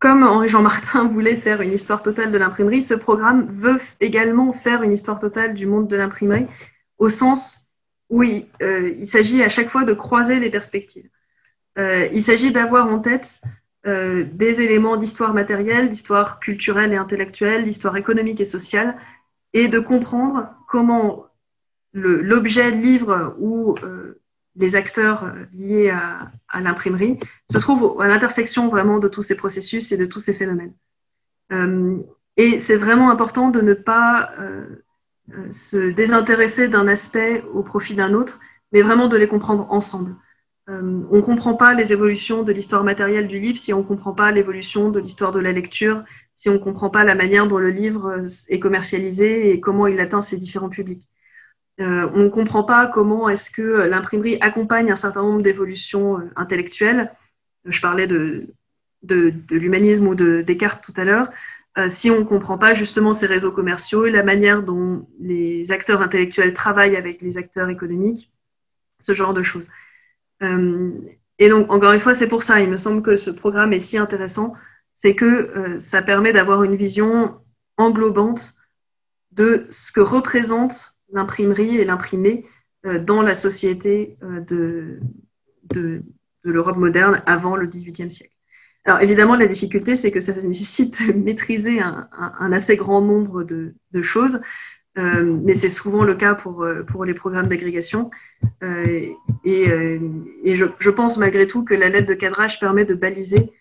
comme 0.00 0.22
Henri-Jean 0.22 0.62
Martin 0.62 1.08
voulait 1.08 1.36
faire 1.36 1.60
une 1.60 1.72
histoire 1.72 2.02
totale 2.02 2.32
de 2.32 2.38
l'imprimerie, 2.38 2.82
ce 2.82 2.94
programme 2.94 3.46
veut 3.50 3.80
également 4.00 4.52
faire 4.52 4.82
une 4.82 4.92
histoire 4.92 5.20
totale 5.20 5.54
du 5.54 5.66
monde 5.66 5.88
de 5.88 5.96
l'imprimerie, 5.96 6.46
au 6.98 7.08
sens 7.08 7.66
où 8.08 8.22
il, 8.22 8.46
euh, 8.62 9.04
s'agit 9.06 9.42
à 9.42 9.48
chaque 9.48 9.68
fois 9.68 9.84
de 9.84 9.92
croiser 9.92 10.40
les 10.40 10.50
perspectives. 10.50 11.08
Euh, 11.78 12.08
il 12.12 12.22
s'agit 12.22 12.52
d'avoir 12.52 12.88
en 12.88 12.98
tête 12.98 13.40
euh, 13.86 14.24
des 14.32 14.60
éléments 14.62 14.96
d'histoire 14.96 15.34
matérielle, 15.34 15.90
d'histoire 15.90 16.40
culturelle 16.40 16.92
et 16.92 16.96
intellectuelle, 16.96 17.64
d'histoire 17.64 17.96
économique 17.96 18.40
et 18.40 18.44
sociale, 18.44 18.96
et 19.52 19.68
de 19.68 19.78
comprendre 19.78 20.48
comment 20.68 21.26
l'objet 21.94 22.70
livre 22.70 23.34
ou 23.38 23.74
les 24.58 24.76
acteurs 24.76 25.24
euh, 25.24 25.44
liés 25.52 25.90
à, 25.90 26.60
l'imprimerie 26.60 27.18
se 27.50 27.58
trouvent 27.58 28.00
à 28.00 28.08
l'intersection 28.08 28.68
vraiment 28.68 28.98
de 28.98 29.08
tous 29.08 29.22
ces 29.22 29.36
processus 29.36 29.92
et 29.92 29.96
de 29.96 30.04
tous 30.04 30.20
ces 30.20 30.34
phénomènes. 30.34 30.74
Euh, 31.52 31.96
et 32.36 32.60
c'est 32.60 32.76
vraiment 32.76 33.10
important 33.10 33.50
de 33.50 33.60
ne 33.60 33.74
pas 33.74 34.30
euh, 34.40 34.66
se 35.52 35.90
désintéresser 35.90 36.68
d'un 36.68 36.88
aspect 36.88 37.44
au 37.52 37.62
profit 37.62 37.94
d'un 37.94 38.14
autre, 38.14 38.40
mais 38.72 38.82
vraiment 38.82 39.08
de 39.08 39.16
les 39.16 39.28
comprendre 39.28 39.66
ensemble. 39.70 40.14
on 40.68 41.16
ne 41.16 41.20
comprend 41.22 41.54
pas 41.54 41.72
les 41.74 41.92
évolutions 41.92 42.42
de 42.42 42.52
l'histoire 42.52 42.84
matérielle 42.84 43.28
du 43.28 43.38
livre 43.38 43.58
si 43.58 43.72
on 43.72 43.78
ne 43.78 43.90
comprend 43.92 44.12
pas 44.12 44.30
l'évolution 44.30 44.90
de 44.90 45.00
l'histoire 45.00 45.32
de 45.32 45.40
la 45.40 45.52
lecture, 45.52 46.04
si 46.34 46.48
on 46.48 46.54
ne 46.54 46.58
comprend 46.58 46.90
pas 46.90 47.04
la 47.04 47.14
manière 47.14 47.46
dont 47.48 47.58
le 47.58 47.70
livre 47.70 48.26
est 48.48 48.60
commercialisé 48.60 49.50
et 49.50 49.60
comment 49.60 49.86
il 49.86 50.00
atteint 50.00 50.22
ses 50.22 50.36
différents 50.36 50.68
publics. 50.68 51.06
Euh, 51.80 52.10
on 52.14 52.24
ne 52.24 52.28
comprend 52.28 52.64
pas 52.64 52.86
comment 52.86 53.28
est-ce 53.28 53.50
que 53.50 53.62
l'imprimerie 53.62 54.38
accompagne 54.40 54.90
un 54.90 54.96
certain 54.96 55.22
nombre 55.22 55.42
d'évolutions 55.42 56.18
euh, 56.18 56.30
intellectuelles. 56.34 57.12
Je 57.64 57.80
parlais 57.80 58.08
de, 58.08 58.48
l'humanisme 59.50 60.08
ou 60.08 60.14
de 60.14 60.42
Descartes 60.42 60.84
tout 60.84 60.94
à 60.96 61.04
l'heure. 61.04 61.28
Euh, 61.76 61.88
si 61.88 62.10
on 62.10 62.18
ne 62.18 62.24
comprend 62.24 62.58
pas 62.58 62.74
justement 62.74 63.12
ces 63.12 63.26
réseaux 63.26 63.52
commerciaux 63.52 64.06
et 64.06 64.10
la 64.10 64.24
manière 64.24 64.62
dont 64.64 65.08
les 65.20 65.70
acteurs 65.70 66.02
intellectuels 66.02 66.52
travaillent 66.52 66.96
avec 66.96 67.22
les 67.22 67.36
acteurs 67.36 67.68
économiques, 67.68 68.32
ce 68.98 69.14
genre 69.14 69.34
de 69.34 69.44
choses. 69.44 69.68
et 70.40 71.48
donc, 71.48 71.70
encore 71.70 71.92
une 71.92 72.00
fois, 72.00 72.14
c'est 72.14 72.28
pour 72.28 72.42
ça, 72.42 72.60
il 72.60 72.70
me 72.70 72.76
semble 72.76 73.02
que 73.02 73.14
ce 73.14 73.30
programme 73.30 73.72
est 73.72 73.80
si 73.80 73.96
intéressant, 73.98 74.54
c'est 74.94 75.14
que 75.14 75.76
ça 75.78 76.02
permet 76.02 76.32
d'avoir 76.32 76.64
une 76.64 76.74
vision 76.74 77.40
englobante 77.76 78.54
de 79.32 79.66
ce 79.70 79.92
que 79.92 80.00
représente 80.00 80.97
l'imprimerie 81.12 81.78
et 81.78 81.84
l'imprimé 81.84 82.44
euh, 82.86 82.98
dans 82.98 83.22
la 83.22 83.34
société 83.34 84.16
euh, 84.22 84.40
de, 84.40 86.02
l'Europe 86.44 86.76
moderne 86.76 87.20
avant 87.26 87.56
le 87.56 87.66
XVIIIe 87.66 88.10
siècle. 88.10 88.34
Alors 88.84 89.00
évidemment, 89.00 89.36
la 89.36 89.46
difficulté, 89.46 89.96
c'est 89.96 90.10
que 90.10 90.20
ça 90.20 90.32
nécessite 90.32 90.98
maîtriser 91.14 91.80
un, 91.80 92.52
assez 92.52 92.76
grand 92.76 93.02
nombre 93.02 93.42
de, 93.42 93.74
choses, 94.02 94.40
euh, 94.96 95.36
mais 95.44 95.54
c'est 95.54 95.68
souvent 95.68 96.04
le 96.04 96.14
cas 96.14 96.34
pour, 96.34 96.64
les 97.04 97.14
programmes 97.14 97.48
d'agrégation. 97.48 98.10
et, 98.62 99.14
et 99.44 100.56
je, 100.56 100.64
je, 100.78 100.90
pense 100.90 101.18
malgré 101.18 101.46
tout 101.46 101.64
que 101.64 101.74
la 101.74 101.90
lettre 101.90 102.08
de 102.08 102.14
cadrage 102.14 102.60
permet 102.60 102.86
de 102.86 102.94
baliser 102.94 103.52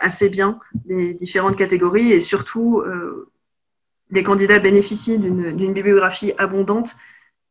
assez 0.00 0.28
bien 0.28 0.58
les 0.86 1.14
différentes 1.14 1.56
catégories 1.56 2.10
et 2.12 2.20
surtout 2.20 2.82
les 4.10 4.22
candidats 4.22 4.58
bénéficient 4.58 5.18
d'une 5.18 5.72
bibliographie 5.72 6.32
abondante 6.38 6.94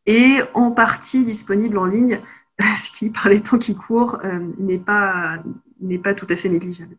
et 0.06 0.40
en 0.54 0.72
partie 0.72 1.26
disponible 1.26 1.78
en 1.78 1.86
ligne, 1.86 2.20
ce 2.60 2.98
qui, 2.98 3.10
par 3.10 3.30
les 3.30 3.42
temps 3.42 3.58
qui 3.58 3.76
courent, 3.76 4.20
euh, 4.24 4.40
n'est 4.58 4.78
pas, 4.80 5.38
pas 6.04 6.14
tout 6.14 6.28
à 6.30 6.36
fait 6.36 6.50
négligeable. 6.50 6.98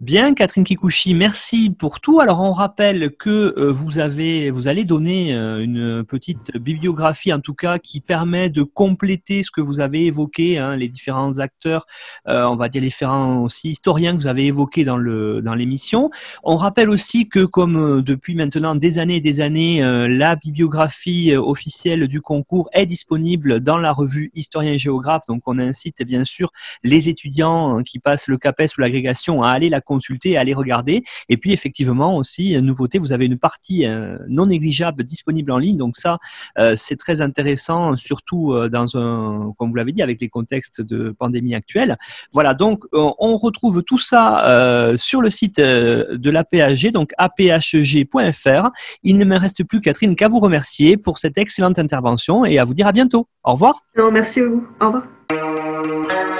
Bien, 0.00 0.32
Catherine 0.32 0.64
Kikuchi, 0.64 1.12
merci 1.12 1.68
pour 1.68 2.00
tout. 2.00 2.20
Alors, 2.20 2.40
on 2.40 2.52
rappelle 2.52 3.10
que 3.10 3.52
euh, 3.58 3.70
vous 3.70 3.98
avez, 3.98 4.50
vous 4.50 4.66
allez 4.66 4.84
donner 4.84 5.34
euh, 5.34 5.62
une 5.62 6.04
petite 6.04 6.56
bibliographie, 6.56 7.34
en 7.34 7.40
tout 7.40 7.52
cas, 7.52 7.78
qui 7.78 8.00
permet 8.00 8.48
de 8.48 8.62
compléter 8.62 9.42
ce 9.42 9.50
que 9.50 9.60
vous 9.60 9.78
avez 9.78 10.06
évoqué, 10.06 10.56
hein, 10.56 10.74
les 10.74 10.88
différents 10.88 11.38
acteurs, 11.38 11.84
euh, 12.28 12.44
on 12.44 12.56
va 12.56 12.70
dire 12.70 12.80
les 12.80 12.88
différents 12.88 13.42
aussi 13.42 13.68
historiens 13.68 14.16
que 14.16 14.22
vous 14.22 14.26
avez 14.26 14.46
évoqués 14.46 14.86
dans 14.86 14.96
le 14.96 15.42
dans 15.42 15.52
l'émission. 15.52 16.08
On 16.44 16.56
rappelle 16.56 16.88
aussi 16.88 17.28
que, 17.28 17.44
comme 17.44 18.00
depuis 18.00 18.34
maintenant 18.34 18.76
des 18.76 18.98
années 18.98 19.16
et 19.16 19.20
des 19.20 19.42
années, 19.42 19.82
la 20.08 20.34
bibliographie 20.34 21.36
officielle 21.36 22.08
du 22.08 22.22
concours 22.22 22.70
est 22.72 22.86
disponible 22.86 23.60
dans 23.60 23.76
la 23.76 23.92
revue 23.92 24.30
Historien 24.32 24.72
et 24.72 24.78
Géographe. 24.78 25.24
Donc, 25.28 25.42
on 25.44 25.58
incite 25.58 26.02
bien 26.04 26.24
sûr 26.24 26.52
les 26.82 27.10
étudiants 27.10 27.76
hein, 27.76 27.82
qui 27.82 27.98
passent 27.98 28.28
le 28.28 28.38
CAPES 28.38 28.78
ou 28.78 28.80
l'agrégation 28.80 29.42
à 29.42 29.50
aller 29.50 29.68
la 29.68 29.82
consulter, 29.90 30.36
aller 30.36 30.54
regarder. 30.54 31.02
Et 31.28 31.36
puis 31.36 31.52
effectivement 31.52 32.16
aussi, 32.16 32.54
euh, 32.54 32.60
nouveauté, 32.60 33.00
vous 33.00 33.12
avez 33.12 33.26
une 33.26 33.38
partie 33.38 33.86
euh, 33.86 34.16
non 34.28 34.46
négligeable 34.46 35.02
disponible 35.02 35.50
en 35.50 35.58
ligne. 35.58 35.76
Donc 35.76 35.96
ça, 35.96 36.18
euh, 36.58 36.74
c'est 36.76 36.94
très 36.94 37.20
intéressant, 37.20 37.96
surtout 37.96 38.54
dans 38.68 38.96
un, 38.96 39.52
comme 39.58 39.70
vous 39.70 39.74
l'avez 39.74 39.90
dit, 39.90 40.02
avec 40.02 40.20
les 40.20 40.28
contextes 40.28 40.80
de 40.80 41.10
pandémie 41.10 41.56
actuelle. 41.56 41.96
Voilà, 42.32 42.54
donc 42.54 42.84
on 42.92 43.36
retrouve 43.36 43.82
tout 43.82 43.98
ça 43.98 44.94
sur 44.96 45.20
le 45.20 45.30
site 45.30 45.58
de 45.60 46.30
l'APHG, 46.30 46.92
donc 46.92 47.12
aphg.fr. 47.18 48.70
Il 49.02 49.18
ne 49.18 49.24
me 49.24 49.36
reste 49.36 49.64
plus, 49.64 49.80
Catherine, 49.80 50.14
qu'à 50.14 50.28
vous 50.28 50.40
remercier 50.40 50.96
pour 50.96 51.18
cette 51.18 51.38
excellente 51.38 51.78
intervention 51.78 52.44
et 52.44 52.58
à 52.58 52.64
vous 52.64 52.74
dire 52.74 52.86
à 52.86 52.92
bientôt. 52.92 53.26
Au 53.42 53.52
revoir. 53.52 53.74
merci 54.12 54.40
à 54.40 54.46
vous. 54.46 54.64
Au 54.80 54.86
revoir. 54.86 56.39